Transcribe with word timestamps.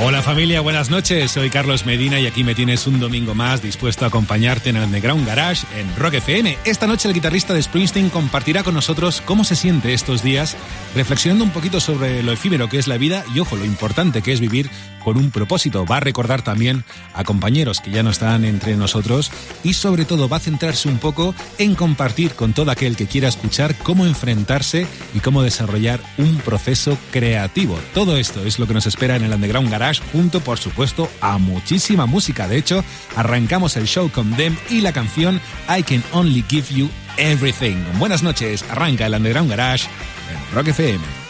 Hola 0.00 0.20
familia, 0.20 0.60
buenas 0.60 0.90
noches. 0.90 1.30
Soy 1.30 1.48
Carlos 1.48 1.86
Medina 1.86 2.20
y 2.20 2.26
aquí 2.26 2.44
me 2.44 2.54
tienes 2.54 2.86
un 2.86 3.00
domingo 3.00 3.34
más 3.34 3.62
dispuesto 3.62 4.04
a 4.04 4.08
acompañarte 4.08 4.68
en 4.68 4.76
el 4.76 4.84
Underground 4.84 5.26
Garage 5.26 5.66
en 5.78 5.96
Rock 5.96 6.14
FM. 6.14 6.58
Esta 6.64 6.86
noche 6.86 7.08
el 7.08 7.14
guitarrista 7.14 7.54
de 7.54 7.62
Springsteen 7.62 8.10
compartirá 8.10 8.64
con 8.64 8.74
nosotros 8.74 9.22
cómo 9.24 9.44
se 9.44 9.56
siente 9.56 9.94
estos 9.94 10.22
días, 10.22 10.56
reflexionando 10.94 11.44
un 11.44 11.52
poquito 11.52 11.80
sobre 11.80 12.22
lo 12.22 12.32
efímero 12.32 12.68
que 12.68 12.78
es 12.78 12.86
la 12.86 12.98
vida 12.98 13.24
y 13.34 13.40
ojo, 13.40 13.56
lo 13.56 13.64
importante 13.64 14.20
que 14.20 14.32
es 14.32 14.40
vivir 14.40 14.68
con 15.02 15.16
un 15.16 15.30
propósito. 15.30 15.86
Va 15.86 15.96
a 15.96 16.00
recordar 16.00 16.42
también 16.42 16.84
a 17.14 17.24
compañeros 17.24 17.80
que 17.80 17.90
ya 17.90 18.02
no 18.02 18.10
están 18.10 18.44
entre 18.44 18.76
nosotros 18.76 19.30
y 19.64 19.74
sobre 19.74 20.04
todo 20.04 20.28
va 20.28 20.36
a 20.36 20.40
centrarse 20.40 20.88
un 20.88 20.98
poco 20.98 21.34
en 21.58 21.74
compartir 21.74 22.34
con 22.34 22.52
todo 22.52 22.70
aquel 22.70 22.96
que 22.96 23.06
quiera 23.06 23.28
escuchar 23.28 23.74
cómo 23.76 24.06
enfrentarse 24.06 24.86
y 25.14 25.20
cómo 25.20 25.42
desarrollar 25.42 26.00
un 26.18 26.36
proceso 26.38 26.96
creativo. 27.10 27.78
Todo 27.94 28.01
esto 28.10 28.44
es 28.44 28.58
lo 28.58 28.66
que 28.66 28.74
nos 28.74 28.86
espera 28.86 29.14
en 29.14 29.22
el 29.22 29.32
Underground 29.32 29.70
Garage 29.70 30.02
junto 30.10 30.40
por 30.40 30.58
supuesto 30.58 31.08
a 31.20 31.38
muchísima 31.38 32.04
música. 32.04 32.48
De 32.48 32.56
hecho, 32.56 32.84
arrancamos 33.14 33.76
el 33.76 33.86
show 33.86 34.10
con 34.10 34.34
Them 34.34 34.56
y 34.68 34.80
la 34.80 34.92
canción 34.92 35.40
I 35.68 35.84
Can 35.84 36.02
Only 36.12 36.44
Give 36.48 36.66
You 36.68 36.90
Everything. 37.16 37.76
Buenas 37.98 38.24
noches, 38.24 38.64
arranca 38.70 39.06
el 39.06 39.14
Underground 39.14 39.50
Garage 39.50 39.86
en 40.30 40.54
Rock 40.54 40.68
FM. 40.68 41.21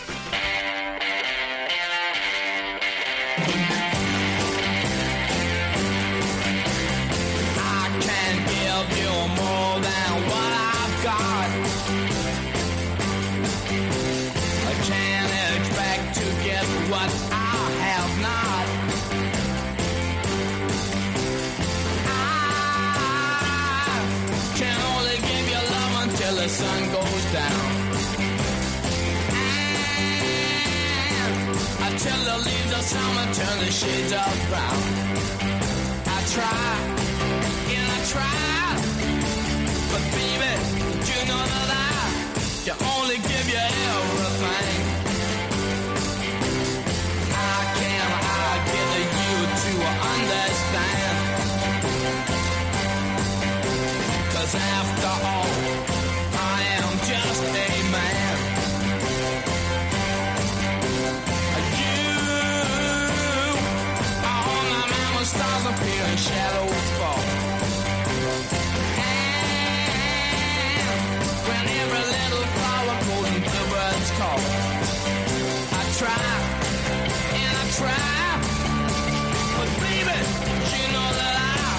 I 34.14 34.18
try 36.34 36.76
and 37.72 37.86
I 37.88 37.98
try. 38.12 38.76
But 39.90 40.02
baby, 40.12 40.52
you 41.08 41.18
know 41.28 41.42
that 41.52 41.68
I 41.72 42.04
can 42.64 42.76
only 42.92 43.16
give 43.16 43.46
you 43.48 43.56
everything. 43.56 44.84
I 47.32 47.58
can 47.78 48.08
I 48.12 48.52
get 48.72 49.08
you 49.22 49.36
to 49.62 49.72
understand. 50.12 51.16
Cause 54.34 54.54
after 54.54 55.12
all, 55.26 55.61
and 66.12 66.20
shadows 66.20 66.88
fall. 66.98 67.24
And 69.08 70.86
when 71.48 71.64
every 71.80 72.04
little 72.16 72.46
flower 72.56 72.96
goes 73.08 73.28
into 73.36 73.52
the 73.58 73.66
bird's 73.72 74.10
call, 74.18 74.40
I 75.72 75.82
try 76.00 76.24
and 77.40 77.54
I 77.56 77.66
try, 77.80 78.08
but 79.56 79.70
baby, 79.80 80.18
you 80.76 80.86
know 80.94 81.10
that 81.20 81.34
I 81.40 81.72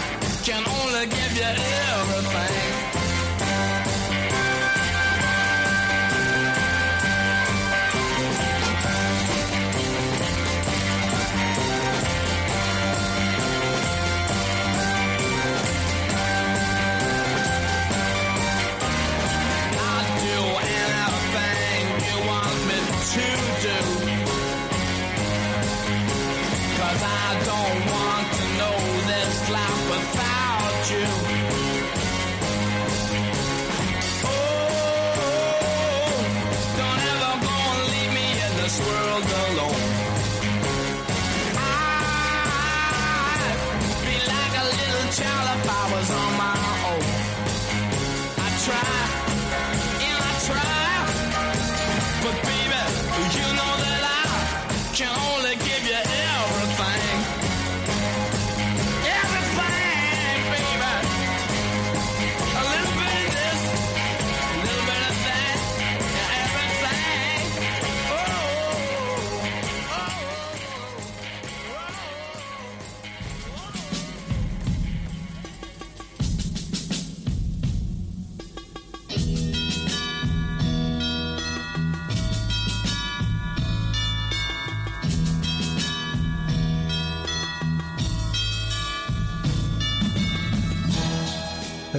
can 0.47 0.63
only 0.77 1.05
give 1.15 1.31
you 1.38 1.44
everything. 1.44 1.93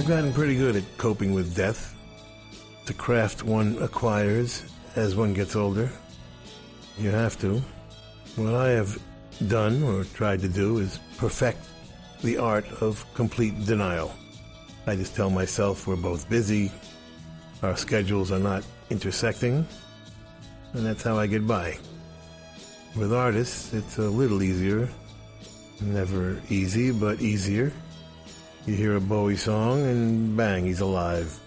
I've 0.05 0.09
gotten 0.09 0.33
pretty 0.33 0.55
good 0.55 0.75
at 0.75 0.83
coping 0.99 1.33
with 1.33 1.55
death. 1.55 1.95
The 2.85 2.93
craft 2.93 3.41
one 3.41 3.75
acquires 3.81 4.61
as 4.95 5.15
one 5.15 5.33
gets 5.33 5.55
older. 5.55 5.89
You 6.99 7.09
have 7.09 7.39
to. 7.39 7.59
What 8.35 8.53
I 8.53 8.69
have 8.69 9.01
done 9.47 9.81
or 9.81 10.03
tried 10.03 10.41
to 10.41 10.47
do 10.47 10.77
is 10.77 10.99
perfect 11.17 11.57
the 12.21 12.37
art 12.37 12.67
of 12.83 13.03
complete 13.15 13.65
denial. 13.65 14.13
I 14.85 14.95
just 14.95 15.15
tell 15.15 15.31
myself 15.31 15.87
we're 15.87 15.95
both 15.95 16.29
busy, 16.29 16.71
our 17.63 17.75
schedules 17.75 18.31
are 18.31 18.37
not 18.37 18.63
intersecting, 18.91 19.65
and 20.73 20.85
that's 20.85 21.01
how 21.01 21.17
I 21.17 21.25
get 21.25 21.47
by. 21.47 21.79
With 22.95 23.11
artists, 23.11 23.73
it's 23.73 23.97
a 23.97 24.07
little 24.07 24.43
easier. 24.43 24.87
Never 25.81 26.39
easy, 26.51 26.91
but 26.91 27.21
easier. 27.23 27.73
You 28.65 28.73
hear 28.73 28.95
a 28.95 28.99
Bowie 28.99 29.35
song 29.35 29.83
and 29.83 30.35
bang, 30.35 30.65
he's 30.65 30.79
alive. 30.79 31.39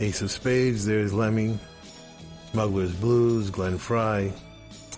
Ace 0.00 0.22
of 0.22 0.30
Spades, 0.30 0.86
there's 0.86 1.12
Lemmy. 1.12 1.58
Smuggler's 2.52 2.94
Blues, 2.94 3.50
Glenn 3.50 3.76
Frey. 3.76 4.32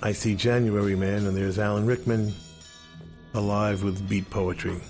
I 0.00 0.12
see 0.12 0.36
January 0.36 0.94
Man, 0.94 1.26
and 1.26 1.36
there's 1.36 1.58
Alan 1.58 1.86
Rickman, 1.86 2.32
alive 3.34 3.82
with 3.82 4.08
beat 4.08 4.30
poetry. 4.30 4.80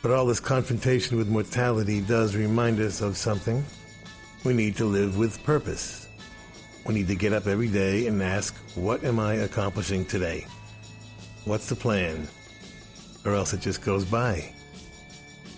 But 0.00 0.12
all 0.12 0.24
this 0.24 0.40
confrontation 0.40 1.18
with 1.18 1.28
mortality 1.28 2.00
does 2.00 2.34
remind 2.34 2.80
us 2.80 3.02
of 3.02 3.18
something. 3.18 3.62
We 4.44 4.54
need 4.54 4.76
to 4.76 4.86
live 4.86 5.18
with 5.18 5.44
purpose. 5.44 6.08
We 6.86 6.94
need 6.94 7.08
to 7.08 7.16
get 7.16 7.34
up 7.34 7.46
every 7.46 7.68
day 7.68 8.06
and 8.06 8.22
ask, 8.22 8.56
what 8.76 9.04
am 9.04 9.20
I 9.20 9.34
accomplishing 9.34 10.06
today? 10.06 10.46
What's 11.44 11.68
the 11.68 11.76
plan? 11.76 12.28
Or 13.26 13.34
else 13.34 13.52
it 13.52 13.60
just 13.60 13.82
goes 13.82 14.06
by 14.06 14.54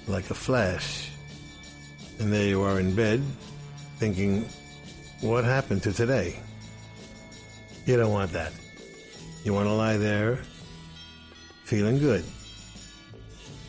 like 0.09 0.31
a 0.31 0.35
flash. 0.35 1.11
And 2.19 2.33
there 2.33 2.47
you 2.47 2.63
are 2.63 2.81
in 2.81 2.95
bed, 2.95 3.23
thinking, 3.99 4.49
what 5.21 5.45
happened 5.45 5.83
to 5.85 5.93
today? 5.93 6.41
You 7.87 7.97
don't 7.97 8.13
want 8.13 8.33
that. 8.33 8.53
You 9.45 9.55
want 9.55 9.67
to 9.67 9.73
lie 9.73 9.97
there 9.97 10.41
feeling 11.65 11.99
good. 11.99 12.25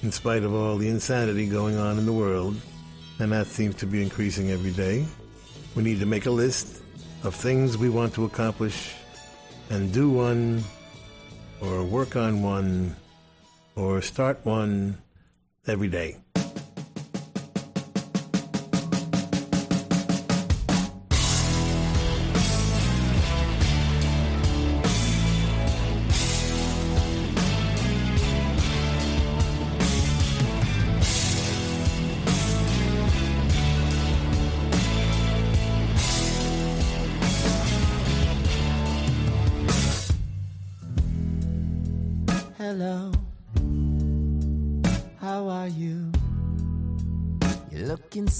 In 0.03 0.12
spite 0.12 0.44
of 0.44 0.53
all 0.53 0.77
the 0.77 0.88
insanity 0.88 1.47
going 1.47 1.75
on 1.75 1.97
in 1.97 2.06
the 2.06 2.13
world, 2.13 2.56
and 3.19 3.33
that 3.33 3.47
seems 3.47 3.75
to 3.75 3.86
be 3.86 4.01
increasing 4.01 4.51
every 4.51 4.71
day, 4.71 5.06
we 5.75 5.83
need 5.83 6.00
to 6.00 6.06
make 6.06 6.25
a 6.25 6.31
list 6.31 6.81
of 7.24 7.36
things 7.36 7.77
we 7.77 7.89
want 7.89 8.13
to 8.13 8.24
accomplish 8.24 8.95
and 9.69 9.91
do 9.91 10.09
one, 10.09 10.63
or 11.59 11.83
work 11.83 12.15
on 12.15 12.41
one, 12.41 12.95
or 13.75 14.01
start 14.01 14.39
one 14.45 14.97
every 15.68 15.89
day. 15.89 16.15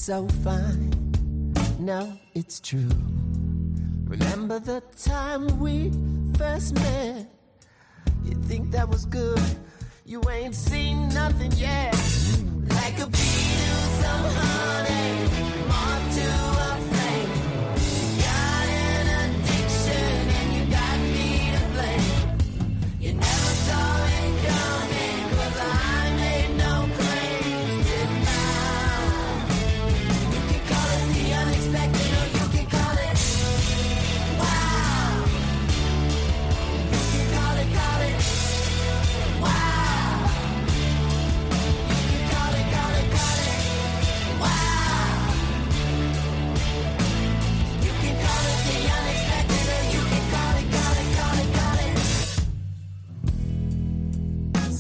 So 0.09 0.27
fine. 0.44 0.89
Now 1.77 2.17
it's 2.33 2.59
true. 2.59 2.89
Remember 4.06 4.57
the 4.57 4.81
time 4.97 5.59
we 5.59 5.91
first 6.35 6.73
met? 6.73 7.27
You 8.25 8.33
think 8.50 8.71
that 8.71 8.89
was 8.89 9.06
good? 9.06 9.39
You 10.07 10.19
ain't 10.27 10.56
seen 10.56 11.09
nothing 11.09 11.51
yet. 11.51 11.94
Like 12.69 12.97
a 13.00 13.06
bee 13.06 13.59
some 14.01 14.25
honey, 14.39 15.48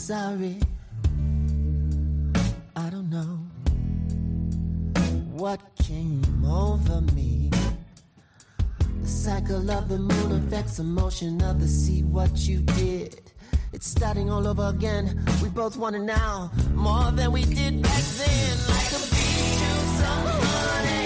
Sorry, 0.09 0.57
I 2.75 2.89
don't 2.89 3.11
know 3.11 3.37
what 5.37 5.61
came 5.83 6.43
over 6.43 7.01
me. 7.13 7.51
The 9.01 9.07
cycle 9.07 9.69
of 9.69 9.87
the 9.87 9.99
moon 9.99 10.31
affects 10.31 10.77
the 10.77 10.83
motion 10.83 11.43
of 11.43 11.59
the 11.61 11.67
sea. 11.67 12.01
What 12.01 12.35
you 12.47 12.61
did, 12.61 13.21
it's 13.71 13.85
starting 13.85 14.31
all 14.31 14.47
over 14.47 14.69
again. 14.69 15.23
We 15.43 15.49
both 15.49 15.77
want 15.77 15.95
it 15.95 15.99
now 15.99 16.49
more 16.73 17.11
than 17.11 17.31
we 17.31 17.45
did 17.45 17.83
back 17.83 18.01
then. 18.01 18.57
Like 18.67 18.91
a 18.91 19.01
bee 19.13 19.59
to 19.59 19.71
some 19.99 20.98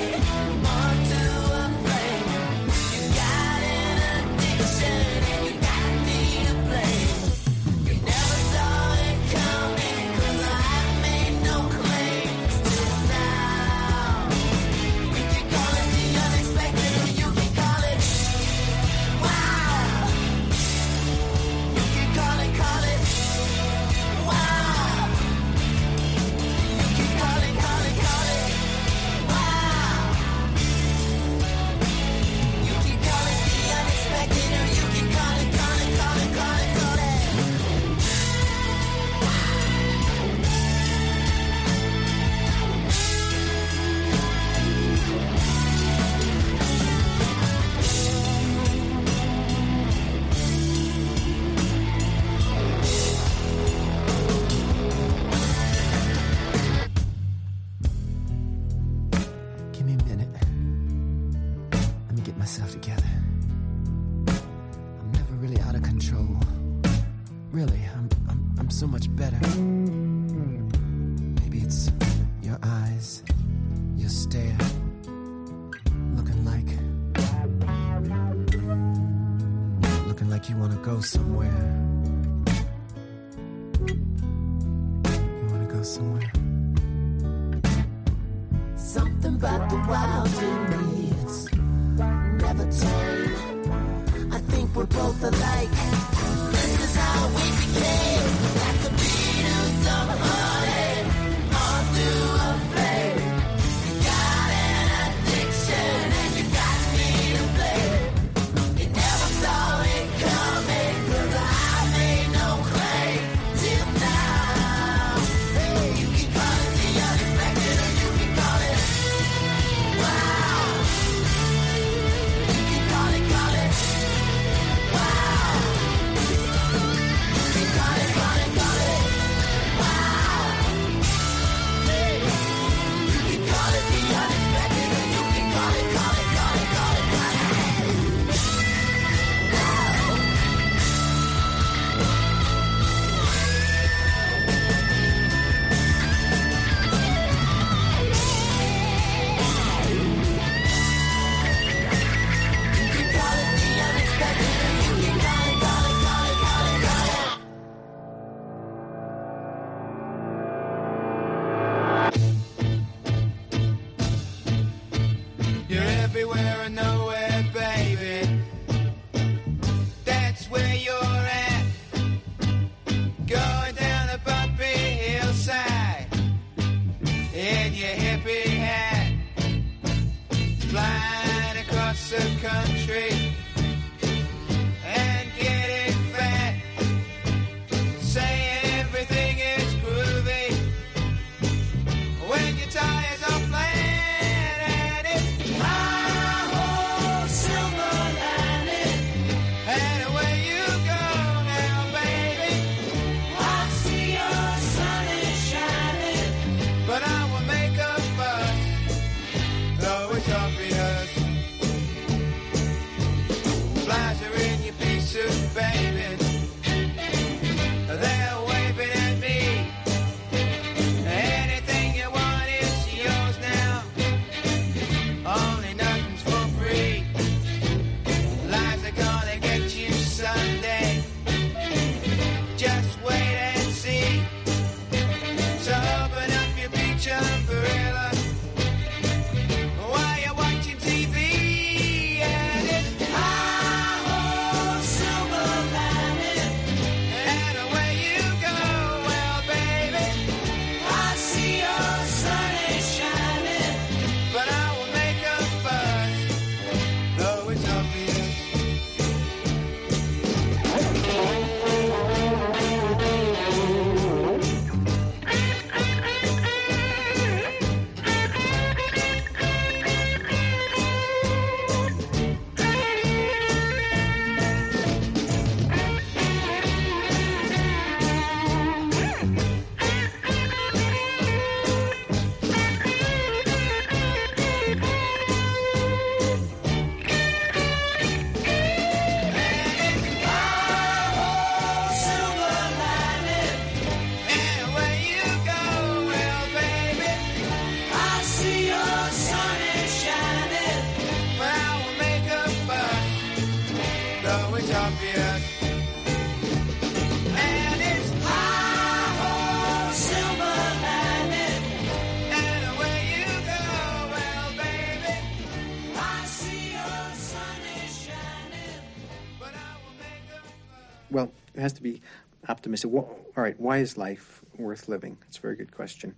has 321.63 321.74
to 321.74 321.82
be 321.82 322.01
optimistic. 322.50 322.93
All 322.93 323.17
right, 323.36 323.58
why 323.60 323.77
is 323.77 323.98
life 323.98 324.41
worth 324.58 324.89
living? 324.89 325.17
That's 325.22 325.38
a 325.38 325.41
very 325.41 325.55
good 325.55 325.72
question. 325.72 326.13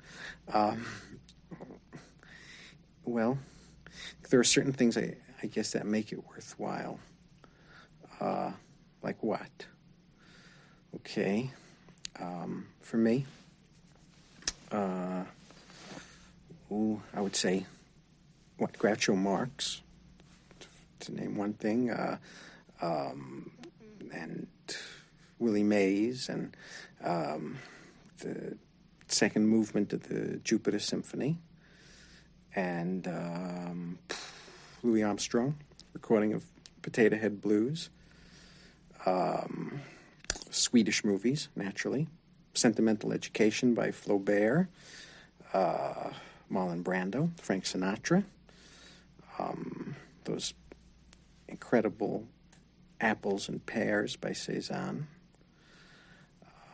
Um, 0.51 0.85
well, 3.05 3.37
there 4.29 4.39
are 4.39 4.43
certain 4.43 4.73
things 4.73 4.97
I, 4.97 5.15
I 5.43 5.47
guess 5.47 5.71
that 5.71 5.85
make 5.85 6.11
it 6.11 6.19
worthwhile. 6.27 6.99
Uh, 8.19 8.51
like 9.03 9.21
what? 9.21 9.67
Okay, 10.95 11.51
um, 12.19 12.65
for 12.81 12.97
me, 12.97 13.25
uh, 14.71 15.25
ooh, 16.71 17.01
I 17.13 17.21
would 17.21 17.35
say 17.35 17.67
what 18.57 18.73
Groucho 18.79 19.15
Marx, 19.15 19.83
to 21.01 21.13
name 21.13 21.35
one 21.35 21.53
thing, 21.53 21.91
uh, 21.91 22.17
um, 22.81 23.51
and 24.11 24.47
Willie 25.45 25.61
Mays 25.61 26.27
and 26.27 26.57
um, 27.03 27.59
the 28.17 28.57
second 29.07 29.47
movement 29.47 29.93
of 29.93 30.01
the 30.09 30.37
Jupiter 30.37 30.79
Symphony. 30.79 31.37
And 32.55 33.07
um, 33.07 33.99
Louis 34.81 35.03
Armstrong, 35.03 35.55
recording 35.93 36.33
of 36.33 36.43
Potato 36.81 37.15
Head 37.15 37.41
Blues, 37.41 37.91
um, 39.05 39.81
Swedish 40.49 41.03
movies, 41.03 41.49
naturally, 41.55 42.07
Sentimental 42.55 43.13
Education 43.13 43.75
by 43.75 43.89
Flaubert, 43.89 44.67
uh, 45.53 46.09
Marlon 46.51 46.81
Brando, 46.81 47.29
Frank 47.39 47.65
Sinatra, 47.65 48.23
um, 49.37 49.95
those 50.23 50.55
incredible 51.47 52.25
apples 52.99 53.47
and 53.47 53.63
pears 53.63 54.15
by 54.15 54.31
Cezanne. 54.31 55.05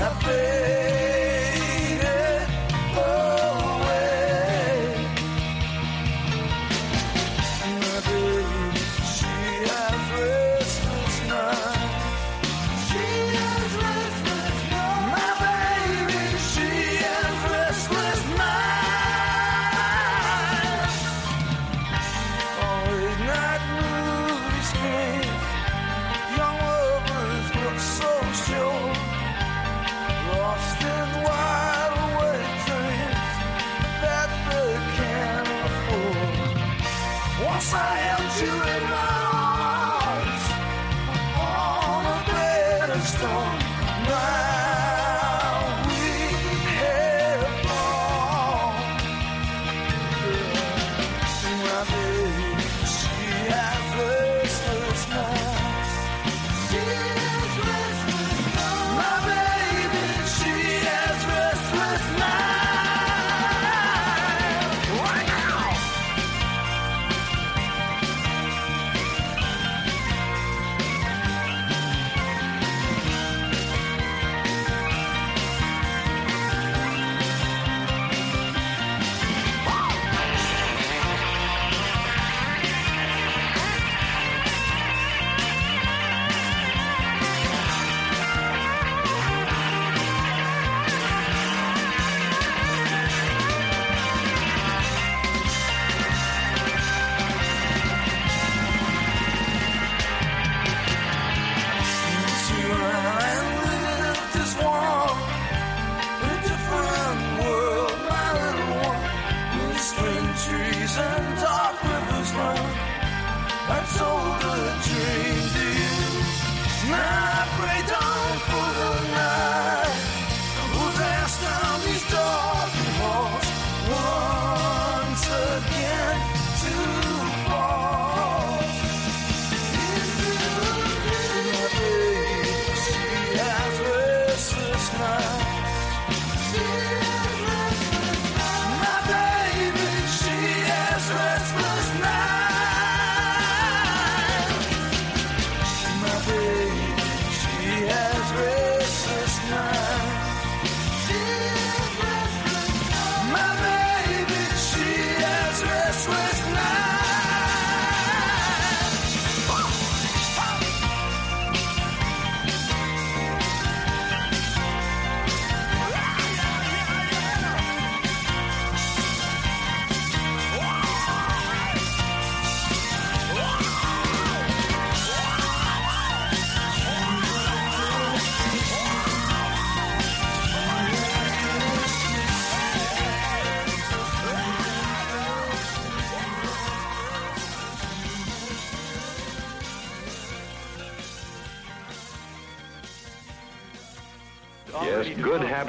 café. 0.00 0.89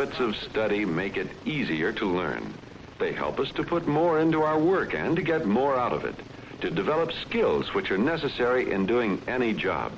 Habits 0.01 0.19
of 0.19 0.35
study 0.49 0.83
make 0.83 1.15
it 1.15 1.29
easier 1.45 1.91
to 1.91 2.07
learn. 2.07 2.51
They 2.97 3.13
help 3.13 3.39
us 3.39 3.51
to 3.51 3.63
put 3.63 3.85
more 3.87 4.19
into 4.19 4.41
our 4.41 4.57
work 4.57 4.95
and 4.95 5.15
to 5.15 5.21
get 5.21 5.45
more 5.45 5.77
out 5.77 5.93
of 5.93 6.05
it, 6.05 6.15
to 6.61 6.71
develop 6.71 7.11
skills 7.11 7.71
which 7.75 7.91
are 7.91 7.99
necessary 7.99 8.71
in 8.71 8.87
doing 8.87 9.21
any 9.27 9.53
job. 9.53 9.91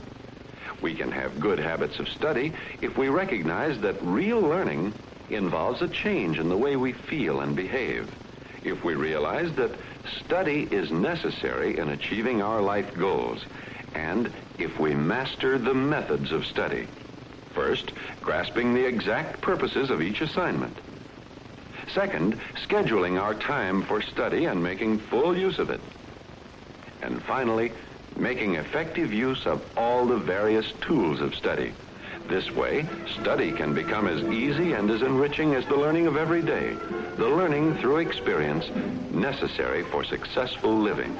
We 0.81 0.93
can 0.93 1.09
have 1.09 1.39
good 1.39 1.57
habits 1.57 1.99
of 1.99 2.09
study 2.09 2.51
if 2.81 2.97
we 2.97 3.07
recognize 3.07 3.79
that 3.79 4.03
real 4.03 4.41
learning 4.41 4.93
involves 5.29 5.81
a 5.81 5.87
change 5.87 6.37
in 6.37 6.49
the 6.49 6.57
way 6.57 6.75
we 6.75 6.91
feel 6.91 7.39
and 7.39 7.55
behave. 7.55 8.13
If 8.61 8.83
we 8.83 8.95
realize 8.95 9.55
that 9.55 9.71
study 10.25 10.67
is 10.69 10.91
necessary 10.91 11.77
in 11.77 11.87
achieving 11.87 12.41
our 12.41 12.61
life 12.61 12.93
goals, 12.93 13.45
and 13.95 14.33
if 14.59 14.77
we 14.81 14.95
master 14.95 15.57
the 15.57 15.73
methods 15.73 16.33
of 16.33 16.45
study. 16.45 16.89
First, 17.53 17.91
grasping 18.21 18.73
the 18.73 18.85
exact 18.85 19.41
purposes 19.41 19.89
of 19.89 20.01
each 20.01 20.21
assignment. 20.21 20.77
Second, 21.93 22.39
scheduling 22.67 23.21
our 23.21 23.35
time 23.35 23.83
for 23.83 24.01
study 24.01 24.45
and 24.45 24.63
making 24.63 24.99
full 24.99 25.37
use 25.37 25.59
of 25.59 25.69
it. 25.69 25.81
And 27.01 27.21
finally, 27.23 27.71
making 28.15 28.55
effective 28.55 29.13
use 29.13 29.45
of 29.45 29.61
all 29.77 30.05
the 30.05 30.17
various 30.17 30.71
tools 30.81 31.21
of 31.21 31.35
study. 31.35 31.73
This 32.27 32.49
way, 32.51 32.87
study 33.19 33.51
can 33.51 33.73
become 33.73 34.07
as 34.07 34.23
easy 34.23 34.73
and 34.73 34.89
as 34.89 35.01
enriching 35.01 35.55
as 35.55 35.65
the 35.65 35.75
learning 35.75 36.07
of 36.07 36.15
every 36.15 36.41
day, 36.41 36.73
the 37.17 37.27
learning 37.27 37.77
through 37.77 37.97
experience 37.97 38.69
necessary 39.11 39.83
for 39.83 40.03
successful 40.03 40.75
living. 40.79 41.17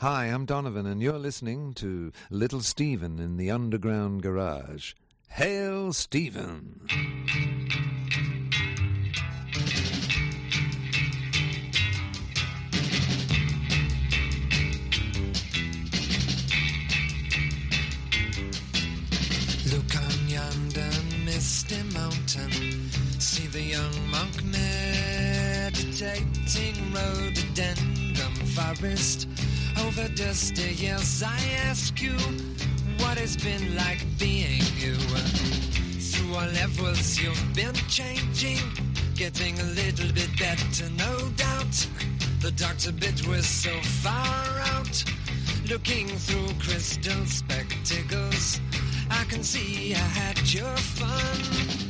Hi, 0.00 0.24
I'm 0.28 0.46
Donovan, 0.46 0.86
and 0.86 1.02
you're 1.02 1.18
listening 1.18 1.74
to 1.74 2.10
Little 2.30 2.62
Steven 2.62 3.18
in 3.18 3.36
the 3.36 3.50
Underground 3.50 4.22
Garage. 4.22 4.94
Hail, 5.28 5.92
Steven! 5.92 6.80
Look 19.70 19.96
on 20.00 20.28
yonder 20.30 20.90
misty 21.26 21.82
mountain. 21.92 22.88
See 23.20 23.48
the 23.48 23.60
young 23.60 24.10
monk 24.10 24.42
meditating 24.46 25.94
rhododendron 26.90 28.34
forest. 28.56 29.28
Over 29.86 30.08
dusty 30.08 30.62
hills, 30.62 31.22
I 31.22 31.38
ask 31.66 32.00
you, 32.02 32.16
what 32.98 33.18
it's 33.18 33.36
been 33.36 33.76
like 33.76 34.04
being 34.18 34.62
you? 34.76 34.94
Through 34.94 36.34
all 36.34 36.46
levels, 36.48 37.18
you've 37.18 37.54
been 37.54 37.74
changing, 37.88 38.58
getting 39.14 39.58
a 39.58 39.64
little 39.64 40.12
bit 40.12 40.30
better, 40.38 40.90
no 40.98 41.28
doubt. 41.36 41.86
The 42.40 42.52
doctor 42.52 42.92
bit 42.92 43.26
was 43.26 43.46
so 43.46 43.72
far 44.02 44.60
out, 44.76 45.04
looking 45.68 46.08
through 46.08 46.54
crystal 46.60 47.24
spectacles. 47.26 48.60
I 49.10 49.24
can 49.24 49.42
see 49.42 49.94
I 49.94 49.98
had 49.98 50.52
your 50.52 50.76
fun. 50.76 51.89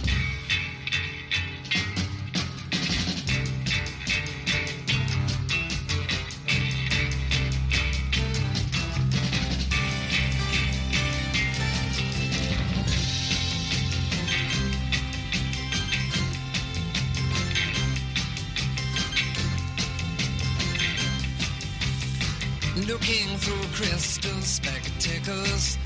Looking 23.11 23.37
through 23.39 23.67
crystal 23.73 24.39
spectacles, 24.39 25.77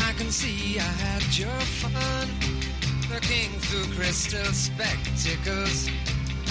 I 0.00 0.12
can 0.18 0.30
see 0.30 0.78
I 0.78 0.82
had 0.82 1.38
your 1.38 1.48
fun. 1.80 2.28
Looking 3.10 3.58
through 3.58 3.94
crystal 3.94 4.44
spectacles, 4.52 5.88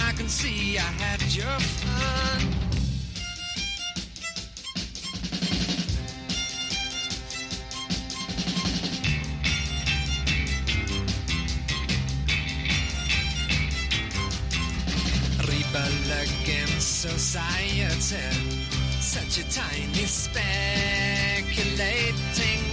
I 0.02 0.10
can 0.10 0.28
see 0.28 0.76
I 0.76 0.80
had 0.80 1.22
your 1.32 1.44
fun. 1.44 2.50
Society. 16.80 18.53
Such 19.34 19.46
a 19.46 19.50
tiny 19.50 20.06
speculating 20.06 20.62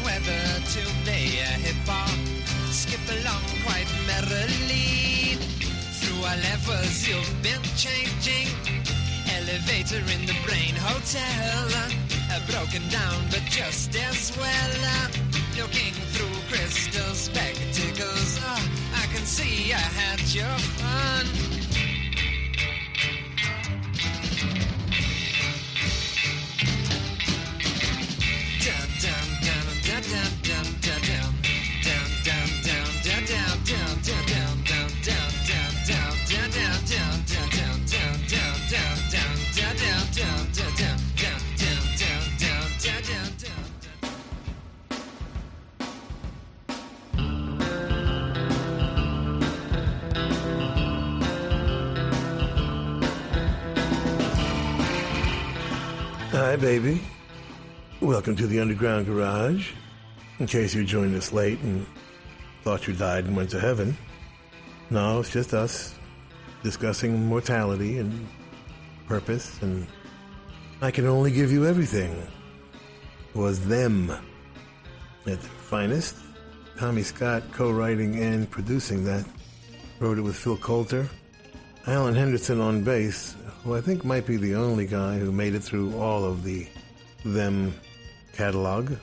whether 0.05 0.43
to 0.73 0.81
play 1.01 1.41
a 1.41 1.57
hip 1.57 1.87
hop. 1.87 2.13
Skip 2.69 3.01
along 3.17 3.41
quite 3.65 3.89
merrily. 4.05 5.41
Through 5.97 6.21
our 6.21 6.37
levels, 6.37 7.07
you've 7.07 7.41
been 7.41 7.63
changing. 7.75 8.53
Elevator 9.37 10.05
in 10.13 10.27
the 10.27 10.37
brain 10.45 10.75
hotel. 10.77 11.67
Uh, 12.29 12.39
broken 12.45 12.87
down, 12.89 13.25
but 13.31 13.41
just 13.49 13.95
as 13.95 14.31
well. 14.37 14.71
Looking 15.57 15.95
through 16.13 16.37
crystal 16.47 17.15
spectacles. 17.15 18.37
Uh, 18.37 18.61
I 19.01 19.07
can 19.11 19.25
see 19.25 19.73
I 19.73 19.77
had 19.77 20.21
your 20.31 20.59
fun. 20.77 21.60
Baby. 56.61 57.01
Welcome 58.01 58.35
to 58.35 58.45
the 58.45 58.59
Underground 58.59 59.07
Garage. 59.07 59.71
In 60.37 60.45
case 60.45 60.75
you 60.75 60.83
joined 60.83 61.15
us 61.15 61.33
late 61.33 61.59
and 61.61 61.87
thought 62.61 62.85
you 62.85 62.93
died 62.93 63.25
and 63.25 63.35
went 63.35 63.49
to 63.49 63.59
heaven. 63.59 63.97
No, 64.91 65.21
it's 65.21 65.31
just 65.31 65.55
us 65.55 65.95
discussing 66.61 67.25
mortality 67.25 67.97
and 67.97 68.27
purpose, 69.07 69.59
and 69.63 69.87
I 70.83 70.91
can 70.91 71.07
only 71.07 71.31
give 71.31 71.51
you 71.51 71.65
everything. 71.65 72.15
Was 73.33 73.65
them 73.65 74.11
at 75.25 75.39
finest. 75.39 76.15
Tommy 76.77 77.01
Scott 77.01 77.41
co 77.51 77.71
writing 77.71 78.21
and 78.21 78.47
producing 78.47 79.03
that. 79.05 79.25
Wrote 79.99 80.19
it 80.19 80.21
with 80.21 80.35
Phil 80.35 80.57
Coulter. 80.57 81.09
Alan 81.87 82.13
Henderson 82.13 82.61
on 82.61 82.83
bass, 82.83 83.35
who 83.63 83.75
I 83.75 83.81
think 83.81 84.03
might 84.03 84.25
be 84.25 84.37
the 84.37 84.55
only 84.55 84.85
guy 84.85 85.17
who 85.17 85.31
made 85.31 85.55
it 85.55 85.63
through 85.63 85.95
all 85.97 86.25
of 86.25 86.43
the 86.43 86.67
Them 87.23 87.73
catalog, 88.33 88.93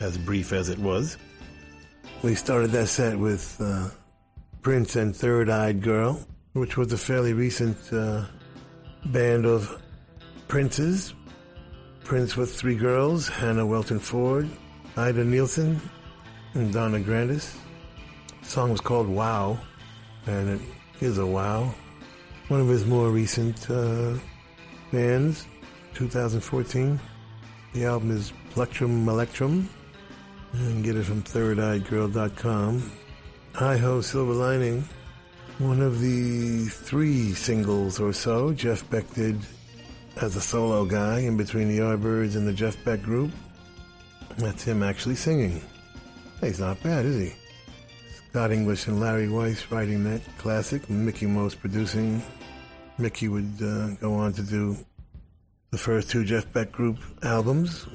as 0.00 0.18
brief 0.18 0.52
as 0.52 0.68
it 0.68 0.78
was. 0.78 1.16
We 2.22 2.34
started 2.34 2.70
that 2.72 2.88
set 2.88 3.18
with 3.18 3.56
uh, 3.60 3.90
Prince 4.62 4.96
and 4.96 5.14
Third 5.14 5.48
Eyed 5.48 5.82
Girl, 5.82 6.26
which 6.54 6.76
was 6.76 6.92
a 6.92 6.98
fairly 6.98 7.32
recent 7.32 7.76
uh, 7.92 8.24
band 9.06 9.46
of 9.46 9.80
princes. 10.48 11.14
Prince 12.02 12.36
with 12.36 12.54
three 12.54 12.76
girls 12.76 13.28
Hannah 13.28 13.66
Welton 13.66 13.98
Ford, 13.98 14.48
Ida 14.96 15.24
Nielsen, 15.24 15.80
and 16.54 16.72
Donna 16.72 16.98
Grantis. 16.98 17.56
The 18.42 18.48
song 18.48 18.70
was 18.70 18.80
called 18.80 19.08
Wow, 19.08 19.58
and 20.26 20.48
it 20.50 20.60
is 21.00 21.18
a 21.18 21.26
wow. 21.26 21.74
One 22.48 22.60
of 22.60 22.68
his 22.68 22.84
more 22.84 23.08
recent 23.08 23.70
uh, 23.70 24.14
bands, 24.92 25.46
2014. 25.94 27.00
The 27.72 27.86
album 27.86 28.10
is 28.10 28.34
Plectrum 28.50 29.08
Electrum. 29.08 29.70
And 30.52 30.84
get 30.84 30.96
it 30.96 31.04
from 31.04 31.22
thirdeyedgirl.com. 31.22 32.92
Hi 33.54 33.76
Ho 33.78 34.02
Silver 34.02 34.34
Lining. 34.34 34.86
One 35.58 35.80
of 35.80 36.00
the 36.00 36.66
three 36.66 37.32
singles 37.32 37.98
or 37.98 38.12
so 38.12 38.52
Jeff 38.52 38.88
Beck 38.90 39.08
did 39.14 39.38
as 40.20 40.36
a 40.36 40.40
solo 40.40 40.84
guy 40.84 41.20
in 41.20 41.38
between 41.38 41.68
the 41.68 41.78
Yardbirds 41.78 42.36
and 42.36 42.46
the 42.46 42.52
Jeff 42.52 42.76
Beck 42.84 43.02
group. 43.02 43.30
That's 44.36 44.64
him 44.64 44.82
actually 44.82 45.16
singing. 45.16 45.62
Hey, 46.42 46.48
he's 46.48 46.60
not 46.60 46.82
bad, 46.82 47.06
is 47.06 47.16
he? 47.16 47.43
Scott 48.34 48.50
English 48.50 48.88
and 48.88 48.98
Larry 48.98 49.28
Weiss 49.28 49.70
writing 49.70 50.02
that 50.02 50.20
classic, 50.38 50.90
Mickie 50.90 51.24
Most 51.24 51.60
producing. 51.60 52.20
Mickey 52.98 53.28
would 53.28 53.62
uh, 53.62 53.90
go 54.00 54.12
on 54.14 54.32
to 54.32 54.42
do 54.42 54.76
the 55.70 55.78
first 55.78 56.10
two 56.10 56.24
Jeff 56.24 56.52
Beck 56.52 56.72
group 56.72 56.98
albums, 57.22 57.86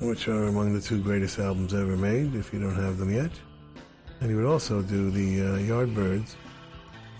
which 0.00 0.26
are 0.26 0.46
among 0.46 0.74
the 0.74 0.80
two 0.80 1.00
greatest 1.00 1.38
albums 1.38 1.72
ever 1.74 1.96
made, 1.96 2.34
if 2.34 2.52
you 2.52 2.58
don't 2.58 2.74
have 2.74 2.98
them 2.98 3.14
yet. 3.14 3.30
And 4.20 4.30
he 4.30 4.34
would 4.34 4.46
also 4.46 4.82
do 4.82 5.12
the 5.12 5.42
uh, 5.42 5.58
Yardbirds 5.58 6.34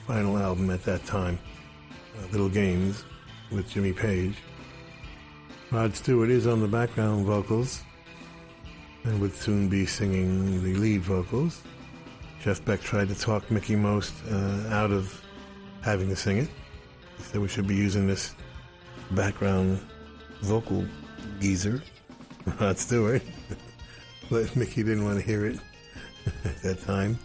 final 0.04 0.36
album 0.36 0.68
at 0.70 0.82
that 0.82 1.06
time, 1.06 1.38
uh, 2.18 2.26
Little 2.32 2.48
Games, 2.48 3.04
with 3.52 3.70
Jimmy 3.70 3.92
Page. 3.92 4.34
Rod 5.70 5.94
Stewart 5.94 6.30
is 6.30 6.48
on 6.48 6.58
the 6.58 6.66
background 6.66 7.24
vocals 7.24 7.84
and 9.04 9.20
would 9.20 9.36
soon 9.36 9.68
be 9.68 9.86
singing 9.86 10.60
the 10.64 10.74
lead 10.74 11.02
vocals. 11.02 11.62
Jeff 12.40 12.64
Beck 12.64 12.80
tried 12.80 13.08
to 13.08 13.14
talk 13.14 13.50
Mickie 13.50 13.76
Most 13.76 14.14
uh, 14.30 14.68
out 14.70 14.90
of 14.90 15.22
having 15.82 16.08
to 16.08 16.16
sing 16.16 16.38
it. 16.38 16.48
He 17.18 17.22
said 17.22 17.40
we 17.42 17.48
should 17.48 17.66
be 17.66 17.76
using 17.76 18.06
this 18.06 18.34
background 19.10 19.78
vocal 20.40 20.86
geezer, 21.38 21.82
Rod 22.60 22.78
Stewart. 22.78 23.22
but 24.30 24.56
Mickey 24.56 24.82
didn't 24.82 25.04
want 25.04 25.18
to 25.18 25.24
hear 25.24 25.44
it 25.44 25.58
at 26.44 26.62
that 26.62 26.80
time. 26.80 27.18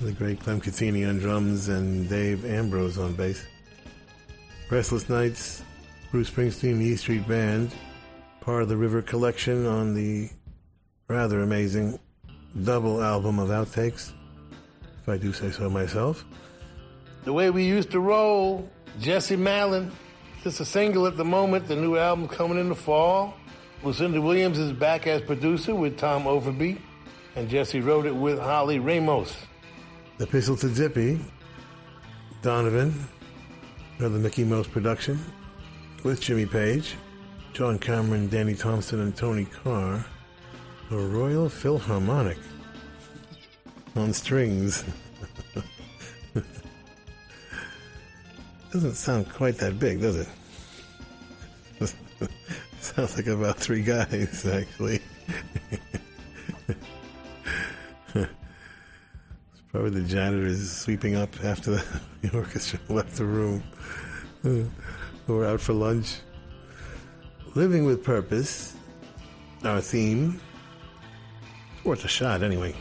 The 0.00 0.12
great 0.12 0.40
Clem 0.40 0.60
Cattini 0.60 1.06
on 1.06 1.18
drums 1.18 1.68
and 1.68 2.08
Dave 2.08 2.46
Ambrose 2.46 2.96
on 2.96 3.12
bass. 3.12 3.44
Restless 4.70 5.08
Nights, 5.10 5.62
Bruce 6.10 6.30
Springsteen, 6.30 6.78
the 6.78 6.86
E 6.86 6.96
Street 6.96 7.28
Band, 7.28 7.74
part 8.40 8.62
of 8.62 8.70
the 8.70 8.76
River 8.76 9.02
Collection 9.02 9.66
on 9.66 9.94
the 9.94 10.30
rather 11.08 11.42
amazing 11.42 11.98
double 12.62 13.02
album 13.02 13.38
of 13.38 13.48
outtakes, 13.48 14.12
if 15.02 15.08
I 15.08 15.16
do 15.16 15.32
say 15.32 15.50
so 15.50 15.68
myself. 15.68 16.24
The 17.24 17.32
way 17.32 17.50
we 17.50 17.64
used 17.64 17.90
to 17.92 18.00
roll, 18.00 18.68
Jesse 19.00 19.36
Malin, 19.36 19.90
just 20.42 20.60
a 20.60 20.64
single 20.64 21.06
at 21.06 21.16
the 21.16 21.24
moment, 21.24 21.68
the 21.68 21.76
new 21.76 21.96
album 21.96 22.28
coming 22.28 22.58
in 22.58 22.68
the 22.68 22.74
fall. 22.74 23.34
Lucinda 23.82 24.20
Williams 24.20 24.58
is 24.58 24.72
back 24.72 25.06
as 25.06 25.20
producer 25.22 25.74
with 25.74 25.98
Tom 25.98 26.24
Overby, 26.24 26.78
and 27.36 27.48
Jesse 27.48 27.80
wrote 27.80 28.06
it 28.06 28.14
with 28.14 28.38
Holly 28.38 28.78
Ramos. 28.78 29.34
The 30.18 30.24
Epistle 30.24 30.56
to 30.58 30.68
Dippy, 30.68 31.18
Donovan, 32.42 33.08
Another 33.98 34.18
Mickey 34.18 34.44
Mouse 34.44 34.66
production 34.66 35.18
with 36.02 36.20
Jimmy 36.20 36.46
Page, 36.46 36.96
John 37.52 37.78
Cameron, 37.78 38.28
Danny 38.28 38.54
Thompson, 38.54 39.00
and 39.00 39.16
Tony 39.16 39.44
Carr. 39.44 40.04
The 40.90 40.98
Royal 40.98 41.48
Philharmonic 41.48 42.38
on 43.96 44.12
strings. 44.12 44.84
Doesn't 48.72 48.94
sound 48.94 49.30
quite 49.32 49.56
that 49.58 49.78
big, 49.78 50.00
does 50.00 50.16
it? 50.16 50.28
Sounds 52.80 53.16
like 53.16 53.28
about 53.28 53.56
three 53.56 53.82
guys, 53.82 54.44
actually. 54.46 55.00
it's 58.14 58.28
probably 59.72 59.90
the 59.90 60.02
janitor 60.02 60.46
is 60.46 60.70
sweeping 60.70 61.14
up 61.14 61.30
after 61.42 61.70
the, 61.72 62.00
the 62.20 62.36
orchestra 62.36 62.78
left 62.88 63.16
the 63.16 63.24
room. 63.24 63.62
We're 65.26 65.46
out 65.46 65.60
for 65.60 65.72
lunch. 65.72 66.16
Living 67.54 67.86
with 67.86 68.04
Purpose, 68.04 68.76
our 69.62 69.80
theme. 69.80 70.40
Worth 71.84 72.06
a 72.06 72.08
shot, 72.08 72.42
anyway. 72.42 72.74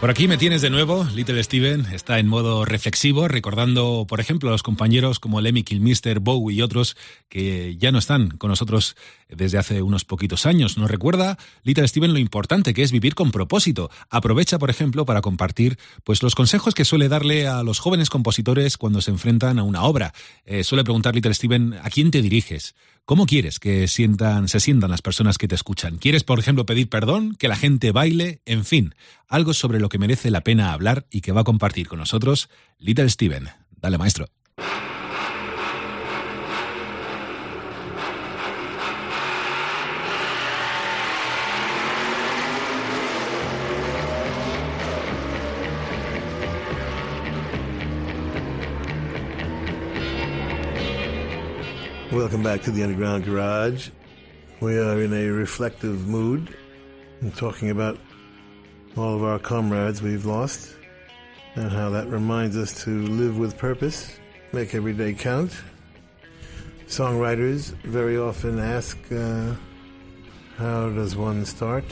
Por 0.00 0.10
aquí 0.10 0.28
me 0.28 0.36
tienes 0.36 0.62
de 0.62 0.70
nuevo, 0.70 1.04
Little 1.12 1.42
Steven 1.42 1.86
está 1.92 2.20
en 2.20 2.28
modo 2.28 2.64
reflexivo, 2.64 3.26
recordando, 3.26 4.06
por 4.08 4.20
ejemplo, 4.20 4.48
a 4.48 4.52
los 4.52 4.62
compañeros 4.62 5.18
como 5.18 5.40
Lemmy 5.40 5.64
Kilmister, 5.64 6.20
Bowie 6.20 6.58
y 6.58 6.62
otros 6.62 6.96
que 7.28 7.76
ya 7.78 7.90
no 7.90 7.98
están 7.98 8.28
con 8.30 8.48
nosotros 8.48 8.94
desde 9.28 9.58
hace 9.58 9.82
unos 9.82 10.04
poquitos 10.04 10.46
años. 10.46 10.78
Nos 10.78 10.88
recuerda, 10.88 11.36
Little 11.64 11.88
Steven, 11.88 12.12
lo 12.12 12.20
importante 12.20 12.74
que 12.74 12.84
es 12.84 12.92
vivir 12.92 13.16
con 13.16 13.32
propósito. 13.32 13.90
Aprovecha, 14.08 14.60
por 14.60 14.70
ejemplo, 14.70 15.04
para 15.04 15.20
compartir 15.20 15.80
pues, 16.04 16.22
los 16.22 16.36
consejos 16.36 16.74
que 16.74 16.84
suele 16.84 17.08
darle 17.08 17.48
a 17.48 17.64
los 17.64 17.80
jóvenes 17.80 18.08
compositores 18.08 18.76
cuando 18.76 19.00
se 19.00 19.10
enfrentan 19.10 19.58
a 19.58 19.64
una 19.64 19.82
obra. 19.82 20.14
Eh, 20.44 20.62
suele 20.62 20.84
preguntar 20.84 21.16
Little 21.16 21.34
Steven, 21.34 21.74
¿a 21.82 21.90
quién 21.90 22.12
te 22.12 22.22
diriges? 22.22 22.76
¿Cómo 23.08 23.24
quieres 23.24 23.58
que 23.58 23.88
sientan, 23.88 24.48
se 24.48 24.60
sientan 24.60 24.90
las 24.90 25.00
personas 25.00 25.38
que 25.38 25.48
te 25.48 25.54
escuchan? 25.54 25.96
¿Quieres, 25.96 26.24
por 26.24 26.38
ejemplo, 26.38 26.66
pedir 26.66 26.90
perdón, 26.90 27.36
que 27.36 27.48
la 27.48 27.56
gente 27.56 27.90
baile? 27.90 28.42
En 28.44 28.66
fin, 28.66 28.94
algo 29.28 29.54
sobre 29.54 29.80
lo 29.80 29.88
que 29.88 29.96
merece 29.96 30.30
la 30.30 30.42
pena 30.42 30.74
hablar 30.74 31.06
y 31.10 31.22
que 31.22 31.32
va 31.32 31.40
a 31.40 31.44
compartir 31.44 31.88
con 31.88 32.00
nosotros 32.00 32.50
Little 32.78 33.08
Steven. 33.08 33.48
Dale, 33.80 33.96
maestro. 33.96 34.28
Welcome 52.12 52.42
back 52.42 52.62
to 52.62 52.70
the 52.70 52.82
Underground 52.82 53.26
Garage. 53.26 53.90
We 54.60 54.78
are 54.78 55.02
in 55.02 55.12
a 55.12 55.28
reflective 55.28 56.08
mood 56.08 56.56
and 57.20 57.36
talking 57.36 57.68
about 57.68 57.98
all 58.96 59.14
of 59.14 59.22
our 59.22 59.38
comrades 59.38 60.00
we've 60.00 60.24
lost 60.24 60.74
and 61.54 61.70
how 61.70 61.90
that 61.90 62.08
reminds 62.08 62.56
us 62.56 62.82
to 62.84 63.06
live 63.08 63.38
with 63.38 63.58
purpose, 63.58 64.18
make 64.52 64.74
every 64.74 64.94
day 64.94 65.12
count. 65.12 65.54
Songwriters 66.86 67.72
very 67.82 68.16
often 68.16 68.58
ask, 68.58 68.96
uh, 69.12 69.54
How 70.56 70.88
does 70.88 71.14
one 71.14 71.44
start? 71.44 71.84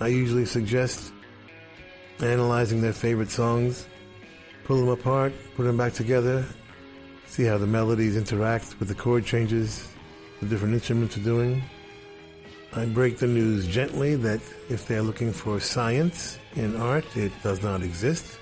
I 0.00 0.08
usually 0.08 0.46
suggest 0.46 1.12
analyzing 2.18 2.80
their 2.80 2.92
favorite 2.92 3.30
songs, 3.30 3.86
pull 4.64 4.78
them 4.78 4.88
apart, 4.88 5.32
put 5.54 5.62
them 5.62 5.76
back 5.76 5.92
together, 5.92 6.44
see 7.26 7.44
how 7.44 7.58
the 7.58 7.66
melodies 7.66 8.16
interact 8.16 8.78
with 8.78 8.88
the 8.88 8.94
chord 8.94 9.24
changes 9.24 9.88
the 10.40 10.46
different 10.46 10.74
instruments 10.74 11.16
are 11.16 11.20
doing. 11.20 11.62
I 12.74 12.84
break 12.84 13.18
the 13.18 13.26
news 13.26 13.66
gently 13.66 14.16
that 14.16 14.40
if 14.68 14.86
they're 14.86 15.02
looking 15.02 15.32
for 15.32 15.60
science 15.60 16.38
in 16.54 16.76
art, 16.76 17.04
it 17.16 17.32
does 17.42 17.62
not 17.62 17.82
exist. 17.82 18.38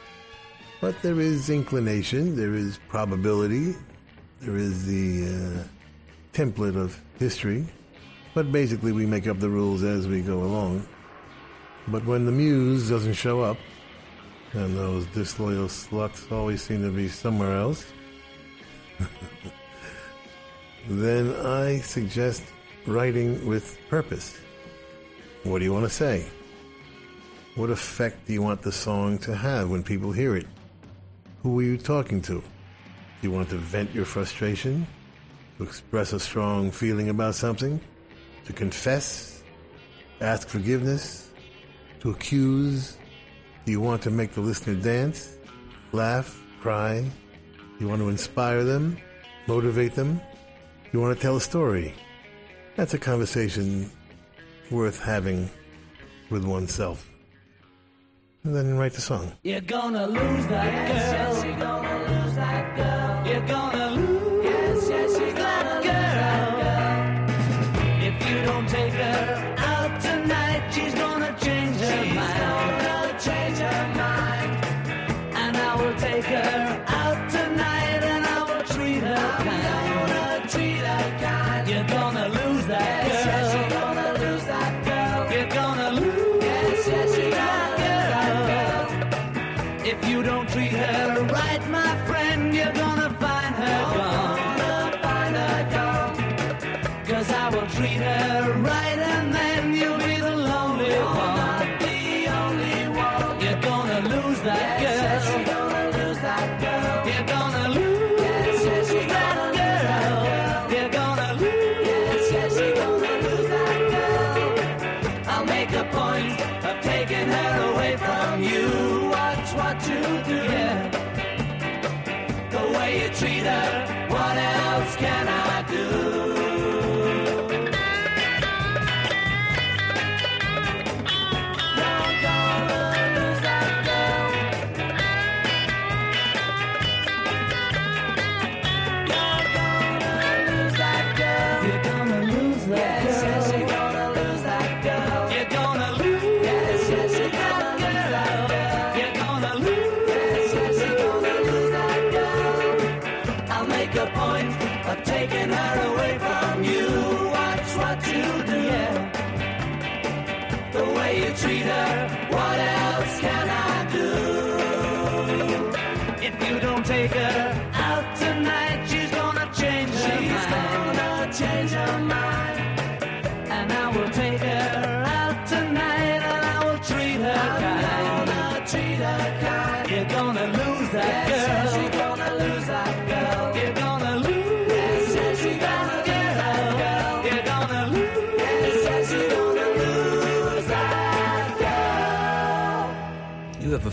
But 0.81 1.01
there 1.03 1.21
is 1.21 1.51
inclination, 1.51 2.37
there 2.37 2.55
is 2.55 2.81
probability, 2.89 3.77
there 4.41 4.57
is 4.57 4.87
the 4.87 5.27
uh, 5.27 5.65
template 6.33 6.77
of 6.77 7.01
history. 7.19 7.65
But 8.35 8.51
basically, 8.51 8.91
we 8.91 9.07
make 9.07 9.29
up 9.29 9.39
the 9.39 9.49
rules 9.49 9.85
as 9.85 10.09
we 10.09 10.21
go 10.21 10.43
along. 10.43 10.87
But 11.87 12.05
when 12.05 12.27
the 12.27 12.33
muse 12.33 12.89
doesn't 12.89 13.15
show 13.15 13.41
up, 13.41 13.57
and 14.53 14.77
those 14.77 15.07
disloyal 15.07 15.69
sluts 15.69 16.31
always 16.33 16.63
seem 16.63 16.83
to 16.83 16.91
be 16.91 17.09
somewhere 17.09 17.57
else, 17.57 17.93
then 20.89 21.35
I 21.47 21.79
suggest 21.79 22.43
writing 22.87 23.47
with 23.47 23.79
purpose. 23.89 24.39
What 25.43 25.59
do 25.59 25.65
you 25.65 25.73
want 25.73 25.85
to 25.85 25.91
say? 25.91 26.27
What 27.55 27.71
effect 27.71 28.27
do 28.27 28.33
you 28.33 28.43
want 28.43 28.63
the 28.63 28.73
song 28.73 29.19
to 29.19 29.35
have 29.35 29.71
when 29.71 29.83
people 29.83 30.11
hear 30.11 30.37
it? 30.37 30.47
Who 31.43 31.61
are 31.61 31.63
you 31.63 31.79
talking 31.79 32.21
to? 32.23 32.35
Do 32.41 32.43
you 33.23 33.31
want 33.31 33.51
to 33.51 33.57
vent 33.57 33.95
your 33.95 34.05
frustration? 34.05 34.87
To 35.59 35.65
express 35.65 36.13
a 36.13 36.19
strong 36.19 36.71
feeling 36.71 37.11
about 37.11 37.35
something? 37.35 37.81
To 38.47 38.53
confess? 38.53 39.43
Ask 40.21 40.49
forgiveness? 40.49 41.31
To 42.01 42.11
accuse? 42.11 42.97
Do 43.65 43.73
you 43.73 43.81
want 43.81 44.03
to 44.03 44.11
make 44.11 44.33
the 44.33 44.41
listener 44.41 44.75
dance? 44.75 45.37
Laugh? 45.93 46.41
Cry? 46.61 47.05
You 47.79 47.89
want 47.89 48.01
to 48.01 48.09
inspire 48.09 48.65
them? 48.65 48.97
Motivate 49.47 49.95
them? 49.95 50.21
You 50.93 51.01
want 51.01 51.17
to 51.17 51.21
tell 51.21 51.37
a 51.37 51.41
story? 51.41 51.95
That's 52.77 52.95
a 52.95 52.99
conversation 52.99 53.91
worth 54.71 55.01
having 55.01 55.51
with 56.31 56.45
oneself. 56.45 57.11
And 58.45 58.55
then 58.55 58.77
write 58.77 58.93
the 58.93 59.01
song. 59.01 59.33
You're 59.43 59.61
gonna 59.61 60.07
lose 60.07 60.47
that 60.47 61.43
girl. 61.59 61.94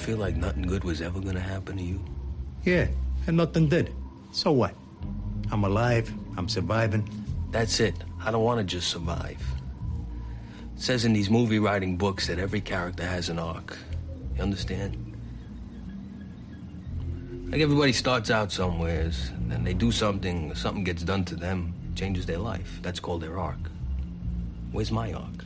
Feel 0.02 0.18
like 0.18 0.36
nothing 0.36 0.64
good 0.64 0.84
was 0.84 1.00
ever 1.02 1.20
gonna 1.20 1.40
happen 1.40 1.78
to 1.78 1.84
you? 1.84 2.04
Yeah, 2.64 2.88
and 3.28 3.38
nothing 3.38 3.70
did. 3.70 3.94
So 4.32 4.52
what? 4.52 4.74
I'm 5.52 5.64
alive. 5.64 6.12
I'm 6.38 6.50
surviving. 6.50 7.08
That's 7.52 7.80
it. 7.80 7.94
I 8.24 8.32
don't 8.32 8.44
want 8.44 8.60
to 8.60 8.64
just 8.64 8.90
survive. 8.90 9.42
It 10.76 10.82
says 10.82 11.06
in 11.06 11.14
these 11.14 11.30
movie 11.30 11.60
writing 11.60 11.98
books 11.98 12.28
that 12.28 12.40
every 12.40 12.62
character 12.62 13.06
has 13.06 13.30
an 13.30 13.38
arc. 13.38 13.78
You 14.36 14.42
understand? 14.42 14.98
Like 17.52 17.62
everybody 17.62 17.94
starts 17.94 18.32
out 18.32 18.52
somewheres, 18.52 19.30
and 19.36 19.52
then 19.52 19.64
they 19.64 19.74
do 19.74 19.92
something, 19.92 20.56
something 20.56 20.84
gets 20.84 21.04
done 21.04 21.26
to 21.26 21.36
them, 21.36 21.74
changes 21.96 22.26
their 22.26 22.40
life. 22.40 22.80
That's 22.82 23.00
called 23.00 23.22
their 23.22 23.38
arc. 23.38 23.60
Where's 24.72 24.92
my 24.92 25.14
arc? 25.14 25.46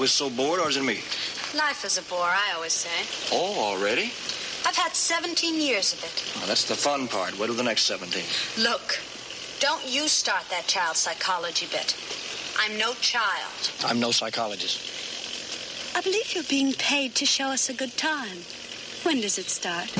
Always 0.00 0.12
so 0.12 0.30
bored, 0.30 0.60
or 0.60 0.70
is 0.70 0.78
it 0.78 0.82
me? 0.82 1.02
Life 1.54 1.84
is 1.84 1.98
a 1.98 2.02
bore, 2.04 2.24
I 2.24 2.52
always 2.54 2.72
say. 2.72 2.88
Oh, 3.36 3.54
already? 3.60 4.04
I've 4.64 4.74
had 4.74 4.96
17 4.96 5.60
years 5.60 5.92
of 5.92 6.02
it. 6.02 6.46
That's 6.48 6.64
the 6.64 6.74
fun 6.74 7.06
part. 7.06 7.38
Wait 7.38 7.48
till 7.48 7.54
the 7.54 7.62
next 7.62 7.82
17. 7.82 8.24
Look, 8.64 8.98
don't 9.60 9.86
you 9.86 10.08
start 10.08 10.44
that 10.48 10.66
child 10.66 10.96
psychology 10.96 11.66
bit. 11.66 11.94
I'm 12.58 12.78
no 12.78 12.94
child. 13.02 13.72
I'm 13.84 14.00
no 14.00 14.10
psychologist. 14.10 14.80
I 15.94 16.00
believe 16.00 16.34
you're 16.34 16.44
being 16.44 16.72
paid 16.72 17.14
to 17.16 17.26
show 17.26 17.48
us 17.48 17.68
a 17.68 17.74
good 17.74 17.98
time. 17.98 18.38
When 19.02 19.20
does 19.20 19.36
it 19.36 19.50
start? 19.50 19.92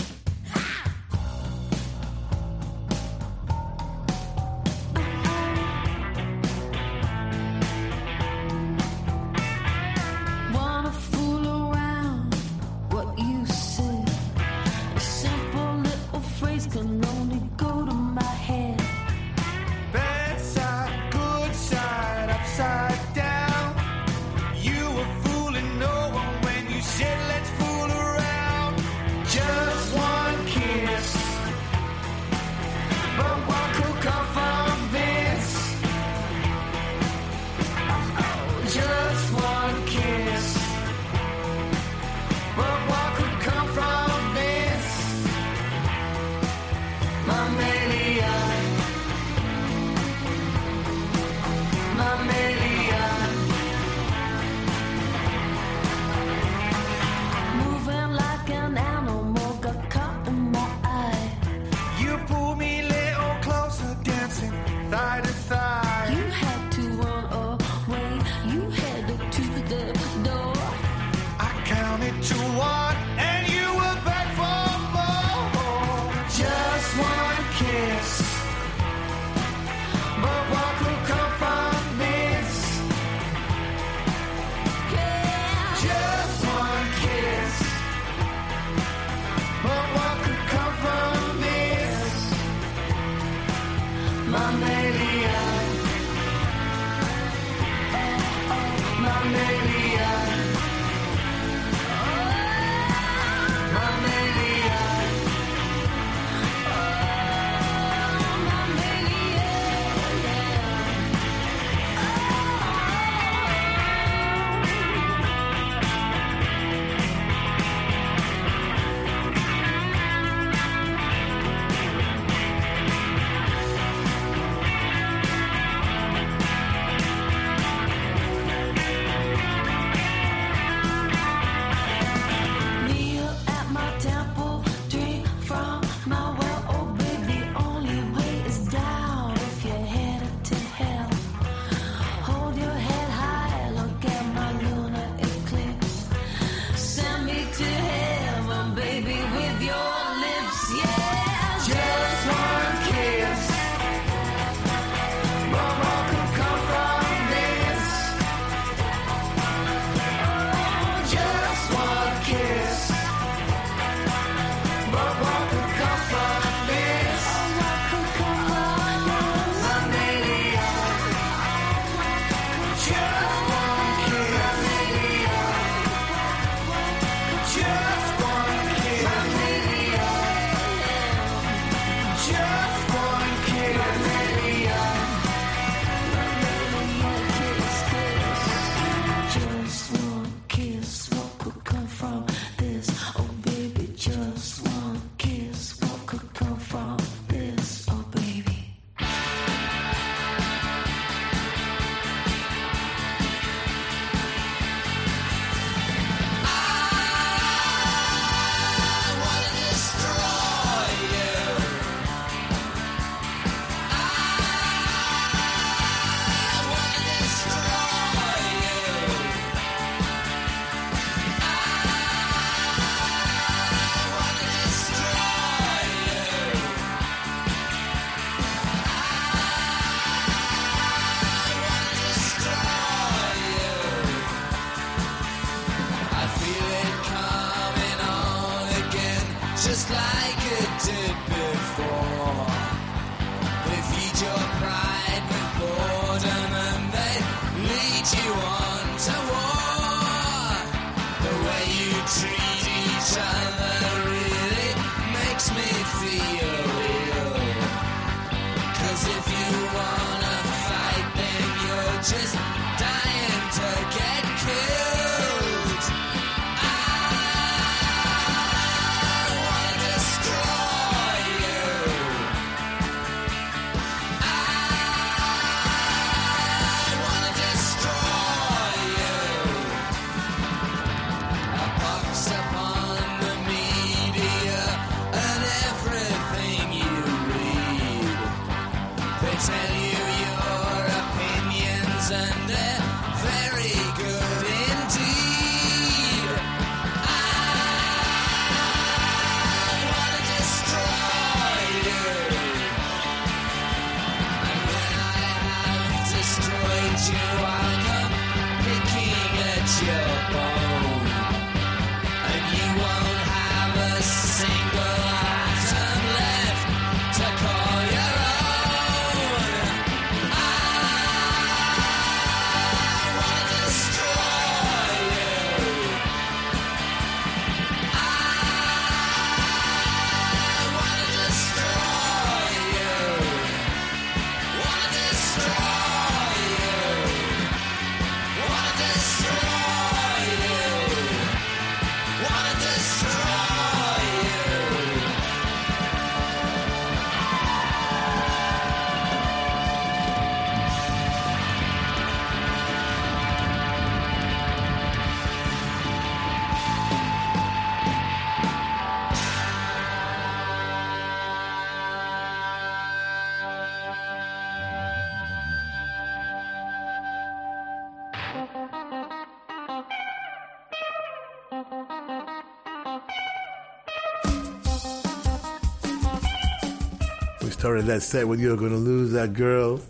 Started 377.60 377.84
that 377.84 378.00
set 378.00 378.26
with 378.26 378.40
You're 378.40 378.56
Gonna 378.56 378.78
Lose 378.78 379.12
That 379.12 379.34
Girl. 379.34 379.82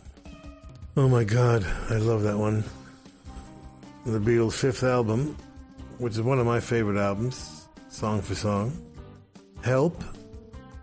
Oh 0.97 1.09
my 1.09 1.23
god, 1.23 1.65
I 1.89 1.99
love 1.99 2.25
that 2.25 2.37
one. 2.37 2.65
The 4.05 4.19
Beatles' 4.19 4.55
fifth 4.55 4.83
album, 4.83 5.37
which 5.99 6.15
is 6.15 6.21
one 6.21 6.41
of 6.41 6.47
my 6.47 6.59
favorite 6.59 6.99
albums, 6.99 7.69
song 7.89 8.23
for 8.23 8.35
song. 8.35 8.73
Help, 9.63 10.03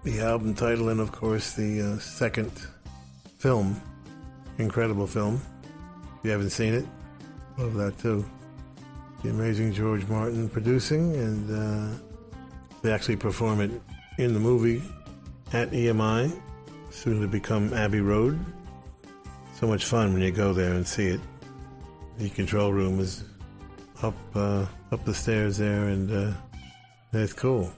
the 0.05 0.21
album 0.21 0.55
title, 0.55 0.87
and 0.87 1.01
of 1.01 1.11
course 1.11 1.51
the 1.55 1.81
uh, 1.81 1.99
second 1.99 2.53
film. 3.37 3.81
Incredible 4.57 5.07
film. 5.07 5.41
If 6.19 6.23
you 6.23 6.31
haven't 6.31 6.51
seen 6.51 6.73
it, 6.73 6.85
love 7.57 7.73
that 7.73 7.97
too. 7.99 8.23
The 9.23 9.31
amazing 9.31 9.73
George 9.73 10.07
Martin 10.07 10.47
producing, 10.47 11.17
and 11.17 11.51
uh, 11.51 11.97
they 12.81 12.93
actually 12.93 13.17
perform 13.17 13.59
it 13.59 13.71
in 14.19 14.33
the 14.33 14.39
movie 14.39 14.81
at 15.51 15.71
EMI, 15.71 16.31
soon 16.97 17.21
to 17.21 17.27
become 17.27 17.71
Abbey 17.75 18.01
Road. 18.01 18.43
So 19.53 19.67
much 19.67 19.85
fun 19.85 20.13
when 20.13 20.23
you 20.23 20.31
go 20.31 20.51
there 20.51 20.73
and 20.73 20.85
see 20.85 21.05
it. 21.05 21.21
The 22.17 22.29
control 22.29 22.73
room 22.73 22.99
is 22.99 23.23
up 24.01 24.15
uh, 24.33 24.65
up 24.91 25.05
the 25.05 25.13
stairs 25.13 25.57
there, 25.57 25.89
and 25.89 26.11
uh, 26.11 26.33
it's 27.13 27.33
cool. 27.33 27.71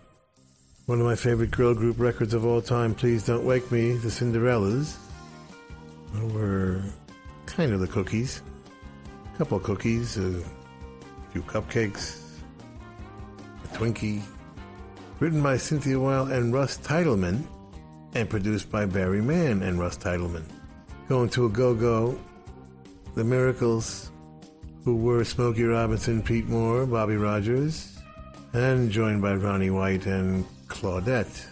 One 0.86 1.01
of 1.01 1.05
my 1.05 1.15
favorite 1.15 1.51
girl 1.51 1.74
group 1.74 1.99
records 1.99 2.34
of 2.34 2.45
all 2.45 2.61
time, 2.61 2.95
Please 2.95 3.26
Don't 3.26 3.43
Wake 3.43 3.70
Me, 3.72 3.91
the 3.91 4.07
Cinderellas, 4.07 4.95
were 6.34 6.82
kind 7.45 7.74
of 7.74 7.82
the 7.82 7.88
cookies. 7.88 8.41
A 9.34 9.38
couple 9.38 9.59
cookies, 9.59 10.17
a 10.17 10.41
few 11.34 11.41
cupcakes, 11.43 12.22
a 13.65 13.67
Twinkie. 13.78 14.22
Written 15.20 15.43
by 15.43 15.57
Cynthia 15.57 15.99
Weil 15.99 16.32
and 16.32 16.53
Russ 16.53 16.78
Titelman, 16.78 17.43
and 18.14 18.30
produced 18.30 18.72
by 18.72 18.86
Barry 18.86 19.22
Mann 19.22 19.62
and 19.64 19.80
Russ 19.80 19.97
Titelman. 19.97 20.43
Going 21.07 21.30
to 21.30 21.45
a 21.45 21.49
go-go, 21.49 22.20
The 23.16 23.24
Miracles, 23.24 24.12
who 24.84 24.95
were 24.95 25.24
Smokey 25.24 25.64
Robinson, 25.64 26.22
Pete 26.22 26.47
Moore, 26.47 26.86
Bobby 26.86 27.18
Rogers, 27.18 27.99
and 28.53 28.89
joined 28.89 29.22
by 29.22 29.36
Ronnie 29.36 29.70
White 29.70 30.05
and 30.05 30.45
Claudette. 30.68 31.45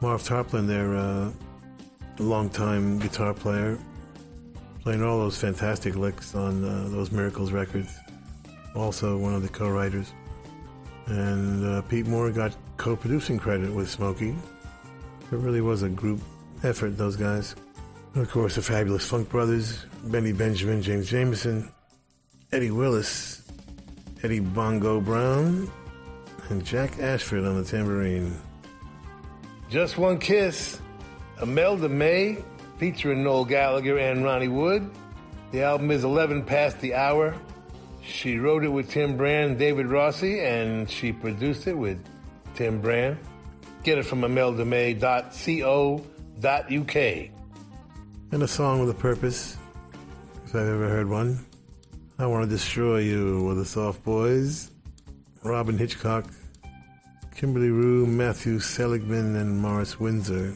Marv 0.00 0.22
Tarplin, 0.22 0.66
their 0.66 0.94
uh, 0.94 1.32
longtime 2.18 2.98
guitar 2.98 3.34
player, 3.34 3.78
playing 4.82 5.02
all 5.02 5.18
those 5.18 5.36
fantastic 5.36 5.96
licks 5.96 6.34
on 6.34 6.64
uh, 6.64 6.88
those 6.88 7.10
Miracles 7.10 7.50
records. 7.50 7.96
Also 8.74 9.16
one 9.16 9.34
of 9.34 9.42
the 9.42 9.48
co-writers. 9.48 10.12
And 11.06 11.64
uh, 11.64 11.82
Pete 11.82 12.06
Moore 12.06 12.30
got 12.30 12.54
co-producing 12.76 13.38
credit 13.38 13.72
with 13.72 13.90
Smokey. 13.90 14.36
It 15.30 15.36
really 15.36 15.60
was 15.60 15.82
a 15.82 15.88
group 15.88 16.20
effort, 16.62 16.96
those 16.96 17.16
guys. 17.16 17.54
And 18.14 18.22
of 18.22 18.30
course, 18.30 18.54
the 18.54 18.62
fabulous 18.62 19.06
Funk 19.06 19.28
Brothers, 19.28 19.84
Benny 20.04 20.32
Benjamin, 20.32 20.82
James 20.82 21.10
Jamerson, 21.10 21.70
Eddie 22.50 22.70
Willis, 22.70 23.42
Eddie 24.22 24.40
Bongo 24.40 25.00
Brown, 25.00 25.70
and 26.48 26.64
Jack 26.64 26.98
Ashford 26.98 27.44
on 27.44 27.62
the 27.62 27.64
tambourine. 27.64 28.34
Just 29.68 29.98
One 29.98 30.18
Kiss, 30.18 30.80
Imelda 31.42 31.90
May, 31.90 32.38
featuring 32.78 33.22
Noel 33.22 33.44
Gallagher 33.44 33.98
and 33.98 34.24
Ronnie 34.24 34.48
Wood. 34.48 34.90
The 35.50 35.62
album 35.62 35.90
is 35.90 36.04
11 36.04 36.44
past 36.44 36.80
the 36.80 36.94
hour. 36.94 37.36
She 38.02 38.38
wrote 38.38 38.64
it 38.64 38.68
with 38.68 38.90
Tim 38.90 39.18
Bran 39.18 39.50
and 39.50 39.58
David 39.58 39.86
Rossi, 39.86 40.40
and 40.40 40.88
she 40.88 41.12
produced 41.12 41.66
it 41.66 41.76
with 41.76 42.02
Tim 42.54 42.80
Bran. 42.80 43.18
Get 43.88 43.96
it 43.96 44.04
from 44.04 44.20
imeldamay.co.uk. 44.20 46.96
And 48.32 48.42
a 48.42 48.46
song 48.46 48.80
with 48.80 48.90
a 48.90 49.00
purpose, 49.00 49.56
if 50.44 50.54
I've 50.54 50.68
ever 50.68 50.90
heard 50.90 51.08
one. 51.08 51.46
I 52.18 52.26
Want 52.26 52.44
to 52.44 52.50
Destroy 52.50 52.98
You 52.98 53.44
with 53.44 53.56
the 53.56 53.64
Soft 53.64 54.04
Boys, 54.04 54.72
Robyn 55.42 55.78
Hitchcock, 55.78 56.26
Kimberley 57.34 57.70
Rew, 57.70 58.04
Matthew 58.04 58.60
Seligman, 58.60 59.36
and 59.36 59.58
Morris 59.58 59.98
Windsor. 59.98 60.54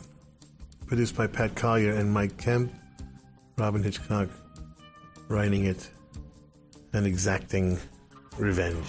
Produced 0.85 1.17
by 1.17 1.27
Pat 1.27 1.55
Collier 1.55 1.95
and 1.95 2.13
Mike 2.13 2.37
Kemp. 2.37 2.71
Robyn 3.57 3.83
Hitchcock 3.83 4.29
writing 5.29 5.65
it 5.65 5.89
and 6.93 7.07
exacting 7.07 7.79
revenge. 8.37 8.89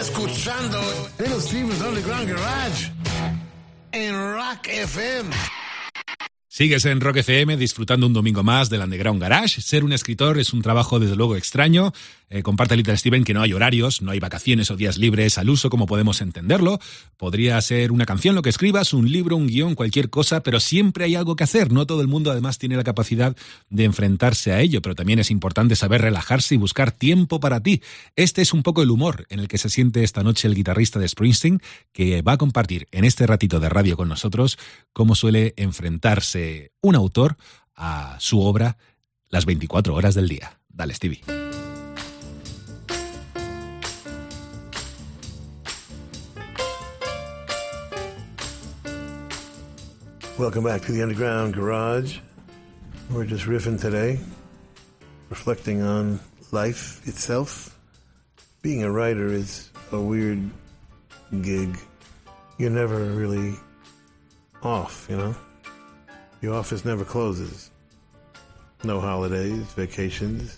Escuchando 0.00 0.80
Little 1.18 1.40
Steven's 1.40 1.80
Underground 1.82 2.30
Garage 2.30 2.90
en 3.92 4.14
Rock 4.14 4.66
FM. 4.66 5.30
Sigues 6.48 6.86
en 6.86 7.00
Rock 7.02 7.18
FM 7.18 7.58
disfrutando 7.58 8.06
un 8.06 8.14
domingo 8.14 8.42
más 8.42 8.70
del 8.70 8.80
Underground 8.80 9.20
Garage. 9.20 9.60
Ser 9.60 9.84
un 9.84 9.92
escritor 9.92 10.38
es 10.38 10.54
un 10.54 10.62
trabajo 10.62 10.98
desde 10.98 11.16
luego 11.16 11.36
extraño. 11.36 11.92
Eh, 12.32 12.44
comparte 12.44 12.76
Little 12.76 12.96
Steven 12.96 13.24
que 13.24 13.34
no 13.34 13.42
hay 13.42 13.52
horarios, 13.52 14.02
no 14.02 14.12
hay 14.12 14.20
vacaciones 14.20 14.70
o 14.70 14.76
días 14.76 14.98
libres 14.98 15.36
al 15.36 15.50
uso 15.50 15.68
como 15.68 15.86
podemos 15.86 16.20
entenderlo. 16.20 16.78
Podría 17.16 17.60
ser 17.60 17.90
una 17.90 18.06
canción 18.06 18.36
lo 18.36 18.42
que 18.42 18.50
escribas, 18.50 18.94
un 18.94 19.10
libro, 19.10 19.36
un 19.36 19.48
guion, 19.48 19.74
cualquier 19.74 20.10
cosa, 20.10 20.40
pero 20.44 20.60
siempre 20.60 21.04
hay 21.04 21.16
algo 21.16 21.34
que 21.34 21.42
hacer. 21.42 21.72
No 21.72 21.86
todo 21.86 22.02
el 22.02 22.06
mundo 22.06 22.30
además 22.30 22.58
tiene 22.58 22.76
la 22.76 22.84
capacidad 22.84 23.36
de 23.68 23.84
enfrentarse 23.84 24.52
a 24.52 24.60
ello, 24.60 24.80
pero 24.80 24.94
también 24.94 25.18
es 25.18 25.32
importante 25.32 25.74
saber 25.74 26.02
relajarse 26.02 26.54
y 26.54 26.58
buscar 26.58 26.92
tiempo 26.92 27.40
para 27.40 27.64
ti. 27.64 27.82
Este 28.14 28.42
es 28.42 28.52
un 28.52 28.62
poco 28.62 28.82
el 28.82 28.90
humor 28.90 29.26
en 29.28 29.40
el 29.40 29.48
que 29.48 29.58
se 29.58 29.68
siente 29.68 30.04
esta 30.04 30.22
noche 30.22 30.46
el 30.46 30.54
guitarrista 30.54 31.00
de 31.00 31.08
Springsteen, 31.08 31.60
que 31.92 32.22
va 32.22 32.32
a 32.32 32.38
compartir 32.38 32.86
en 32.92 33.04
este 33.04 33.26
ratito 33.26 33.58
de 33.58 33.68
radio 33.68 33.96
con 33.96 34.08
nosotros 34.08 34.56
cómo 34.92 35.16
suele 35.16 35.52
enfrentarse 35.56 36.70
un 36.80 36.94
autor 36.94 37.36
a 37.74 38.16
su 38.20 38.40
obra 38.40 38.76
las 39.28 39.46
24 39.46 39.94
horas 39.94 40.14
del 40.14 40.28
día. 40.28 40.60
Dale, 40.68 40.94
Stevie. 40.94 41.22
Welcome 50.40 50.64
back 50.64 50.80
to 50.86 50.92
the 50.92 51.02
Underground 51.02 51.52
Garage. 51.52 52.16
We're 53.10 53.26
just 53.26 53.44
riffing 53.44 53.78
today, 53.78 54.18
reflecting 55.28 55.82
on 55.82 56.18
life 56.50 57.06
itself. 57.06 57.78
Being 58.62 58.82
a 58.82 58.90
writer 58.90 59.26
is 59.26 59.68
a 59.92 60.00
weird 60.00 60.48
gig. 61.42 61.78
You're 62.56 62.70
never 62.70 63.04
really 63.04 63.52
off, 64.62 65.06
you 65.10 65.18
know? 65.18 65.36
Your 66.40 66.54
office 66.54 66.86
never 66.86 67.04
closes. 67.04 67.70
No 68.82 68.98
holidays, 68.98 69.66
vacations. 69.74 70.56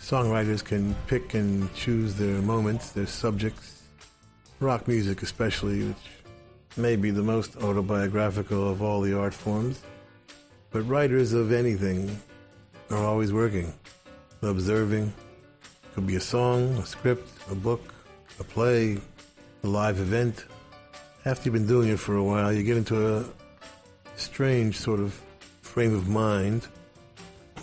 Songwriters 0.00 0.64
can 0.64 0.94
pick 1.08 1.34
and 1.34 1.72
choose 1.74 2.14
their 2.14 2.40
moments, 2.40 2.92
their 2.92 3.06
subjects. 3.06 3.82
Rock 4.60 4.88
music, 4.88 5.20
especially, 5.20 5.88
which 5.88 6.17
may 6.78 6.96
be 6.96 7.10
the 7.10 7.22
most 7.22 7.56
autobiographical 7.56 8.70
of 8.70 8.80
all 8.80 9.00
the 9.00 9.18
art 9.18 9.34
forms. 9.34 9.80
But 10.70 10.82
writers 10.82 11.32
of 11.32 11.52
anything 11.52 12.20
are 12.90 13.04
always 13.04 13.32
working, 13.32 13.74
observing. 14.42 15.12
Could 15.94 16.06
be 16.06 16.16
a 16.16 16.20
song, 16.20 16.76
a 16.78 16.86
script, 16.86 17.28
a 17.50 17.54
book, 17.54 17.94
a 18.38 18.44
play, 18.44 18.98
a 19.64 19.66
live 19.66 19.98
event. 19.98 20.44
After 21.24 21.46
you've 21.46 21.54
been 21.54 21.66
doing 21.66 21.88
it 21.88 21.98
for 21.98 22.16
a 22.16 22.22
while, 22.22 22.52
you 22.52 22.62
get 22.62 22.76
into 22.76 23.18
a 23.18 23.24
strange 24.16 24.76
sort 24.76 25.00
of 25.00 25.20
frame 25.62 25.94
of 25.94 26.08
mind. 26.08 26.66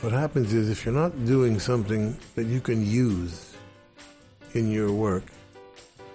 What 0.02 0.12
happens 0.12 0.54
is 0.54 0.70
if 0.70 0.86
you're 0.86 0.94
not 0.94 1.26
doing 1.26 1.60
something 1.60 2.18
that 2.36 2.46
you 2.46 2.60
can 2.60 2.86
use 2.86 3.56
in 4.54 4.72
your 4.72 4.92
work, 4.92 5.24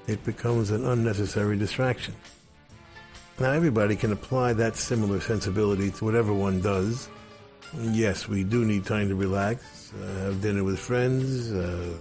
it 0.07 0.23
becomes 0.25 0.71
an 0.71 0.87
unnecessary 0.87 1.57
distraction. 1.57 2.15
Now, 3.41 3.53
everybody 3.53 3.97
can 3.97 4.13
apply 4.13 4.53
that 4.53 4.77
similar 4.77 5.19
sensibility 5.19 5.91
to 5.93 6.05
whatever 6.05 6.31
one 6.31 6.61
does. 6.61 7.09
Yes, 7.81 8.29
we 8.29 8.45
do 8.45 8.67
need 8.67 8.85
time 8.85 9.09
to 9.09 9.15
relax, 9.15 9.95
uh, 9.95 10.25
have 10.25 10.43
dinner 10.43 10.63
with 10.63 10.79
friends, 10.79 11.51
uh, 11.51 11.97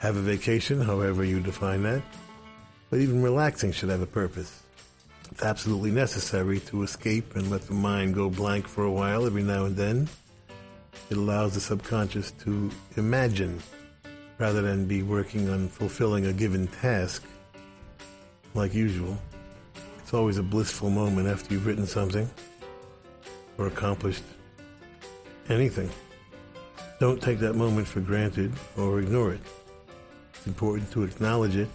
have 0.00 0.16
a 0.16 0.20
vacation, 0.20 0.82
however 0.82 1.24
you 1.24 1.40
define 1.40 1.82
that. 1.84 2.02
But 2.90 3.00
even 3.00 3.22
relaxing 3.22 3.72
should 3.72 3.88
have 3.88 4.02
a 4.02 4.06
purpose. 4.06 4.60
It's 5.30 5.42
absolutely 5.42 5.92
necessary 5.92 6.60
to 6.68 6.82
escape 6.82 7.36
and 7.36 7.50
let 7.50 7.62
the 7.62 7.72
mind 7.72 8.14
go 8.14 8.28
blank 8.28 8.68
for 8.68 8.84
a 8.84 8.92
while 8.92 9.24
every 9.24 9.42
now 9.42 9.64
and 9.64 9.76
then. 9.76 10.10
It 11.08 11.16
allows 11.16 11.54
the 11.54 11.60
subconscious 11.60 12.32
to 12.44 12.70
imagine 12.98 13.62
rather 14.36 14.60
than 14.60 14.84
be 14.84 15.02
working 15.02 15.48
on 15.48 15.68
fulfilling 15.68 16.26
a 16.26 16.34
given 16.34 16.66
task 16.66 17.22
like 18.52 18.74
usual. 18.74 19.16
It's 20.06 20.14
always 20.14 20.38
a 20.38 20.42
blissful 20.44 20.88
moment 20.88 21.26
after 21.26 21.52
you've 21.52 21.66
written 21.66 21.84
something 21.84 22.30
or 23.58 23.66
accomplished 23.66 24.22
anything. 25.48 25.90
Don't 27.00 27.20
take 27.20 27.40
that 27.40 27.54
moment 27.54 27.88
for 27.88 27.98
granted 27.98 28.52
or 28.76 29.00
ignore 29.00 29.32
it. 29.32 29.40
It's 30.32 30.46
important 30.46 30.92
to 30.92 31.02
acknowledge 31.02 31.56
it 31.56 31.68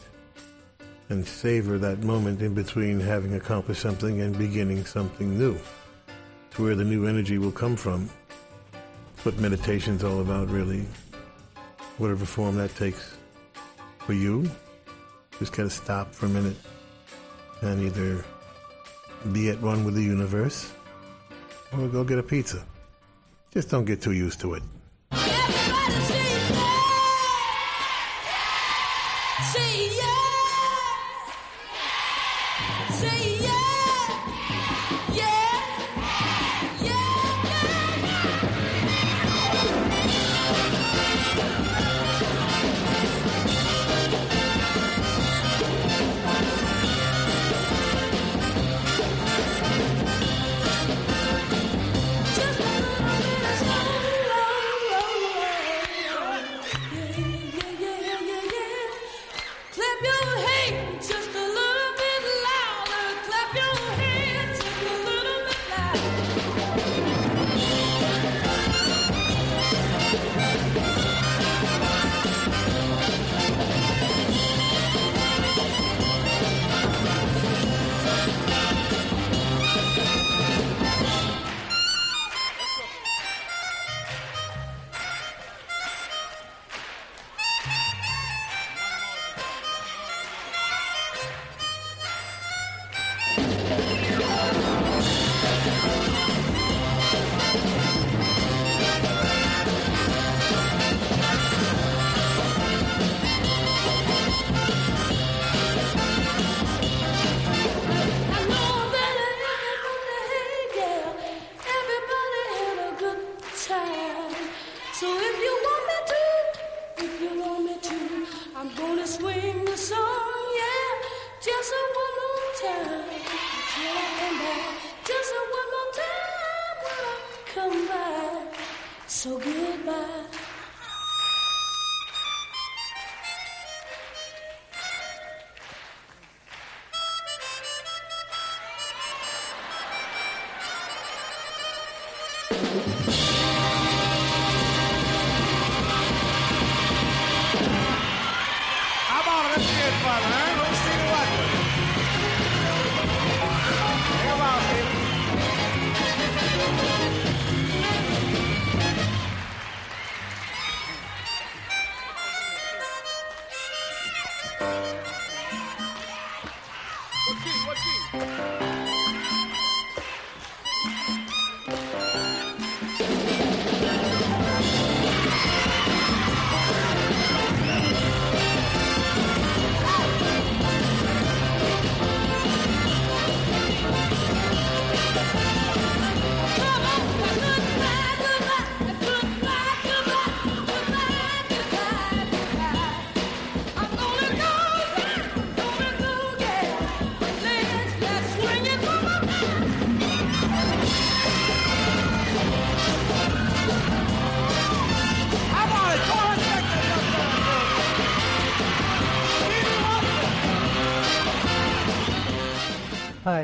and 1.09 1.27
savor 1.27 1.77
that 1.79 2.03
moment 2.03 2.41
in 2.41 2.53
between 2.53 3.01
having 3.01 3.33
accomplished 3.33 3.81
something 3.81 4.21
and 4.21 4.37
beginning 4.37 4.85
something 4.85 5.37
new. 5.37 5.59
It's 6.47 6.57
where 6.57 6.75
the 6.75 6.85
new 6.85 7.07
energy 7.07 7.37
will 7.37 7.51
come 7.51 7.75
from. 7.75 8.09
It's 9.13 9.25
what 9.25 9.39
meditation's 9.39 10.05
all 10.05 10.21
about, 10.21 10.49
really. 10.49 10.85
Whatever 11.97 12.23
form 12.23 12.55
that 12.55 12.73
takes 12.77 13.13
for 13.97 14.13
you, 14.13 14.49
just 15.37 15.51
gotta 15.51 15.69
stop 15.69 16.15
for 16.15 16.27
a 16.27 16.29
minute 16.29 16.55
and 17.61 17.81
either 17.81 18.23
be 19.31 19.49
at 19.49 19.61
one 19.61 19.83
with 19.83 19.95
the 19.95 20.03
universe 20.03 20.71
or 21.73 21.87
go 21.87 22.03
get 22.03 22.19
a 22.19 22.23
pizza. 22.23 22.63
Just 23.53 23.69
don't 23.69 23.85
get 23.85 24.01
too 24.01 24.13
used 24.13 24.39
to 24.41 24.55
it. 24.55 24.63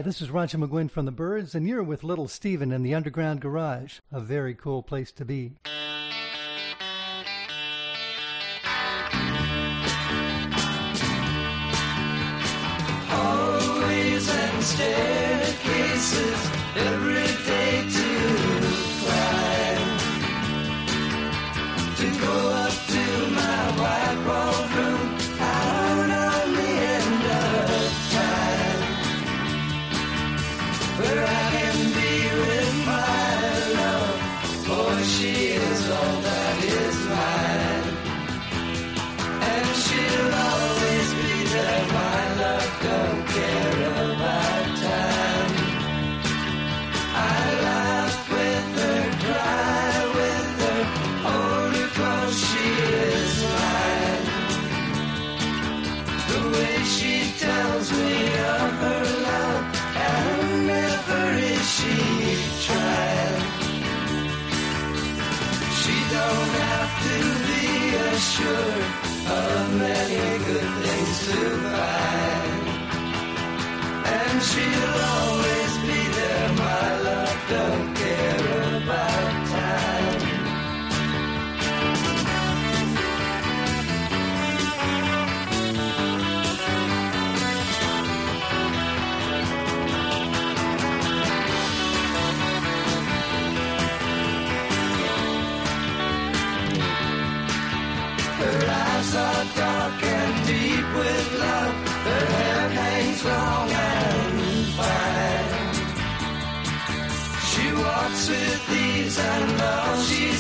this 0.08 0.22
is 0.22 0.32
Roger 0.32 0.58
McGuinn 0.58 0.89
from 0.89 1.03
the 1.03 1.12
Byrds, 1.12 1.53
and 1.53 1.68
you're 1.68 1.84
with 1.84 2.01
Little 2.01 2.30
Steven 2.30 2.72
in 2.72 2.82
the 2.82 2.95
Underground 2.95 3.41
Garage, 3.41 3.99
a 4.10 4.22
very 4.22 4.55
cool 4.55 4.82
place 4.82 5.12
to 5.12 5.26
be. 5.26 5.51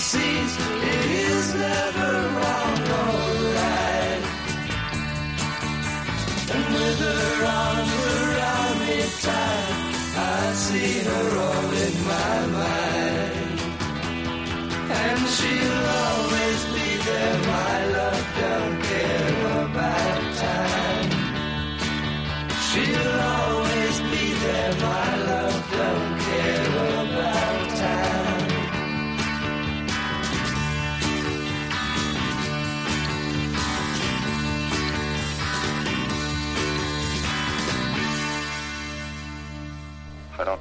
seas. 0.07 0.76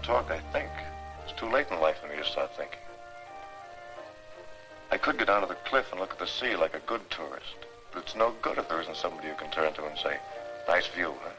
talk, 0.07 0.31
I 0.31 0.39
think. 0.53 0.71
It's 1.25 1.39
too 1.39 1.51
late 1.51 1.67
in 1.69 1.81
life 1.81 1.97
for 2.01 2.09
me 2.09 2.17
to 2.17 2.25
start 2.25 2.57
thinking. 2.57 2.79
I 4.93 4.99
could 4.99 5.19
go 5.19 5.25
down 5.25 5.41
to 5.41 5.49
the 5.49 5.59
cliff 5.69 5.91
and 5.91 6.01
look 6.01 6.13
at 6.13 6.21
the 6.21 6.29
sea 6.29 6.55
like 6.55 6.77
a 6.77 6.87
good 6.87 7.03
tourist, 7.11 7.67
but 7.93 8.05
it's 8.05 8.15
no 8.15 8.33
good 8.41 8.57
if 8.57 8.69
there 8.69 8.81
isn't 8.81 8.97
somebody 8.97 9.27
you 9.27 9.35
can 9.35 9.51
turn 9.51 9.73
to 9.75 9.85
and 9.85 9.99
say, 9.99 10.17
nice 10.69 10.87
view, 10.87 11.13
huh? 11.23 11.31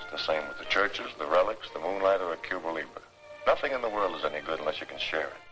It's 0.00 0.12
the 0.12 0.32
same 0.32 0.46
with 0.46 0.58
the 0.58 0.66
churches, 0.66 1.08
the 1.18 1.26
relics, 1.26 1.66
the 1.74 1.80
moonlight, 1.80 2.20
or 2.20 2.32
a 2.32 2.36
Cuba 2.36 2.68
Libre. 2.68 3.02
Nothing 3.44 3.72
in 3.72 3.82
the 3.82 3.88
world 3.88 4.14
is 4.14 4.24
any 4.24 4.40
good 4.40 4.60
unless 4.60 4.80
you 4.80 4.86
can 4.86 4.98
share 4.98 5.26
it. 5.26 5.47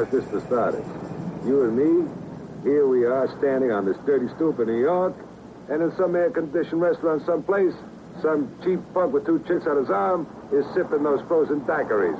How's 0.00 0.08
this 0.12 0.24
for 0.30 0.40
starters? 0.46 0.86
You 1.44 1.64
and 1.64 1.76
me, 1.76 2.08
here 2.62 2.88
we 2.88 3.04
are 3.04 3.28
standing 3.36 3.70
on 3.70 3.84
this 3.84 3.98
dirty 4.06 4.28
stoop 4.34 4.58
in 4.58 4.66
New 4.66 4.80
York, 4.80 5.14
and 5.68 5.82
in 5.82 5.94
some 5.98 6.16
air-conditioned 6.16 6.80
restaurant 6.80 7.26
someplace, 7.26 7.74
some 8.22 8.48
cheap 8.64 8.80
punk 8.94 9.12
with 9.12 9.26
two 9.26 9.44
chicks 9.46 9.66
on 9.66 9.76
his 9.76 9.90
arm 9.90 10.26
is 10.54 10.64
sipping 10.72 11.02
those 11.02 11.20
frozen 11.28 11.60
daiquiris. 11.68 12.16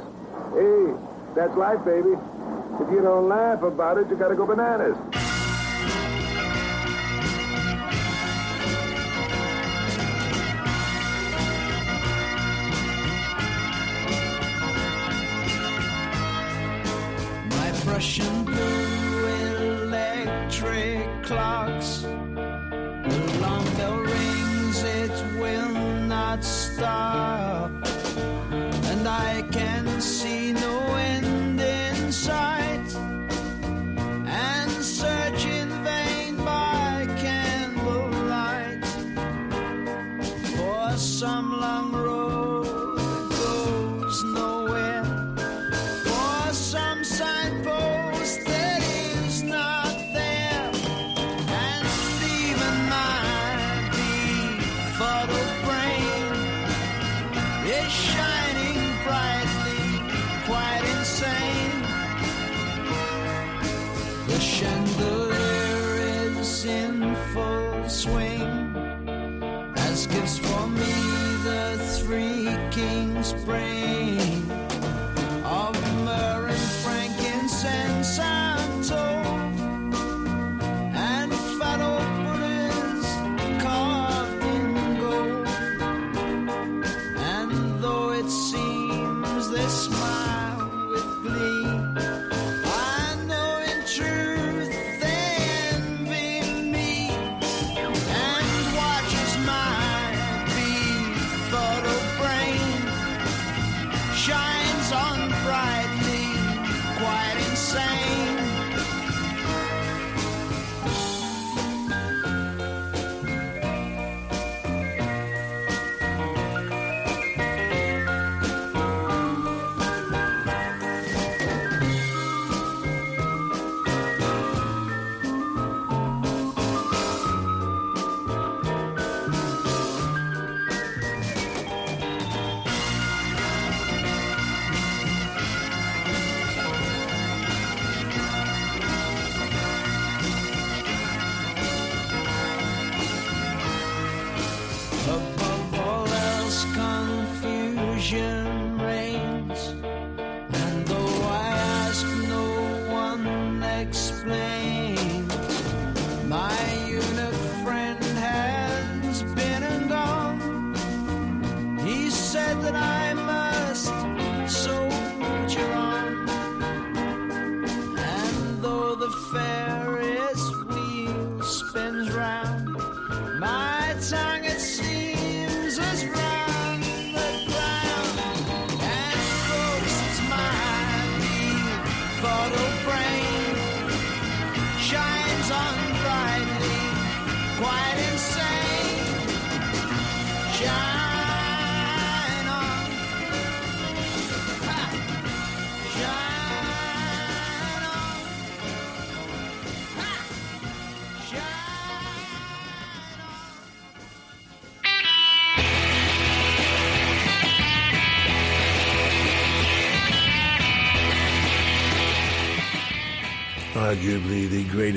Hey, 0.53 0.93
that's 1.35 1.57
life, 1.57 1.83
baby. 1.87 2.12
If 2.85 2.93
you 2.93 3.01
don't 3.01 3.31
laugh 3.31 3.62
about 3.62 3.97
it, 3.97 4.11
you 4.11 4.16
gotta 4.16 4.35
go 4.35 4.45
bananas. 4.45 4.99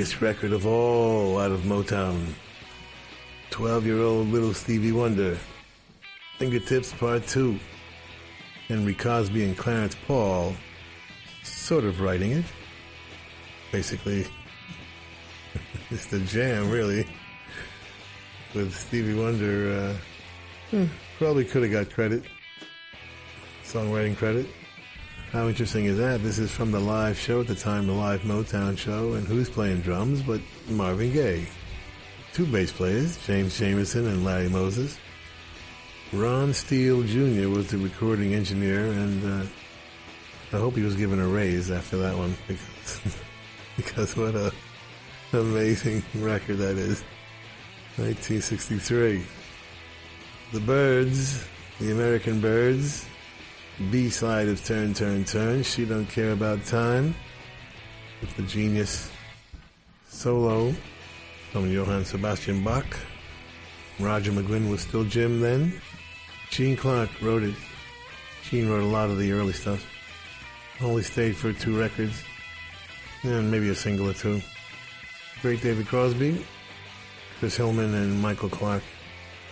Greatest 0.04 0.22
record 0.22 0.52
of 0.52 0.66
all 0.66 1.40
out 1.40 1.52
of 1.52 1.62
Motown. 1.62 2.34
12 3.52 3.86
year 3.86 4.02
old 4.02 4.28
little 4.28 4.54
Stevie 4.54 4.92
Wonder. 4.92 5.38
Fingertips 6.38 6.92
Part 6.92 7.26
2. 7.26 7.58
Henry 8.68 8.96
Cosby 8.96 9.46
and 9.46 9.58
Clarence 9.58 9.96
Paul 10.06 10.56
sort 11.44 11.86
of 11.86 12.02
writing 12.02 12.32
it. 12.32 12.44
Basically, 13.72 14.26
it's 15.90 16.08
the 16.08 16.20
jam, 16.20 16.70
really. 16.70 17.08
With 18.54 18.76
Stevie 18.76 19.14
Wonder, 19.14 19.72
uh, 19.72 19.96
hmm, 20.70 20.86
probably 21.18 21.46
could 21.46 21.64
have 21.64 21.72
got 21.72 21.90
credit, 21.94 22.26
songwriting 23.64 24.18
credit. 24.18 24.48
How 25.34 25.48
interesting 25.48 25.86
is 25.86 25.98
that? 25.98 26.22
This 26.22 26.38
is 26.38 26.52
from 26.52 26.72
the 26.72 26.80
live 26.80 27.18
show 27.18 27.42
at 27.42 27.48
the 27.48 27.56
time, 27.56 27.88
the 27.88 27.94
live 27.94 28.22
Motown 28.22 28.78
show, 28.78 29.14
and 29.14 29.26
who's 29.28 29.50
playing 29.50 29.82
drums 29.82 30.22
but 30.22 30.40
Marvin 30.70 31.12
Gaye? 31.12 31.48
Two 32.34 32.46
bass 32.46 32.72
players, 32.72 33.18
James 33.26 33.60
Jamerson 33.60 34.06
and 34.06 34.24
Larry 34.24 34.48
Moses. 34.48 35.00
Ron 36.12 36.54
Steele 36.54 37.02
Jr. 37.02 37.50
was 37.50 37.72
the 37.72 37.80
recording 37.80 38.36
engineer, 38.36 38.86
and 38.86 39.26
uh, 39.26 39.48
I 40.56 40.60
hope 40.60 40.76
he 40.76 40.84
was 40.84 40.96
given 40.96 41.20
a 41.20 41.28
raise 41.28 41.72
after 41.72 41.98
that 41.98 42.16
one 42.16 42.36
because, 42.48 43.02
because 43.76 44.16
what 44.16 44.36
a 44.36 44.54
amazing 45.32 46.04
record 46.14 46.58
that 46.58 46.78
is. 46.78 47.02
1963. 47.98 49.26
The 50.52 50.60
Byrds, 50.60 51.44
the 51.80 51.92
American 51.92 52.40
Byrds, 52.40 53.08
B 53.92 54.10
side 54.10 54.48
of 54.48 54.64
Turn, 54.64 54.94
Turn, 54.94 55.26
Turn. 55.26 55.64
She 55.64 55.86
Don't 55.86 56.06
Care 56.06 56.32
About 56.32 56.64
Time. 56.66 57.16
With 58.22 58.36
the 58.38 58.44
genius 58.44 59.12
solo 60.08 60.74
from 61.52 61.72
Johann 61.72 62.06
Sebastian 62.06 62.64
Bach. 62.64 62.86
Roger 64.00 64.32
McGuinn 64.32 64.70
was 64.70 64.82
still 64.82 65.04
Jim 65.04 65.42
then. 65.42 65.74
Gene 66.50 66.78
Clark 66.78 67.10
wrote 67.22 67.44
it. 67.44 67.56
Gene 68.50 68.70
wrote 68.70 68.84
a 68.84 68.88
lot 68.88 69.10
of 69.10 69.18
the 69.18 69.32
early 69.32 69.54
stuff. 69.54 69.86
Only 70.82 71.04
stayed 71.04 71.36
for 71.36 71.52
two 71.54 71.78
records. 71.78 72.24
and 73.24 73.50
maybe 73.50 73.70
a 73.70 73.76
single 73.76 74.10
or 74.10 74.14
two. 74.14 74.42
Great 75.42 75.62
David 75.62 75.88
Crosby, 75.88 76.46
Chris 77.40 77.58
Hillman, 77.58 77.94
and 77.94 78.22
Michael 78.22 78.50
Clarke. 78.50 78.84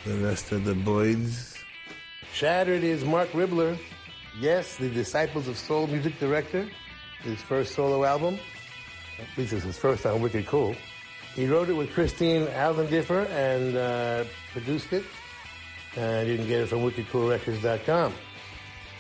The 0.06 0.16
rest 0.16 0.52
of 0.52 0.66
the 0.66 0.74
Byrds. 0.74 1.58
Shattered 2.34 2.84
is 2.84 3.04
Marc 3.04 3.30
Ribler. 3.32 3.78
Yes, 4.40 4.78
the 4.78 4.90
Disciples 4.90 5.48
of 5.48 5.58
Soul 5.58 5.88
music 5.88 6.18
director. 6.20 6.68
His 7.22 7.42
first 7.42 7.76
solo 7.76 8.04
album. 8.04 8.40
At 9.20 9.38
least 9.38 9.54
it's 9.54 9.64
his 9.64 9.78
first 9.78 10.06
on 10.06 10.22
Wicked 10.22 10.48
Cool. 10.48 10.76
He 11.36 11.48
wrote 11.48 11.70
it 11.70 11.74
with 11.74 11.92
Christine 11.94 12.48
Aldendiffer 12.48 13.30
and 13.30 13.78
uh, 13.78 14.24
produced 14.52 14.92
it. 14.94 15.04
And 15.96 16.28
you 16.28 16.38
can 16.38 16.48
get 16.48 16.62
it 16.62 16.68
from 16.68 16.80
wickedcoolrecords.com. 16.80 18.14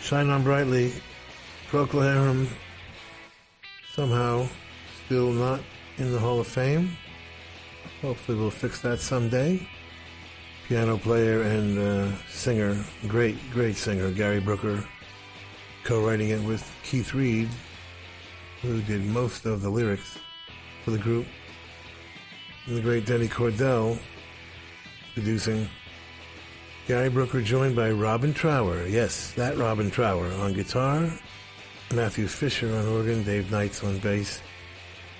Shine 0.02 0.30
On 0.30 0.44
Brightly, 0.44 0.94
Procol 1.70 2.48
somehow 3.94 4.48
still 5.06 5.32
not 5.32 5.62
in 5.98 6.12
the 6.12 6.20
Hall 6.20 6.40
of 6.40 6.48
Fame. 6.48 6.98
Hopefully 8.02 8.38
we'll 8.38 8.52
fix 8.52 8.82
that 8.82 8.99
someday. 8.99 9.66
Piano 10.68 10.98
player 10.98 11.41
and 11.41 11.78
uh, 11.78 12.18
singer, 12.30 12.78
great, 13.08 13.38
great 13.52 13.76
singer, 13.76 14.10
Gary 14.12 14.40
Brooker, 14.40 14.84
co-writing 15.84 16.30
it 16.30 16.41
with 16.44 16.70
Keith 16.84 17.14
Reid, 17.14 17.49
who 18.62 18.82
did 18.82 19.06
most 19.06 19.45
of 19.45 19.62
the 19.62 19.70
lyrics 19.70 20.18
for 20.84 20.91
the 20.91 20.98
group. 20.98 21.26
And 22.68 22.78
the 22.78 22.82
great 22.82 23.06
Denny 23.06 23.28
Cordell 23.28 23.98
producing. 25.14 25.68
Gary 26.88 27.10
Brooker 27.10 27.41
joined 27.41 27.76
by 27.76 27.91
Robin 27.91 28.34
Trower. 28.34 28.86
Yes, 28.88 29.32
that 29.34 29.58
Robin 29.58 29.90
Trower 29.90 30.32
on 30.34 30.53
guitar. 30.53 31.12
Matthew 31.94 32.28
Fisher 32.28 32.74
on 32.74 32.88
organ, 32.88 33.24
Dave 33.24 33.52
Knights 33.52 33.84
on 33.84 33.99
bass, 33.99 34.41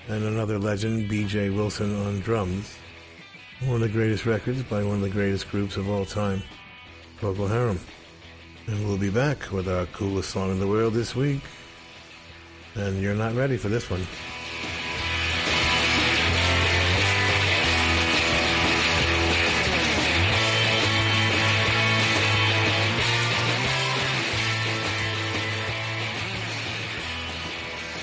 and 0.08 0.24
another 0.24 0.58
legend, 0.58 1.08
B.J. 1.08 1.50
Wilson 1.50 1.94
on 2.06 2.20
drums. 2.20 2.76
One 3.60 3.76
of 3.76 3.80
the 3.80 3.88
greatest 3.88 4.24
records 4.24 4.62
by 4.62 4.82
one 4.82 4.96
of 4.96 5.02
the 5.02 5.10
greatest 5.10 5.50
groups 5.50 5.76
of 5.76 5.88
all 5.88 6.06
time, 6.06 6.42
Procol 7.20 7.48
Harum. 7.48 7.78
And 8.66 8.86
we'll 8.86 8.98
be 8.98 9.10
back 9.10 9.50
with 9.50 9.68
our 9.68 9.86
coolest 9.86 10.30
song 10.30 10.52
in 10.52 10.60
the 10.60 10.68
world 10.68 10.94
this 10.94 11.16
week. 11.16 11.40
And 12.74 13.02
you're 13.02 13.14
not 13.14 13.34
ready 13.34 13.56
for 13.56 13.68
this 13.68 13.90
one. 13.90 14.06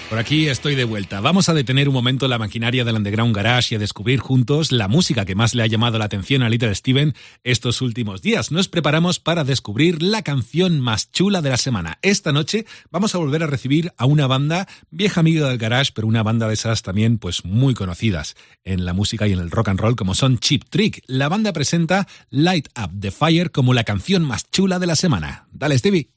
Por 0.09 0.17
aquí 0.17 0.47
estoy 0.47 0.73
de 0.73 0.85
vuelta. 0.85 1.21
Vamos 1.21 1.49
a 1.49 1.53
detener 1.53 1.87
un 1.87 1.93
momento 1.93 2.27
la 2.27 2.39
maquinaria 2.39 2.83
del 2.83 2.95
Underground 2.95 3.35
Garage 3.35 3.75
y 3.75 3.75
a 3.75 3.79
descubrir 3.79 4.19
juntos 4.19 4.71
la 4.71 4.87
música 4.87 5.23
que 5.23 5.35
más 5.35 5.53
le 5.53 5.61
ha 5.61 5.67
llamado 5.67 5.99
la 5.99 6.05
atención 6.05 6.41
a 6.41 6.49
Little 6.49 6.73
Steven 6.73 7.13
estos 7.43 7.79
últimos 7.83 8.23
días. 8.23 8.51
Nos 8.51 8.69
preparamos 8.69 9.19
para 9.19 9.43
descubrir 9.43 10.01
la 10.01 10.23
canción 10.23 10.79
más 10.79 11.11
chula 11.11 11.43
de 11.43 11.51
la 11.51 11.57
semana. 11.57 11.99
Esta 12.01 12.31
noche 12.31 12.65
vamos 12.89 13.13
a 13.13 13.19
volver 13.19 13.43
a 13.43 13.47
recibir 13.47 13.93
a 13.97 14.07
una 14.07 14.25
banda 14.25 14.67
vieja 14.89 15.19
amiga 15.19 15.47
del 15.47 15.59
Garage, 15.59 15.91
pero 15.93 16.07
una 16.07 16.23
banda 16.23 16.47
de 16.47 16.55
esas 16.55 16.81
también 16.81 17.19
pues 17.19 17.45
muy 17.45 17.75
conocidas 17.75 18.35
en 18.63 18.85
la 18.85 18.93
música 18.93 19.27
y 19.27 19.33
en 19.33 19.39
el 19.39 19.51
rock 19.51 19.67
and 19.67 19.79
roll 19.79 19.95
como 19.95 20.15
son 20.15 20.39
Chip 20.39 20.63
Trick. 20.71 21.03
La 21.05 21.29
banda 21.29 21.53
presenta 21.53 22.07
Light 22.31 22.67
Up 22.75 22.99
the 22.99 23.11
Fire 23.11 23.51
como 23.51 23.75
la 23.75 23.83
canción 23.83 24.23
más 24.23 24.49
chula 24.49 24.79
de 24.79 24.87
la 24.87 24.95
semana. 24.95 25.45
Dale, 25.51 25.77
Stevie. 25.77 26.09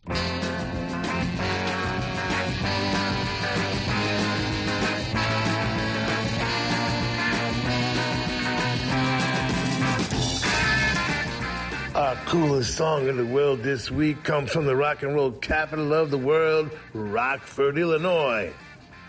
Coolest 12.32 12.78
song 12.78 13.08
in 13.08 13.18
the 13.18 13.26
world 13.26 13.62
this 13.62 13.90
week 13.90 14.24
comes 14.24 14.50
from 14.50 14.64
the 14.64 14.74
rock 14.74 15.02
and 15.02 15.14
roll 15.14 15.32
capital 15.32 15.92
of 15.92 16.10
the 16.10 16.16
world, 16.16 16.70
Rockford, 16.94 17.76
Illinois. 17.76 18.50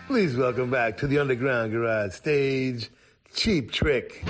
Please 0.06 0.36
welcome 0.36 0.70
back 0.70 0.98
to 0.98 1.06
the 1.06 1.18
Underground 1.18 1.72
Garage 1.72 2.12
stage, 2.12 2.90
Cheap 3.34 3.72
Trick. 3.72 4.22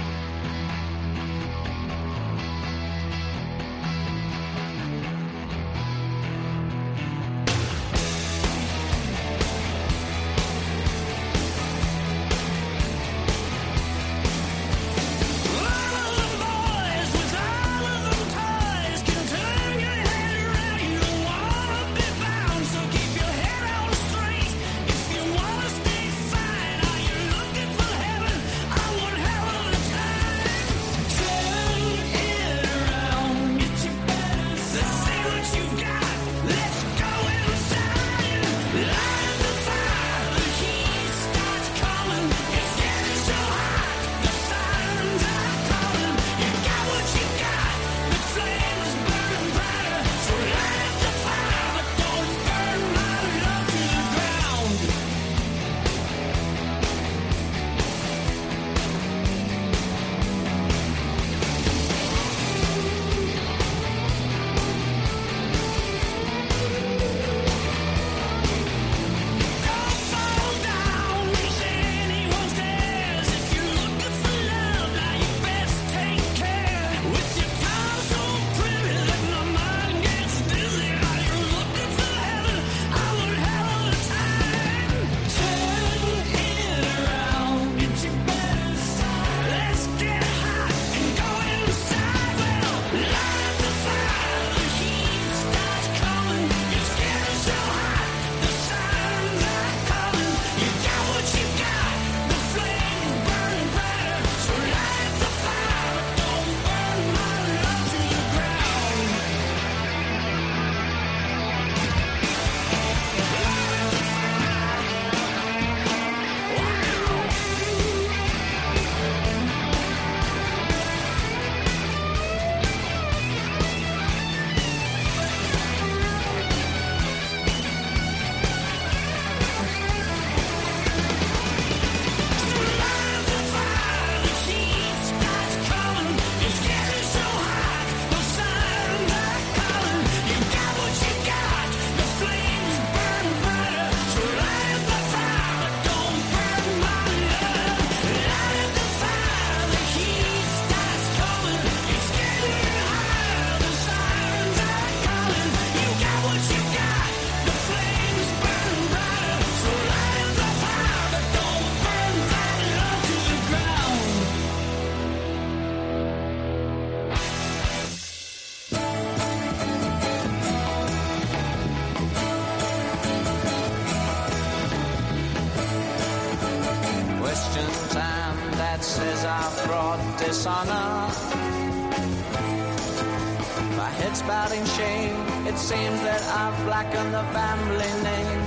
Head's 184.55 184.77
shame. 184.77 185.47
It 185.47 185.59
seems 185.59 186.01
that 186.03 186.23
I've 186.23 186.65
blackened 186.65 187.15
the 187.15 187.25
family 187.39 187.93
name. 188.03 188.43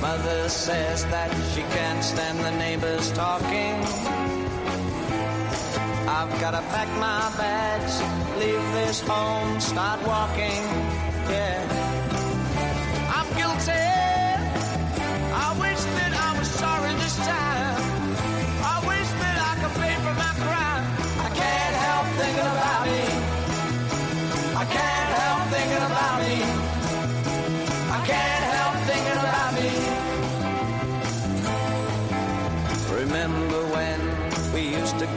Mother 0.00 0.48
says 0.48 1.04
that 1.06 1.30
she 1.52 1.62
can't 1.62 2.04
stand 2.04 2.38
the 2.38 2.50
neighbors 2.52 3.10
talking. 3.12 3.74
I've 6.08 6.40
gotta 6.40 6.62
pack 6.72 6.88
my 6.98 7.30
bags, 7.36 8.00
leave 8.38 8.72
this 8.72 9.00
home, 9.00 9.60
start 9.60 10.00
walking. 10.06 10.62
Yeah. 11.30 11.57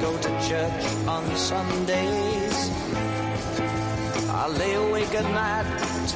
Go 0.01 0.17
to 0.17 0.29
church 0.49 0.83
on 1.07 1.23
Sundays? 1.35 2.57
I 4.29 4.47
lay 4.47 4.73
awake 4.73 5.13
at 5.13 5.27
night, 5.41 5.67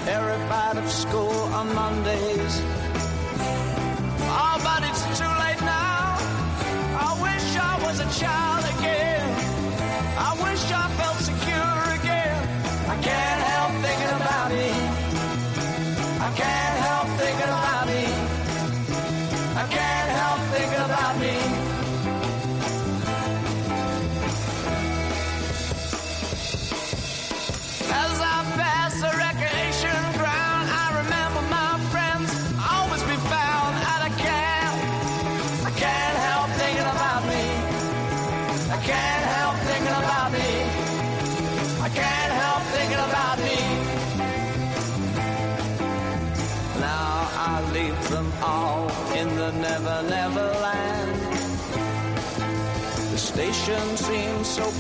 terrified 0.06 0.78
of 0.78 0.90
school 0.90 1.40
on 1.60 1.68
Mondays. 1.76 2.54
Oh, 4.42 4.58
but 4.68 4.82
it's 4.90 5.04
too 5.20 5.34
late 5.44 5.62
now. 5.62 6.18
I 7.08 7.12
wish 7.28 7.48
I 7.56 7.74
was 7.86 8.00
a 8.00 8.10
child 8.20 8.65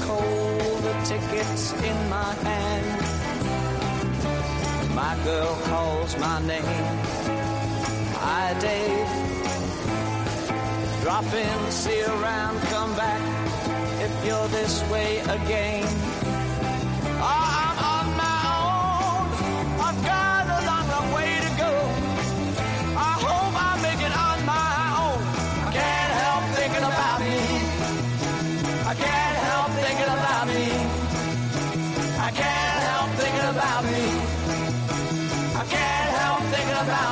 cold, 0.01 0.83
the 0.83 0.93
ticket's 1.05 1.73
in 1.73 2.09
my 2.09 2.33
hand. 2.47 3.01
My 4.95 5.15
girl 5.23 5.55
calls 5.65 6.17
my 6.17 6.39
name. 6.45 6.63
Hi, 8.23 8.53
Dave. 8.59 9.09
Drop 11.03 11.25
in, 11.33 11.71
see 11.71 12.01
around, 12.03 12.59
come 12.73 12.95
back 12.95 13.21
if 14.01 14.25
you're 14.25 14.47
this 14.47 14.81
way 14.89 15.19
again. 15.19 15.87
Oh, 17.21 17.55
I'm 17.59 17.94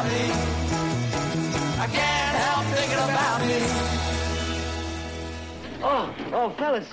about 0.03 0.11
me. 0.11 0.31
I 1.80 1.88
can't 1.88 2.35
help 2.38 2.65
thinking 2.65 2.97
about 2.97 3.41
me. 3.41 3.59
Oh, 5.84 6.15
oh, 6.34 6.49
fellas, 6.57 6.88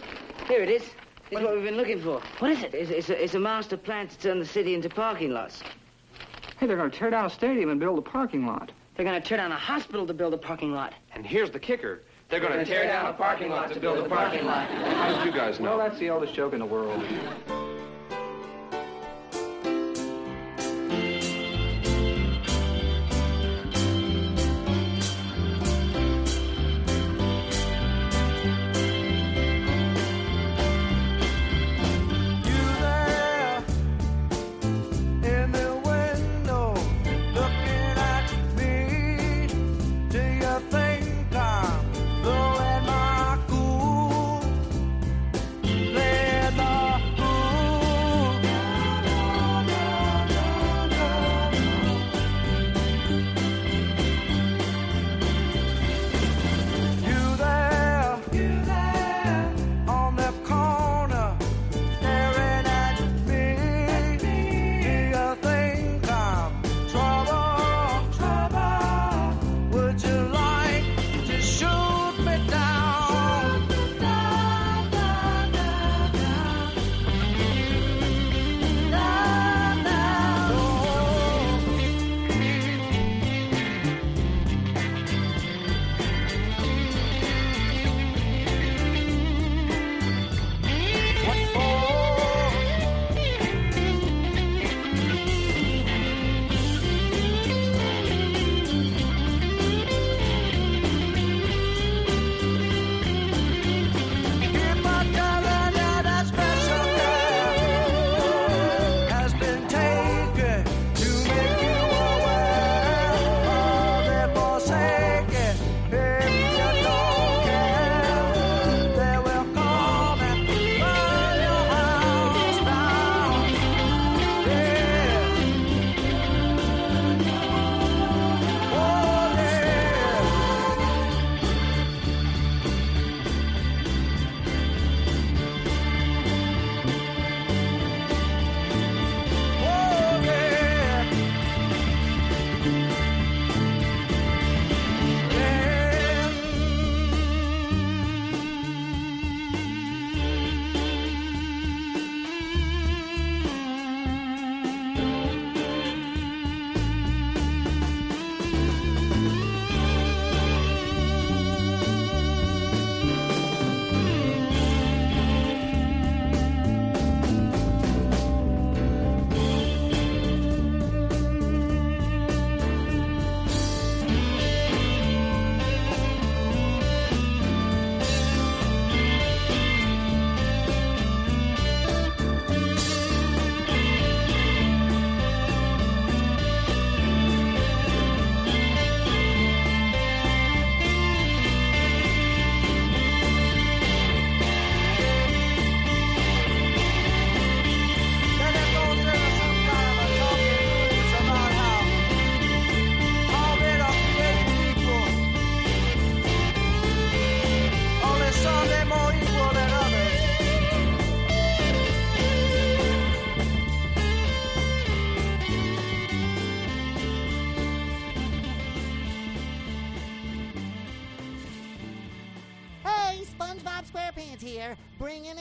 here 0.49 0.63
it 0.63 0.69
is. 0.69 0.83
This 1.31 1.39
is 1.39 1.45
what 1.45 1.55
we've 1.55 1.65
been 1.65 1.77
looking 1.77 2.01
for. 2.01 2.21
What 2.41 2.51
is 2.51 2.63
it? 2.63 2.75
It's, 2.75 2.91
it's, 2.91 3.09
a, 3.09 3.23
it's 3.23 3.35
a 3.35 3.39
master 3.39 3.77
plan 3.77 4.09
to 4.09 4.19
turn 4.19 4.41
the 4.41 4.47
city 4.47 4.75
into 4.75 4.89
parking 4.89 5.31
lots. 5.31 5.63
Hey, 6.59 6.67
they're 6.67 6.77
going 6.77 6.91
to 6.91 6.97
tear 6.97 7.11
down 7.11 7.27
a 7.27 7.31
stadium 7.31 7.71
and 7.71 7.79
build 7.79 7.99
a 7.99 8.03
parking 8.03 8.47
lot. 8.47 8.73
They're 8.97 9.05
going 9.05 9.21
to 9.21 9.27
tear 9.27 9.39
down 9.39 9.53
a 9.53 9.57
hospital 9.57 10.07
to 10.07 10.15
build 10.15 10.35
a 10.35 10.39
parking 10.39 10.73
lot. 10.73 10.95
And 11.15 11.25
here's 11.25 11.51
the 11.51 11.61
kicker. 11.61 12.03
They're 12.29 12.41
going 12.41 12.59
to 12.59 12.65
tear 12.65 12.85
down 12.85 13.07
a 13.07 13.13
parking 13.13 13.51
lot 13.51 13.73
to 13.73 13.81
build 13.81 14.05
a 14.05 14.09
parking 14.09 14.45
lot. 14.45 14.69
How 14.71 15.17
did 15.17 15.25
you 15.25 15.33
guys 15.33 15.59
know? 15.61 15.77
Well, 15.77 15.89
that's 15.89 15.99
the 15.99 16.11
oldest 16.11 16.35
joke 16.35 16.53
in 16.53 16.59
the 16.59 16.67
world. 16.67 17.03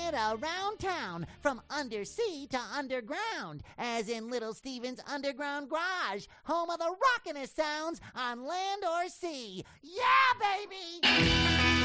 It 0.10 0.16
around 0.16 0.80
town 0.80 1.28
from 1.42 1.62
undersea 1.70 2.48
to 2.48 2.60
underground, 2.76 3.64
as 3.78 4.10
in 4.10 4.30
Little 4.30 4.54
Steven's 4.54 5.00
Underground 5.12 5.70
Garage, 5.70 6.26
home 6.44 6.70
of 6.70 6.80
the 6.80 6.86
rockin'est 6.86 7.56
sounds 7.56 8.02
on 8.16 8.46
land 8.46 8.84
or 8.86 9.08
sea. 9.10 9.64
Yeah, 9.82 10.02
baby! 10.40 11.79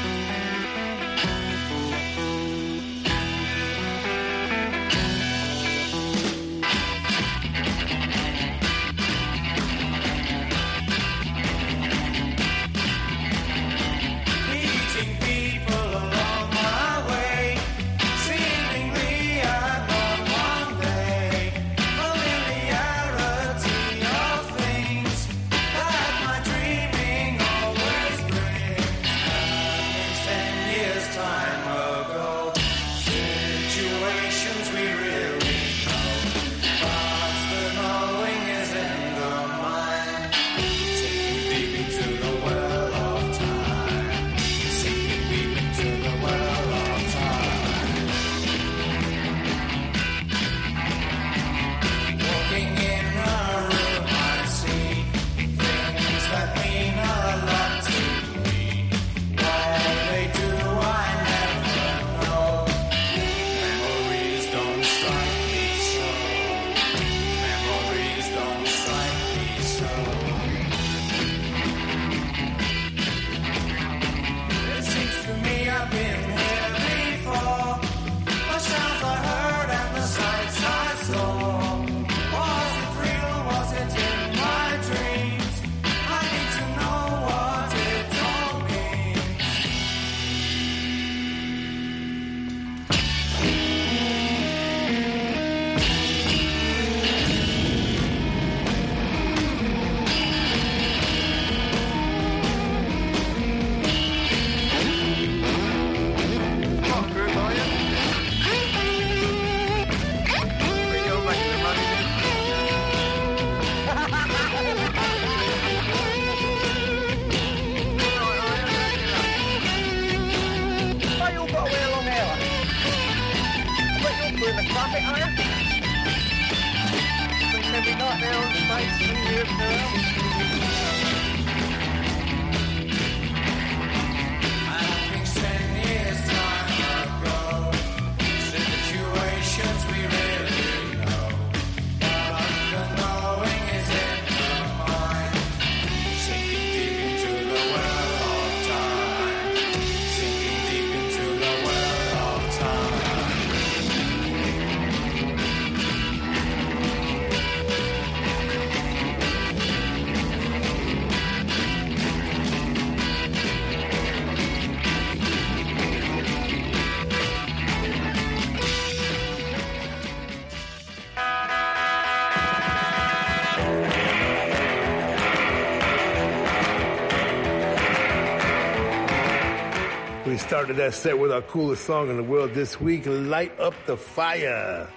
Started 180.45 180.75
that 180.77 180.93
set 180.93 181.17
with 181.17 181.31
our 181.31 181.41
coolest 181.41 181.85
song 181.85 182.07
in 182.07 182.17
the 182.17 182.23
world 182.23 182.53
this 182.53 182.79
week, 182.79 183.01
Light 183.07 183.59
Up 183.59 183.73
the 183.87 183.97
Fire, 183.97 184.87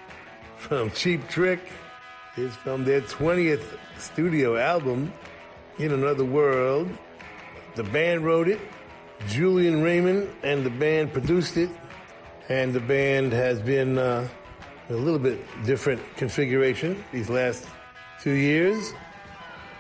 from 0.58 0.90
Cheap 0.90 1.26
Trick. 1.30 1.58
It's 2.36 2.54
from 2.56 2.84
their 2.84 3.00
20th 3.00 3.78
studio 3.98 4.58
album, 4.58 5.10
In 5.78 5.92
Another 5.92 6.24
World. 6.24 6.90
The 7.76 7.82
band 7.84 8.26
wrote 8.26 8.46
it, 8.46 8.60
Julian 9.26 9.80
Raymond 9.82 10.28
and 10.42 10.66
the 10.66 10.70
band 10.70 11.14
produced 11.14 11.56
it, 11.56 11.70
and 12.50 12.74
the 12.74 12.80
band 12.80 13.32
has 13.32 13.58
been 13.58 13.96
uh, 13.96 14.28
a 14.90 14.94
little 14.94 15.18
bit 15.18 15.40
different 15.64 16.02
configuration 16.16 17.02
these 17.10 17.30
last 17.30 17.64
two 18.20 18.34
years. 18.34 18.92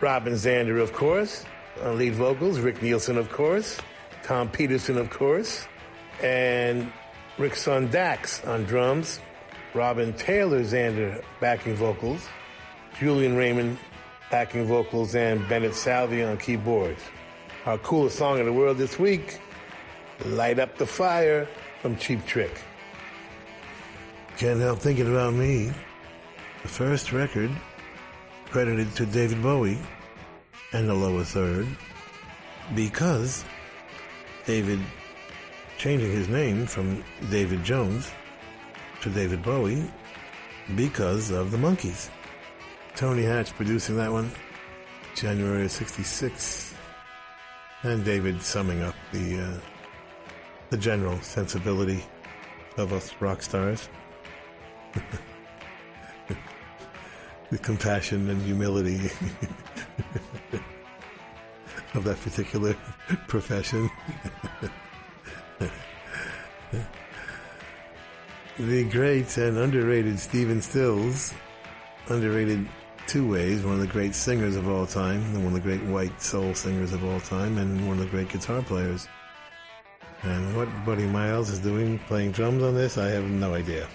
Robin 0.00 0.32
Zander, 0.32 0.80
of 0.80 0.94
course, 0.94 1.44
on 1.82 1.98
lead 1.98 2.14
vocals, 2.14 2.58
Rick 2.58 2.82
Nielsen, 2.82 3.18
of 3.18 3.30
course, 3.30 3.78
Tom 4.28 4.50
Petersson, 4.50 4.98
of 4.98 5.08
course, 5.08 5.66
and 6.22 6.92
Rick 7.38 7.56
Son 7.56 7.88
Daxx 7.88 8.46
on 8.46 8.64
drums, 8.64 9.20
Robin 9.72 10.12
Taylor 10.12 10.60
Zander 10.64 11.24
backing 11.40 11.74
vocals, 11.74 12.28
Julian 12.98 13.36
Raymond 13.36 13.78
backing 14.30 14.66
vocals, 14.66 15.14
and 15.14 15.48
Bennett 15.48 15.74
Salvi 15.74 16.22
on 16.22 16.36
keyboards. 16.36 17.00
Our 17.64 17.78
coolest 17.78 18.18
song 18.18 18.38
in 18.38 18.44
the 18.44 18.52
world 18.52 18.76
this 18.76 18.98
week, 18.98 19.40
Light 20.26 20.58
Up 20.58 20.76
the 20.76 20.84
Fire 20.84 21.48
from 21.80 21.96
Cheap 21.96 22.26
Trick. 22.26 22.60
Can't 24.36 24.60
help 24.60 24.80
thinking 24.80 25.10
about 25.10 25.32
me. 25.32 25.72
The 26.60 26.68
first 26.68 27.14
record 27.14 27.50
credited 28.50 28.94
to 28.96 29.06
David 29.06 29.42
Bowie 29.42 29.78
and 30.74 30.86
the 30.86 30.92
lower 30.92 31.24
third 31.24 31.66
because 32.74 33.42
David 34.48 34.80
changing 35.76 36.10
his 36.10 36.26
name 36.26 36.64
from 36.64 37.04
David 37.30 37.62
Jones 37.62 38.10
to 39.02 39.10
David 39.10 39.42
Bowie 39.42 39.84
because 40.74 41.30
of 41.30 41.50
the 41.50 41.58
Monkees. 41.58 42.08
Tony 42.96 43.24
Hatch 43.24 43.52
producing 43.52 43.98
that 43.98 44.10
one, 44.10 44.30
January 45.14 45.66
of 45.66 45.70
'66, 45.70 46.74
and 47.82 48.02
David 48.06 48.40
summing 48.40 48.80
up 48.80 48.94
the 49.12 49.38
uh, 49.38 49.60
the 50.70 50.78
general 50.78 51.20
sensibility 51.20 52.02
of 52.78 52.94
us 52.94 53.14
rock 53.20 53.42
stars, 53.42 53.90
the 57.50 57.58
compassion 57.58 58.30
and 58.30 58.40
humility 58.40 59.10
of 61.98 62.04
that 62.04 62.20
particular 62.20 62.74
profession. 63.28 63.90
the 68.58 68.84
great 68.84 69.36
and 69.36 69.58
underrated 69.58 70.18
Stephen 70.18 70.62
Stills, 70.62 71.34
underrated 72.08 72.66
two 73.06 73.28
ways, 73.28 73.64
one 73.64 73.74
of 73.74 73.80
the 73.80 73.86
great 73.86 74.14
singers 74.14 74.56
of 74.56 74.68
all 74.68 74.86
time, 74.86 75.22
and 75.34 75.44
one 75.44 75.46
of 75.46 75.52
the 75.54 75.60
great 75.60 75.82
white 75.84 76.22
soul 76.22 76.54
singers 76.54 76.92
of 76.92 77.04
all 77.04 77.20
time, 77.20 77.58
and 77.58 77.86
one 77.86 77.98
of 77.98 78.04
the 78.04 78.10
great 78.10 78.28
guitar 78.28 78.62
players. 78.62 79.08
And 80.22 80.56
what 80.56 80.68
Buddy 80.86 81.06
Miles 81.06 81.50
is 81.50 81.58
doing 81.58 81.98
playing 82.00 82.32
drums 82.32 82.62
on 82.62 82.74
this, 82.74 82.96
I 82.96 83.08
have 83.08 83.24
no 83.24 83.54
idea. 83.54 83.88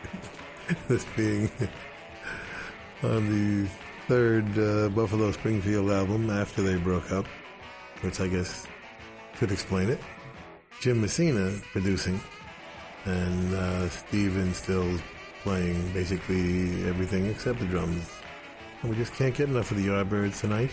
this 0.88 1.04
being 1.16 1.50
on 3.02 3.28
the 3.28 3.70
third 4.08 4.58
uh, 4.58 4.88
Buffalo 4.88 5.30
Springfield 5.32 5.90
album 5.90 6.30
after 6.30 6.62
they 6.62 6.76
broke 6.76 7.12
up, 7.12 7.26
which 8.00 8.20
I 8.20 8.28
guess 8.28 8.66
could 9.36 9.52
explain 9.52 9.90
it. 9.90 10.00
Jim 10.80 11.00
Messina 11.00 11.58
producing, 11.72 12.20
and 13.04 13.54
uh, 13.54 13.88
Stephen 13.88 14.52
Stills 14.54 15.00
playing 15.42 15.92
basically 15.92 16.84
everything 16.88 17.26
except 17.26 17.60
the 17.60 17.66
drums. 17.66 18.08
And 18.82 18.90
we 18.90 18.96
just 18.96 19.14
can't 19.14 19.34
get 19.34 19.48
enough 19.48 19.70
of 19.70 19.76
the 19.76 19.86
Yardbirds 19.86 20.40
tonight. 20.40 20.70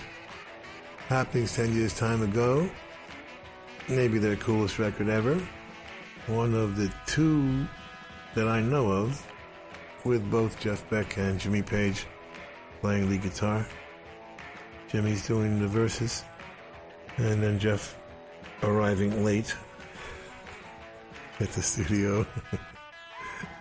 Happenings 1.08 1.56
10 1.56 1.76
years 1.76 1.98
time 1.98 2.24
ago, 2.24 2.70
maybe 3.88 4.18
their 4.20 4.36
coolest 4.36 4.80
record 4.80 5.10
ever. 5.10 5.40
One 6.28 6.54
of 6.54 6.76
the 6.76 6.92
two 7.06 7.68
that 8.36 8.48
I 8.48 8.62
know 8.62 8.92
of 8.92 9.26
with 10.06 10.30
both 10.30 10.60
Jeff 10.60 10.88
Beck 10.90 11.18
and 11.18 11.40
Jimmy 11.40 11.62
Page 11.62 12.06
playing 12.82 13.10
lead 13.10 13.24
guitar. 13.24 13.66
Jimmy's 14.90 15.26
doing 15.28 15.60
the 15.60 15.68
verses, 15.68 16.24
and 17.18 17.44
then 17.44 17.60
Jeff 17.60 17.96
arriving 18.64 19.24
late 19.24 19.56
at 21.40 21.50
the 21.52 21.62
studio. 21.62 22.26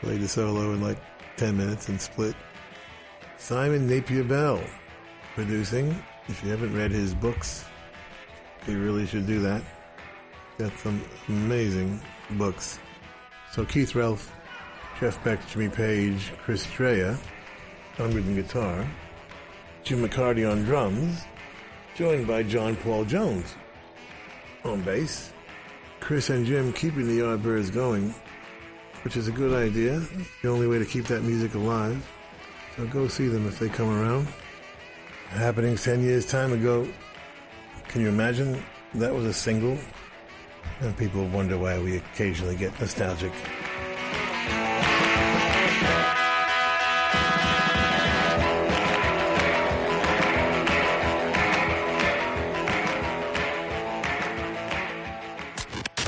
Played 0.00 0.20
the 0.20 0.28
solo 0.28 0.72
in 0.72 0.82
like 0.82 0.98
10 1.36 1.56
minutes 1.56 1.88
and 1.88 2.00
split. 2.00 2.34
Simon 3.38 3.86
Napier 3.86 4.24
Bell 4.24 4.60
producing. 5.34 5.94
If 6.28 6.42
you 6.44 6.50
haven't 6.50 6.74
read 6.74 6.90
his 6.90 7.14
books, 7.14 7.64
you 8.66 8.78
really 8.78 9.06
should 9.06 9.26
do 9.26 9.40
that. 9.40 9.62
Got 10.58 10.72
some 10.78 11.02
amazing 11.28 12.00
books. 12.32 12.78
So 13.52 13.64
Keith 13.64 13.92
Relf, 13.92 14.30
Jeff 15.00 15.22
Beck, 15.24 15.46
Jimmy 15.48 15.68
Page, 15.68 16.32
Chris 16.42 16.66
Rhythm 17.98 18.34
guitar, 18.34 18.86
Jim 19.84 20.06
McCarty 20.06 20.50
on 20.50 20.64
drums, 20.64 21.22
joined 21.94 22.26
by 22.26 22.42
John 22.42 22.76
Paul 22.76 23.04
Jones 23.04 23.54
on 24.64 24.80
bass. 24.82 25.32
Chris 26.00 26.30
and 26.30 26.46
Jim 26.46 26.72
keeping 26.72 27.06
the 27.06 27.18
Yardbirds 27.18 27.72
going, 27.72 28.14
which 29.04 29.16
is 29.16 29.28
a 29.28 29.32
good 29.32 29.52
idea. 29.52 30.00
The 30.42 30.48
only 30.48 30.66
way 30.66 30.78
to 30.78 30.86
keep 30.86 31.04
that 31.06 31.22
music 31.22 31.54
alive. 31.54 32.04
So 32.76 32.86
go 32.86 33.06
see 33.06 33.28
them 33.28 33.46
if 33.46 33.58
they 33.58 33.68
come 33.68 33.90
around. 33.90 34.26
Happening 35.28 35.76
10 35.76 36.02
years 36.02 36.24
time 36.26 36.52
ago. 36.52 36.88
Can 37.88 38.00
you 38.00 38.08
imagine 38.08 38.62
that 38.94 39.14
was 39.14 39.26
a 39.26 39.34
single? 39.34 39.78
And 40.80 40.96
people 40.96 41.26
wonder 41.28 41.58
why 41.58 41.78
we 41.78 41.98
occasionally 41.98 42.56
get 42.56 42.78
nostalgic. 42.80 43.32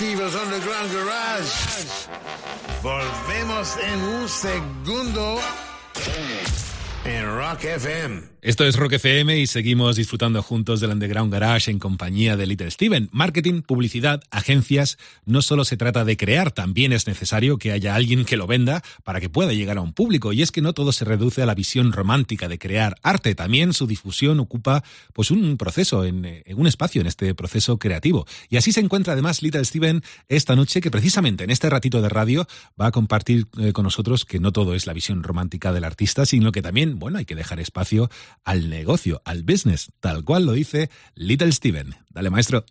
Steve's 0.00 0.34
Underground 0.34 0.90
Garage. 0.94 2.06
Volvemos 2.82 3.76
en 3.76 4.00
un 4.00 4.28
segundo 4.30 5.38
en 7.04 7.36
Rock 7.36 7.64
FM. 7.64 8.22
Esto 8.42 8.64
es 8.64 8.76
Rock 8.76 8.94
FM 8.94 9.38
y 9.38 9.46
seguimos 9.46 9.96
disfrutando 9.96 10.42
juntos 10.42 10.80
del 10.80 10.92
Underground 10.92 11.30
Garage 11.30 11.70
en 11.70 11.78
compañía 11.78 12.38
de 12.38 12.46
Little 12.46 12.70
Steven. 12.70 13.10
Marketing, 13.12 13.60
publicidad, 13.60 14.22
agencias, 14.30 14.96
no 15.26 15.42
solo 15.42 15.66
se 15.66 15.76
trata 15.76 16.06
de 16.06 16.16
crear, 16.16 16.50
también 16.50 16.94
es 16.94 17.06
necesario 17.06 17.58
que 17.58 17.70
haya 17.70 17.94
alguien 17.94 18.24
que 18.24 18.38
lo 18.38 18.46
venda 18.46 18.82
para 19.04 19.20
que 19.20 19.28
pueda 19.28 19.52
llegar 19.52 19.76
a 19.76 19.82
un 19.82 19.92
público. 19.92 20.32
Y 20.32 20.40
es 20.40 20.52
que 20.52 20.62
no 20.62 20.72
todo 20.72 20.92
se 20.92 21.04
reduce 21.04 21.42
a 21.42 21.46
la 21.46 21.54
visión 21.54 21.92
romántica 21.92 22.48
de 22.48 22.58
crear 22.58 22.96
arte, 23.02 23.34
también 23.34 23.74
su 23.74 23.86
difusión 23.86 24.40
ocupa 24.40 24.82
pues 25.12 25.30
un 25.30 25.58
proceso, 25.58 26.06
en, 26.06 26.24
en 26.24 26.58
un 26.58 26.66
espacio 26.66 27.02
en 27.02 27.08
este 27.08 27.34
proceso 27.34 27.78
creativo. 27.78 28.26
Y 28.48 28.56
así 28.56 28.72
se 28.72 28.80
encuentra 28.80 29.12
además 29.12 29.42
Little 29.42 29.66
Steven 29.66 30.02
esta 30.30 30.56
noche 30.56 30.80
que 30.80 30.90
precisamente 30.90 31.44
en 31.44 31.50
este 31.50 31.68
ratito 31.68 32.00
de 32.00 32.08
radio 32.08 32.46
va 32.80 32.86
a 32.86 32.90
compartir 32.90 33.48
eh, 33.58 33.74
con 33.74 33.84
nosotros 33.84 34.24
que 34.24 34.40
no 34.40 34.50
todo 34.50 34.74
es 34.74 34.86
la 34.86 34.94
visión 34.94 35.22
romántica 35.24 35.74
del 35.74 35.84
artista, 35.84 36.24
sino 36.24 36.52
que 36.52 36.62
también, 36.62 36.98
bueno, 36.98 37.18
hay 37.18 37.26
que 37.26 37.34
dejar 37.34 37.60
espacio 37.60 38.08
al 38.44 38.68
negocio, 38.68 39.20
al 39.24 39.42
business, 39.42 39.90
tal 40.00 40.24
cual 40.24 40.46
lo 40.46 40.52
dice 40.52 40.90
Little 41.14 41.52
Steven. 41.52 41.94
Dale, 42.10 42.30
maestro. 42.30 42.64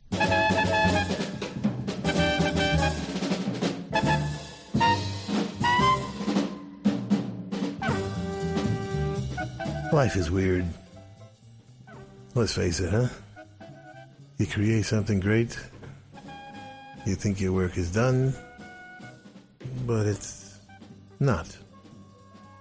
Life 9.92 10.16
is 10.16 10.30
weird. 10.30 10.66
Let's 12.36 12.54
face 12.54 12.80
it, 12.80 12.92
huh? 12.92 13.08
You 14.38 14.46
create 14.46 14.86
something 14.86 15.20
great, 15.20 15.58
you 17.06 17.16
think 17.16 17.42
your 17.42 17.52
work 17.52 17.78
is 17.78 17.92
done, 17.92 18.34
but 19.86 20.06
it's 20.06 20.60
not. 21.20 21.48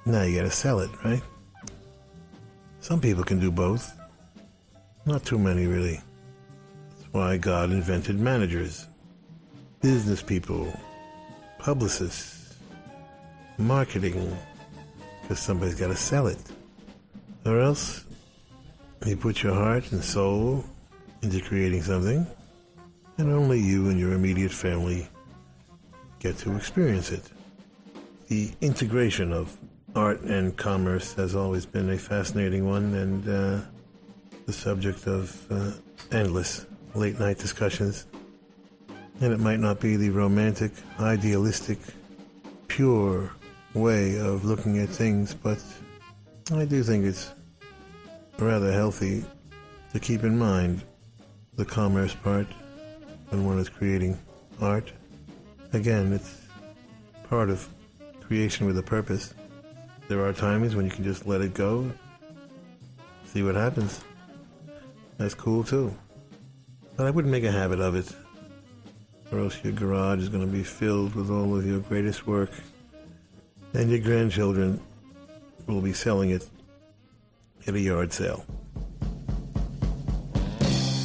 Now 0.07 0.23
you 0.23 0.37
gotta 0.37 0.51
sell 0.51 0.81
it, 0.81 0.91
right? 1.05 1.23
Some 2.89 3.03
people 3.03 3.23
can 3.23 3.39
do 3.39 3.51
both. 3.51 3.95
Not 5.05 5.23
too 5.23 5.39
many, 5.39 5.67
really. 5.67 6.01
That's 6.89 7.13
why 7.13 7.37
God 7.37 7.71
invented 7.71 8.19
managers, 8.19 8.87
business 9.83 10.23
people, 10.23 10.73
publicists, 11.59 12.57
marketing, 13.59 14.35
because 15.21 15.39
somebody's 15.39 15.75
gotta 15.75 15.97
sell 15.97 16.29
it. 16.29 16.39
Or 17.45 17.61
else, 17.61 18.07
you 19.05 19.19
put 19.19 19.43
your 19.43 19.53
heart 19.53 19.93
and 19.93 20.03
soul 20.03 20.65
into 21.21 21.43
creating 21.43 21.83
something, 21.83 22.27
and 23.19 23.31
only 23.31 23.61
you 23.61 23.91
and 23.91 24.01
your 24.01 24.15
immediate 24.15 24.51
family 24.51 25.07
get 26.21 26.39
to 26.39 26.57
experience 26.57 27.11
it. 27.11 27.25
The 28.29 28.51
integration 28.63 29.35
of 29.35 29.55
art 29.95 30.21
and 30.23 30.57
commerce 30.57 31.15
has 31.15 31.35
always 31.35 31.67
been 31.67 31.91
a 31.91 31.99
fascinating 31.99 32.69
one 32.69 32.95
and 32.95 33.29
uh, 33.29 33.61
the 34.47 34.53
subject 34.53 35.07
of 35.07 35.51
uh, 35.51 35.73
endless 36.13 36.67
late 36.95 37.19
night 37.19 37.39
discussions. 37.39 38.07
And 39.21 39.33
it 39.33 39.41
might 39.41 39.61
not 39.61 39.81
be 39.81 39.97
the 39.97 40.11
romantic, 40.11 40.73
idealistic, 41.01 41.79
pure 42.69 43.31
way 43.75 44.19
of 44.19 44.45
looking 44.45 44.79
at 44.79 44.89
things, 44.89 45.35
but 45.35 45.63
I 46.53 46.65
do 46.65 46.83
think 46.83 47.05
it's 47.05 47.33
rather 48.39 48.73
healthy 48.73 49.25
to 49.93 50.01
keep 50.01 50.23
in 50.23 50.39
mind 50.39 50.83
the 51.57 51.65
commerce 51.65 52.15
part 52.15 52.47
when 53.31 53.45
one 53.45 53.59
is 53.59 53.69
creating 53.69 54.17
art. 54.61 54.93
Again, 55.73 56.13
it's 56.13 56.43
part 57.29 57.51
of 57.51 57.69
creation 58.21 58.67
with 58.67 58.79
a 58.79 58.83
purpose. 58.83 59.35
There 60.09 60.25
are 60.25 60.33
times 60.33 60.75
when 60.75 60.87
you 60.87 60.91
can 60.91 61.05
just 61.05 61.27
let 61.27 61.43
it 61.43 61.53
go, 61.53 61.93
see 63.27 63.43
what 63.43 63.55
happens. 63.55 64.03
That's 65.19 65.35
cool 65.35 65.63
too. 65.63 65.95
But 66.97 67.07
I 67.07 67.11
wouldn't 67.11 67.31
make 67.31 67.45
a 67.45 67.53
habit 67.53 67.79
of 67.79 67.95
it, 67.95 68.11
or 69.31 69.41
else 69.41 69.63
your 69.63 69.75
garage 69.75 70.21
is 70.21 70.31
going 70.31 70.47
to 70.47 70.51
be 70.51 70.63
filled 70.63 71.15
with 71.15 71.31
all 71.31 71.55
of 71.55 71.67
your 71.67 71.81
greatest 71.81 72.27
work, 72.27 72.51
and 73.75 73.91
your 73.91 74.01
grandchildren 74.01 74.81
will 75.67 75.83
be 75.83 75.93
selling 75.93 76.31
it 76.31 76.49
at 77.67 77.75
a 77.75 77.81
yard 77.81 78.11
sale. 78.11 78.47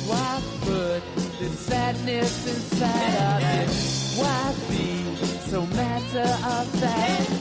Why 0.07 0.41
put 0.61 1.03
this 1.39 1.59
sadness 1.59 2.47
inside 2.47 3.17
of 3.19 3.67
you? 3.67 4.21
Why 4.23 4.55
be 4.69 5.25
so 5.49 5.65
matter 5.65 6.47
of 6.47 6.67
fact? 6.79 7.32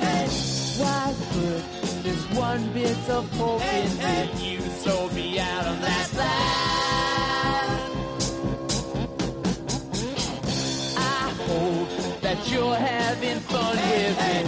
Why 0.83 1.15
put 1.31 1.63
this 2.03 2.23
one 2.35 2.73
bit 2.73 3.09
of 3.09 3.31
hope 3.39 3.63
in 3.63 3.91
me? 3.99 4.53
You 4.53 4.61
sold 4.85 5.13
me 5.15 5.39
out 5.39 5.67
on 5.67 5.81
that 5.81 6.07
side. 6.17 7.83
I 10.99 11.31
hope 11.47 12.21
that 12.23 12.51
you're 12.51 12.75
having 12.75 13.39
fun 13.41 13.77
with 13.77 14.19
it. 14.37 14.47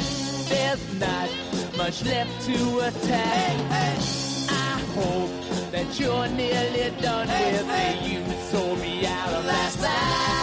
There's 0.48 0.84
not 0.98 1.28
much 1.76 2.04
left 2.04 2.34
to 2.46 2.78
attack. 2.88 3.54
I 4.50 4.80
hope 4.98 5.30
that 5.70 6.00
you're 6.00 6.28
nearly 6.28 6.90
done 7.00 7.28
with 7.28 7.70
it. 7.70 8.02
You 8.10 8.20
sold 8.50 8.80
me 8.80 9.06
out 9.06 9.34
on 9.34 9.46
that 9.46 9.70
side. 9.70 10.33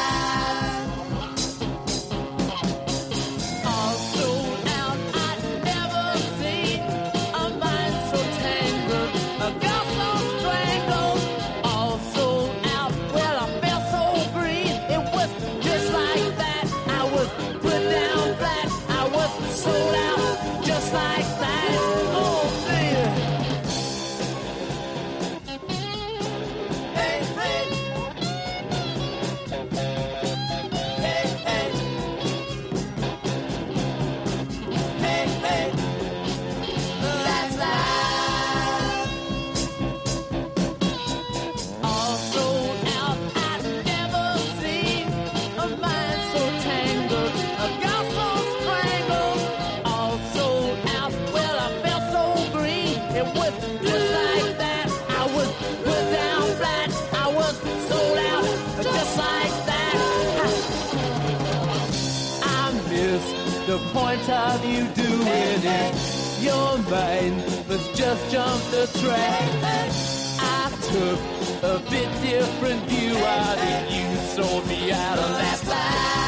Point 64.26 64.66
you 64.66 64.88
doing 64.90 65.62
it. 65.64 66.42
Your 66.42 66.78
mind 66.90 67.44
was 67.68 67.88
just 67.90 68.32
jumped 68.32 68.72
the 68.72 68.88
track. 69.00 69.92
I 70.40 70.72
took 70.82 71.20
a 71.64 71.80
bit 71.90 72.10
different 72.22 72.84
view 72.90 73.16
of 73.16 73.58
it. 73.58 73.92
You 73.92 74.16
sold 74.36 74.68
me 74.68 74.92
out 74.92 75.20
of 75.20 75.30
that 75.30 75.58
side. 75.58 76.21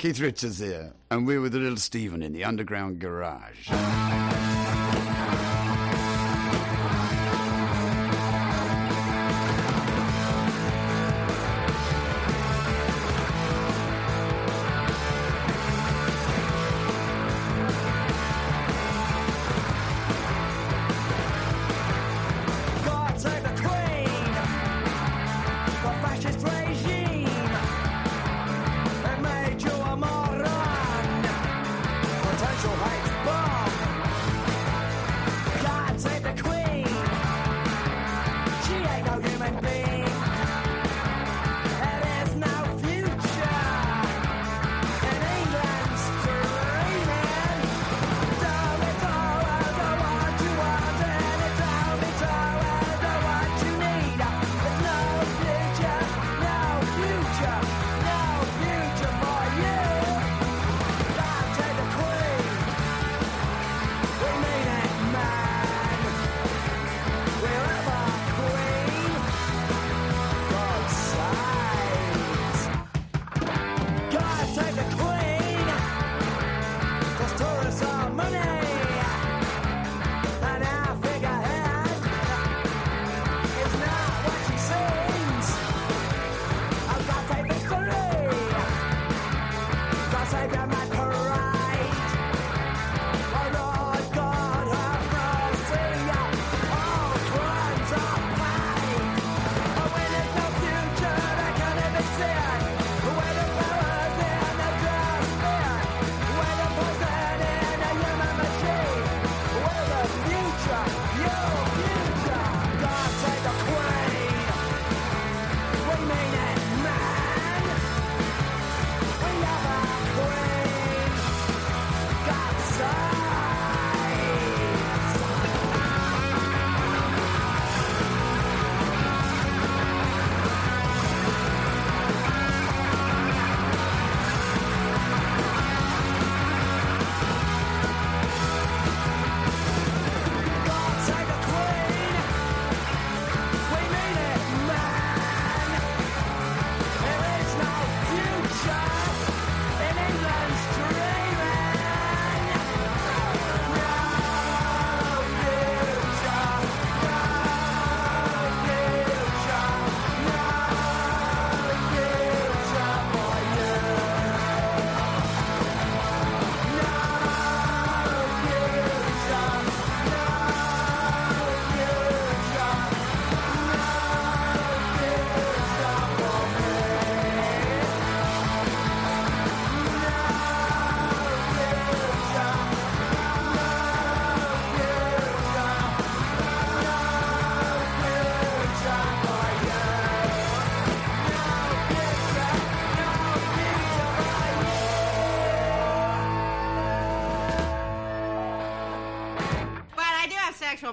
Keith 0.00 0.18
Richards 0.18 0.58
here, 0.60 0.94
and 1.10 1.26
we're 1.26 1.42
with 1.42 1.52
the 1.52 1.58
Little 1.58 1.76
Steven 1.76 2.22
in 2.22 2.32
the 2.32 2.42
underground 2.42 3.00
garage. 3.00 3.68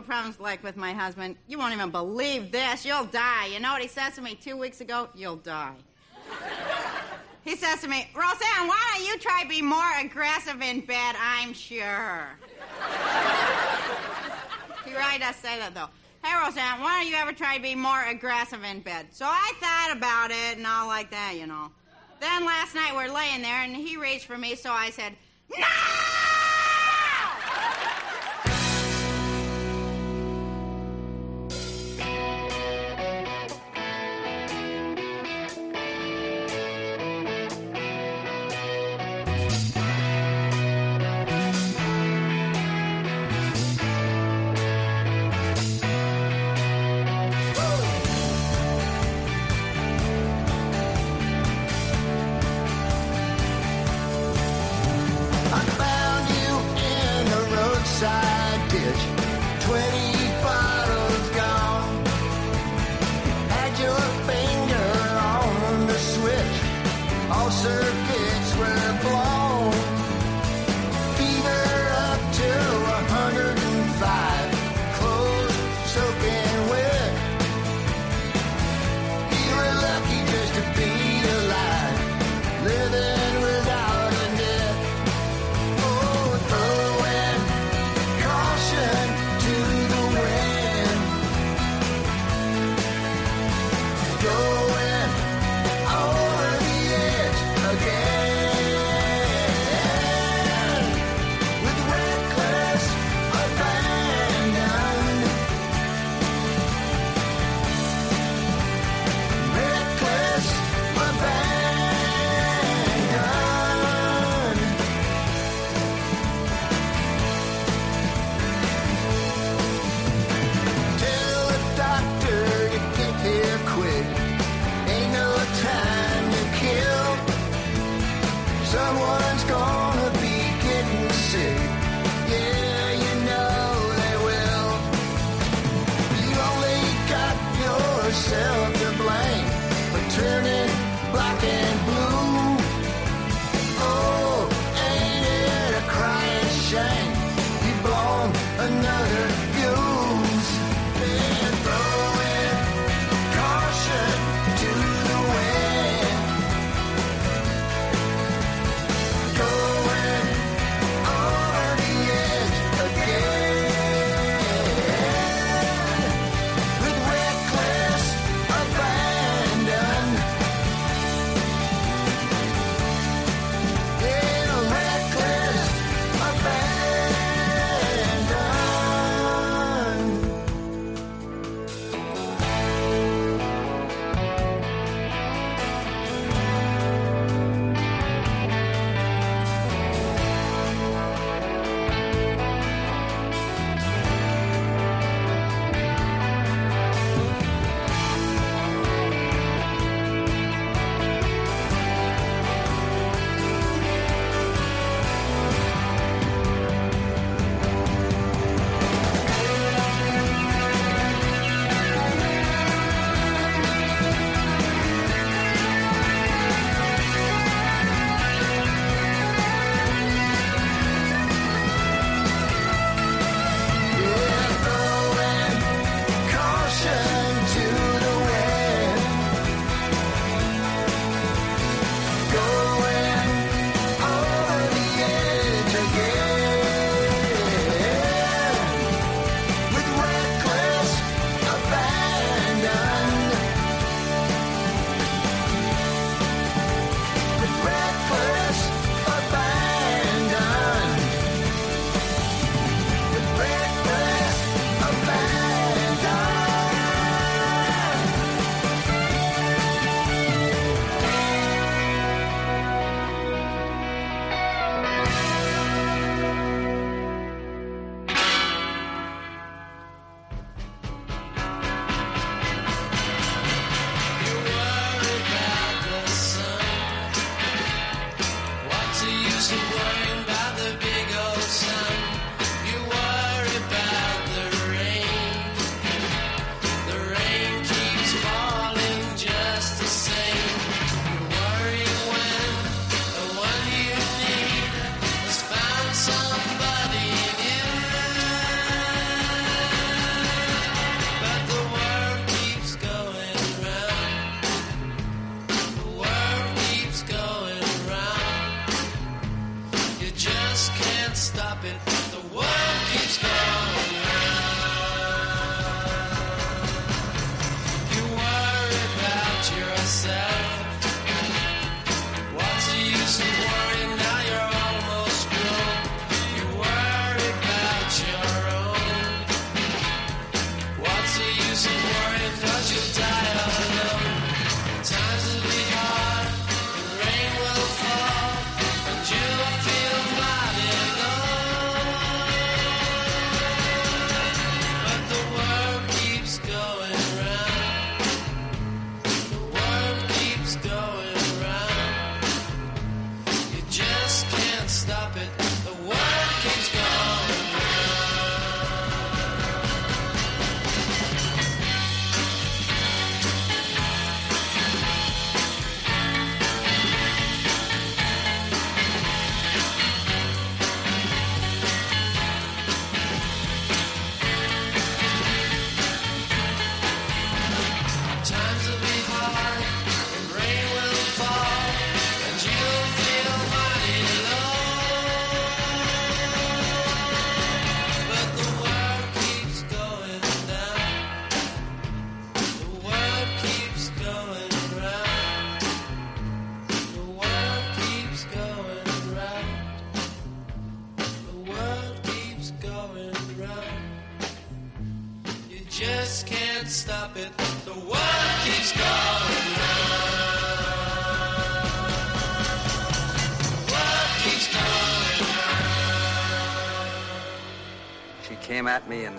Problems 0.07 0.39
like 0.39 0.63
with 0.63 0.77
my 0.77 0.93
husband. 0.93 1.35
You 1.47 1.59
won't 1.59 1.73
even 1.73 1.91
believe 1.91 2.51
this. 2.51 2.85
You'll 2.85 3.05
die. 3.05 3.47
You 3.47 3.59
know 3.59 3.73
what 3.73 3.81
he 3.81 3.87
says 3.87 4.15
to 4.15 4.21
me 4.21 4.35
two 4.35 4.57
weeks 4.57 4.81
ago? 4.81 5.09
You'll 5.13 5.35
die. 5.35 5.75
He 7.43 7.55
says 7.55 7.81
to 7.81 7.87
me, 7.87 8.09
Roseanne, 8.15 8.67
why 8.67 8.95
don't 8.95 9.07
you 9.07 9.17
try 9.19 9.43
to 9.43 9.47
be 9.47 9.61
more 9.61 9.91
aggressive 9.99 10.61
in 10.61 10.81
bed? 10.81 11.15
I'm 11.17 11.53
sure. 11.53 12.27
he 14.83 14.91
really 14.91 15.19
does 15.19 15.35
say 15.37 15.57
that, 15.59 15.73
though. 15.73 15.87
Hey, 16.23 16.33
Roseanne, 16.43 16.81
why 16.81 16.99
don't 16.99 17.09
you 17.09 17.15
ever 17.15 17.31
try 17.31 17.55
to 17.55 17.61
be 17.61 17.75
more 17.75 18.03
aggressive 18.03 18.63
in 18.63 18.81
bed? 18.81 19.07
So 19.11 19.25
I 19.25 19.53
thought 19.61 19.95
about 19.95 20.31
it 20.31 20.57
and 20.57 20.67
all 20.67 20.87
like 20.87 21.11
that, 21.11 21.35
you 21.37 21.47
know. 21.47 21.71
Then 22.19 22.43
last 22.45 22.75
night 22.75 22.93
we're 22.95 23.13
laying 23.13 23.41
there 23.41 23.61
and 23.61 23.75
he 23.75 23.95
reached 23.95 24.25
for 24.25 24.37
me, 24.37 24.55
so 24.55 24.71
I 24.71 24.89
said, 24.89 25.13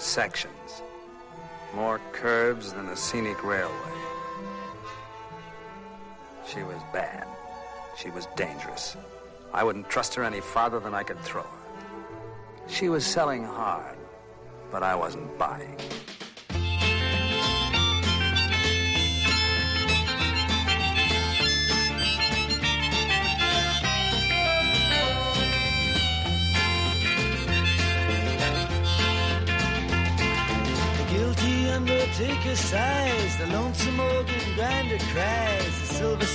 sections. 0.09 0.83
More 1.75 2.01
curves 2.13 2.73
than 2.73 2.89
a 2.89 2.97
scenic 2.97 3.45
railway. 3.45 3.75
She 6.47 6.63
was 6.63 6.79
bad. 6.95 7.27
She 7.97 8.09
was 8.11 8.27
dangerous. 8.35 8.97
I 9.53 9.63
wouldn't 9.65 9.91
trust 9.91 10.15
her 10.15 10.25
any 10.25 10.41
farther 10.41 10.81
than 10.81 10.95
I 10.95 11.03
could 11.03 11.21
throw 11.21 11.43
her. 11.43 11.49
She 12.69 12.89
was 12.89 13.05
selling 13.05 13.45
hard, 13.45 13.99
but 14.71 14.83
I 14.83 14.95
wasn't 14.95 15.37
buying. 15.39 15.77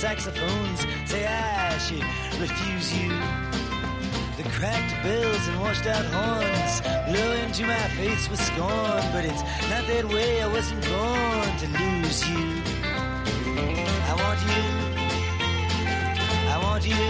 Saxophones 0.04 0.80
say 1.06 1.24
I 1.26 1.78
should 1.78 2.04
refuse 2.38 2.88
you. 2.98 3.08
The 4.36 4.46
cracked 4.50 4.92
bells 5.02 5.48
and 5.48 5.58
washed 5.62 5.86
out 5.86 6.04
horns 6.16 6.74
blow 7.08 7.32
into 7.42 7.62
my 7.66 7.86
face 7.96 8.28
with 8.28 8.38
scorn, 8.38 9.02
but 9.14 9.24
it's 9.24 9.42
not 9.70 9.86
that 9.92 10.04
way. 10.14 10.42
I 10.42 10.48
wasn't 10.56 10.82
born 10.92 11.48
to 11.62 11.66
lose 11.80 12.20
you. 12.28 12.44
I 14.10 14.14
want 14.22 14.40
you. 14.52 14.64
I 16.54 16.56
want 16.66 16.84
you. 16.92 17.06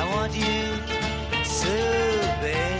I 0.00 0.04
want 0.14 0.32
you 0.44 1.44
so 1.44 1.76
bad. 2.40 2.79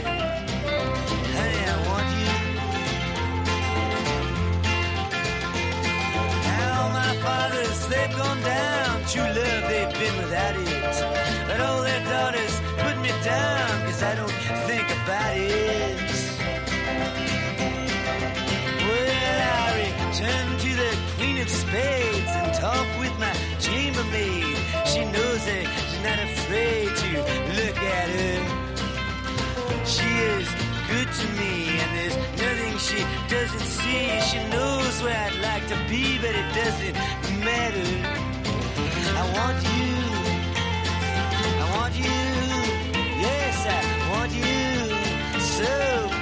Fathers, 7.21 7.87
they've 7.87 8.15
gone 8.17 8.41
down. 8.41 9.03
True 9.05 9.23
love, 9.23 9.63
they've 9.69 9.93
been 10.01 10.17
without 10.17 10.55
it. 10.55 11.47
But 11.47 11.59
all 11.61 11.81
their 11.83 12.03
daughters 12.05 12.53
put 12.83 12.97
me 13.01 13.11
down, 13.23 13.81
cause 13.85 14.03
I 14.03 14.15
don't 14.15 14.37
think 14.69 14.87
about 14.99 15.35
it. 15.37 15.97
Well, 18.87 19.39
I 19.53 19.69
return 19.81 20.47
to 20.65 20.69
the 20.81 20.91
Queen 21.17 21.37
of 21.39 21.49
Spades 21.49 22.33
and 22.39 22.53
talk 22.53 22.87
with 22.99 23.15
my 23.19 23.33
chambermaid. 23.59 24.57
She 24.91 25.01
knows 25.05 25.43
it, 25.47 25.67
she's 25.89 26.03
not 26.03 26.19
afraid 26.19 26.89
to 27.03 27.09
look 27.59 27.77
at 27.77 28.09
her. 28.17 28.39
She 29.85 30.09
is 30.37 30.47
good 30.91 31.11
to 31.21 31.27
me, 31.39 31.53
and 31.81 31.89
there's 31.97 32.17
nothing 32.43 32.75
she 32.87 32.99
doesn't 33.33 33.67
see. 33.79 34.05
She 34.29 34.39
knows 34.49 34.95
where 35.03 35.19
I'd 35.27 35.39
like 35.49 35.65
to 35.73 35.77
be, 35.89 36.17
but 36.23 36.33
it 36.41 36.49
doesn't 36.61 36.95
matter. 37.47 37.91
I 39.21 39.23
want 39.37 39.59
you. 39.75 39.93
I 41.63 41.65
want 41.77 41.93
you. 42.03 42.19
Yes, 43.25 43.57
I 43.77 43.81
want 44.11 44.31
you 44.41 44.51
so 45.57 46.20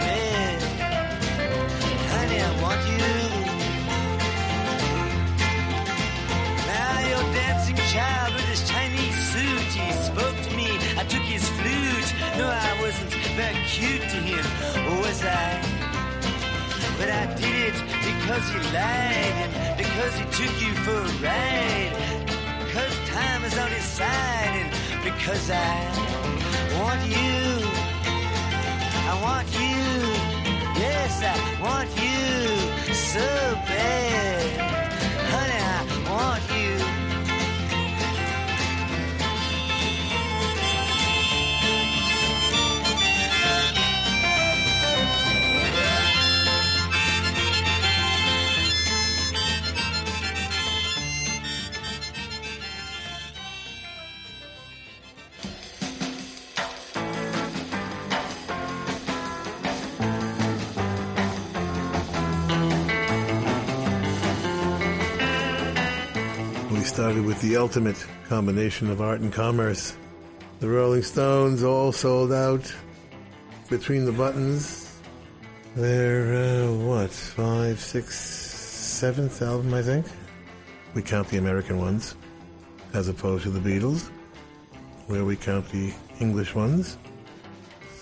No, 12.39 12.47
I 12.47 12.73
wasn't 12.79 13.11
very 13.35 13.59
cute 13.67 14.01
to 14.13 14.19
him, 14.31 14.45
was 15.01 15.21
I? 15.25 15.59
But 16.97 17.09
I 17.11 17.25
did 17.35 17.53
it 17.67 17.77
because 18.07 18.45
he 18.53 18.59
lied 18.71 19.35
and 19.43 19.77
because 19.77 20.13
he 20.13 20.23
took 20.39 20.55
you 20.63 20.73
for 20.85 20.99
a 21.03 21.11
ride. 21.19 21.91
Because 22.63 22.95
time 23.09 23.43
is 23.43 23.57
on 23.57 23.69
his 23.71 23.83
side 23.83 24.55
and 24.55 25.03
because 25.03 25.51
I 25.51 25.75
want 26.79 27.01
you. 27.11 27.43
I 29.11 29.19
want 29.21 29.47
you. 29.59 29.83
Yes, 30.79 31.19
I 31.21 31.35
want 31.61 31.89
you 31.99 32.95
so 32.95 33.27
bad. 33.67 34.59
Honey, 35.33 35.59
I 35.75 36.09
want 36.09 36.43
you. 36.55 36.78
Started 67.09 67.25
with 67.25 67.41
the 67.41 67.57
ultimate 67.57 68.05
combination 68.27 68.87
of 68.87 69.01
art 69.01 69.19
and 69.19 69.33
commerce. 69.33 69.97
The 70.59 70.69
Rolling 70.69 71.01
Stones 71.01 71.63
all 71.63 71.91
sold 71.91 72.31
out. 72.31 72.71
between 73.67 74.05
the 74.05 74.11
buttons. 74.11 74.95
Their, 75.75 76.67
uh, 76.67 76.71
what, 76.71 77.09
five, 77.09 77.79
six, 77.79 78.15
seventh 78.15 79.41
album, 79.41 79.73
I 79.73 79.81
think? 79.81 80.05
We 80.93 81.01
count 81.01 81.29
the 81.29 81.39
American 81.39 81.79
ones, 81.79 82.15
as 82.93 83.07
opposed 83.07 83.43
to 83.45 83.49
the 83.49 83.59
Beatles, 83.59 84.11
where 85.07 85.25
we 85.25 85.35
count 85.35 85.67
the 85.69 85.91
English 86.19 86.53
ones. 86.53 86.99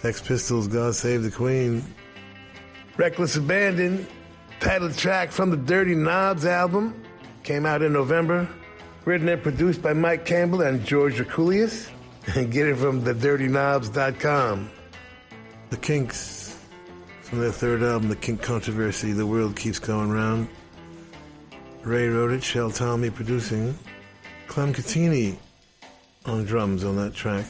Sex 0.02 0.20
Pistols, 0.20 0.68
God 0.68 0.96
Save 0.96 1.24
the 1.24 1.32
Queen. 1.32 1.82
Reckless 2.98 3.38
Abandon, 3.38 4.06
title 4.60 4.92
track 4.92 5.32
from 5.32 5.50
the 5.50 5.58
Dirty 5.58 5.96
Knobs 5.96 6.46
album, 6.46 7.02
came 7.44 7.66
out 7.66 7.82
in 7.82 7.94
November. 7.94 8.50
Written 9.08 9.30
and 9.30 9.42
produced 9.42 9.82
by 9.82 9.94
Mike 9.94 10.26
Campbell 10.26 10.64
and 10.64 10.86
George 10.86 11.16
Drakoulias. 11.16 11.90
And 12.36 12.52
get 12.52 12.68
it 12.68 12.76
from 12.76 13.04
thedirtyknobs.com. 13.04 14.70
The 15.70 15.78
Kinks, 15.78 16.60
from 17.22 17.40
their 17.40 17.54
third 17.54 17.84
album, 17.84 18.10
The 18.10 18.18
Kink 18.18 18.44
Kontroversy, 18.44 19.16
The 19.16 19.26
World 19.26 19.56
Keeps 19.56 19.80
Going 19.80 20.12
Round. 20.12 20.50
Ray 21.84 22.10
wrote 22.10 22.32
it, 22.32 22.44
Shell 22.44 22.72
Talmy 22.72 23.10
producing. 23.10 23.80
Clem 24.48 24.74
Cattini 24.74 25.38
on 26.26 26.44
drums 26.44 26.84
on 26.84 26.98
that 26.98 27.14
track. 27.14 27.46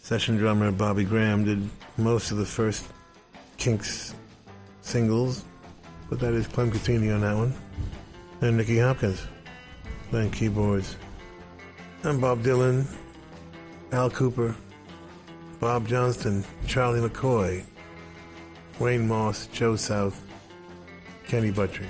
Session 0.00 0.38
drummer 0.38 0.72
Bobby 0.72 1.04
Graham 1.04 1.44
did 1.44 1.70
most 1.98 2.32
of 2.32 2.38
the 2.38 2.46
first 2.46 2.84
Kinks 3.58 4.16
singles, 4.80 5.44
but 6.10 6.18
that 6.18 6.34
is 6.34 6.48
Clem 6.48 6.72
Cattini 6.72 7.14
on 7.14 7.20
that 7.20 7.36
one. 7.36 7.54
And 8.40 8.56
Nicky 8.56 8.80
Hopkins 8.80 9.24
playing 10.12 10.30
keyboards. 10.30 10.96
I'm 12.04 12.20
Bob 12.20 12.42
Dylan, 12.42 12.84
Al 13.92 14.10
Kooper, 14.10 14.54
Bob 15.58 15.88
Johnston, 15.88 16.44
Charlie 16.66 17.00
McCoy, 17.00 17.64
Wayne 18.78 19.08
Moss, 19.08 19.46
Joe 19.54 19.74
South, 19.74 20.20
Kenny 21.26 21.50
Buttrey. 21.50 21.86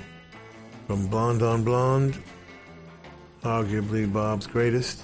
From 0.87 1.07
Blonde 1.07 1.41
on 1.41 1.65
Blonde, 1.65 2.17
arguably 3.43 4.11
Bob's 4.11 4.47
greatest, 4.47 5.03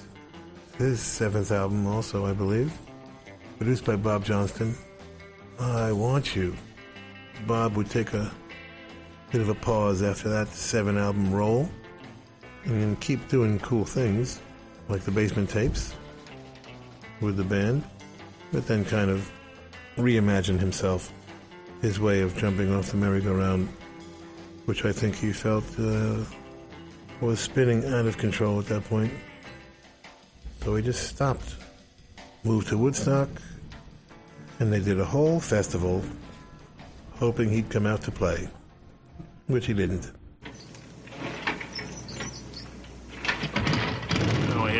his 0.78 0.98
seventh 0.98 1.52
album 1.52 1.86
also, 1.86 2.24
I 2.24 2.32
believe, 2.32 2.72
produced 3.58 3.84
by 3.84 3.96
Bob 3.96 4.24
Johnston. 4.24 4.74
I 5.58 5.92
Want 5.92 6.34
You. 6.34 6.56
Bob 7.46 7.76
would 7.76 7.90
take 7.90 8.14
a 8.14 8.32
bit 9.30 9.42
of 9.42 9.50
a 9.50 9.54
pause 9.54 10.02
after 10.02 10.30
that 10.30 10.48
seven 10.48 10.96
album 10.96 11.30
roll 11.34 11.68
and 12.64 12.98
keep 13.00 13.28
doing 13.28 13.58
cool 13.60 13.84
things 13.84 14.40
like 14.88 15.02
the 15.02 15.10
basement 15.10 15.50
tapes 15.50 15.94
with 17.20 17.36
the 17.36 17.44
band, 17.44 17.84
but 18.52 18.66
then 18.66 18.84
kind 18.84 19.10
of 19.10 19.30
reimagine 19.96 20.58
himself, 20.58 21.12
his 21.82 22.00
way 22.00 22.20
of 22.20 22.36
jumping 22.36 22.72
off 22.74 22.90
the 22.90 22.96
merry-go-round, 22.96 23.68
which 24.64 24.84
I 24.84 24.92
think 24.92 25.14
he 25.16 25.32
felt 25.32 25.64
uh, 25.78 26.24
was 27.20 27.40
spinning 27.40 27.84
out 27.86 28.06
of 28.06 28.16
control 28.18 28.58
at 28.58 28.66
that 28.66 28.84
point. 28.84 29.12
So 30.62 30.74
he 30.76 30.82
just 30.82 31.08
stopped, 31.08 31.56
moved 32.44 32.68
to 32.68 32.78
Woodstock, 32.78 33.28
and 34.58 34.72
they 34.72 34.80
did 34.80 35.00
a 35.00 35.04
whole 35.04 35.40
festival 35.40 36.02
hoping 37.18 37.50
he'd 37.50 37.68
come 37.68 37.86
out 37.86 38.00
to 38.02 38.10
play, 38.10 38.48
which 39.46 39.66
he 39.66 39.74
didn't. 39.74 40.10
Now 44.48 44.64
I 44.64 44.70
have 44.72 44.79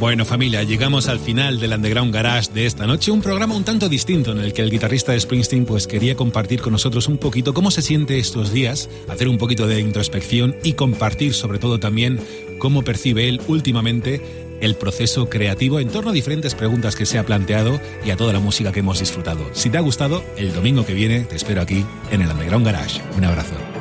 Bueno 0.00 0.24
familia, 0.24 0.62
llegamos 0.62 1.08
al 1.08 1.20
final 1.20 1.60
del 1.60 1.74
Underground 1.74 2.14
Garage 2.14 2.50
de 2.54 2.64
esta 2.64 2.86
noche, 2.86 3.10
un 3.10 3.20
programa 3.20 3.54
un 3.54 3.64
tanto 3.64 3.86
distinto 3.86 4.32
en 4.32 4.38
el 4.38 4.54
que 4.54 4.62
el 4.62 4.70
guitarrista 4.70 5.12
de 5.12 5.20
Springsteen 5.20 5.66
pues 5.66 5.86
quería 5.86 6.16
compartir 6.16 6.62
con 6.62 6.72
nosotros 6.72 7.06
un 7.06 7.18
poquito 7.18 7.52
cómo 7.52 7.70
se 7.70 7.82
siente 7.82 8.18
estos 8.18 8.50
días, 8.50 8.88
hacer 9.08 9.28
un 9.28 9.36
poquito 9.36 9.66
de 9.66 9.78
introspección 9.78 10.56
y 10.64 10.72
compartir 10.72 11.34
sobre 11.34 11.58
todo 11.58 11.78
también 11.80 12.18
cómo 12.58 12.80
percibe 12.80 13.28
él 13.28 13.42
últimamente 13.46 14.22
el 14.62 14.74
proceso 14.74 15.28
creativo 15.28 15.80
en 15.80 15.90
torno 15.90 16.12
a 16.12 16.14
diferentes 16.14 16.54
preguntas 16.54 16.96
que 16.96 17.04
se 17.04 17.18
ha 17.18 17.26
planteado 17.26 17.78
y 18.02 18.10
a 18.10 18.16
toda 18.16 18.32
la 18.32 18.40
música 18.40 18.72
que 18.72 18.80
hemos 18.80 19.00
disfrutado. 19.00 19.50
Si 19.52 19.68
te 19.68 19.76
ha 19.76 19.82
gustado, 19.82 20.24
el 20.38 20.54
domingo 20.54 20.86
que 20.86 20.94
viene 20.94 21.24
te 21.24 21.36
espero 21.36 21.60
aquí 21.60 21.84
en 22.10 22.22
el 22.22 22.30
Underground 22.30 22.64
Garage. 22.64 23.02
Un 23.18 23.24
abrazo. 23.24 23.79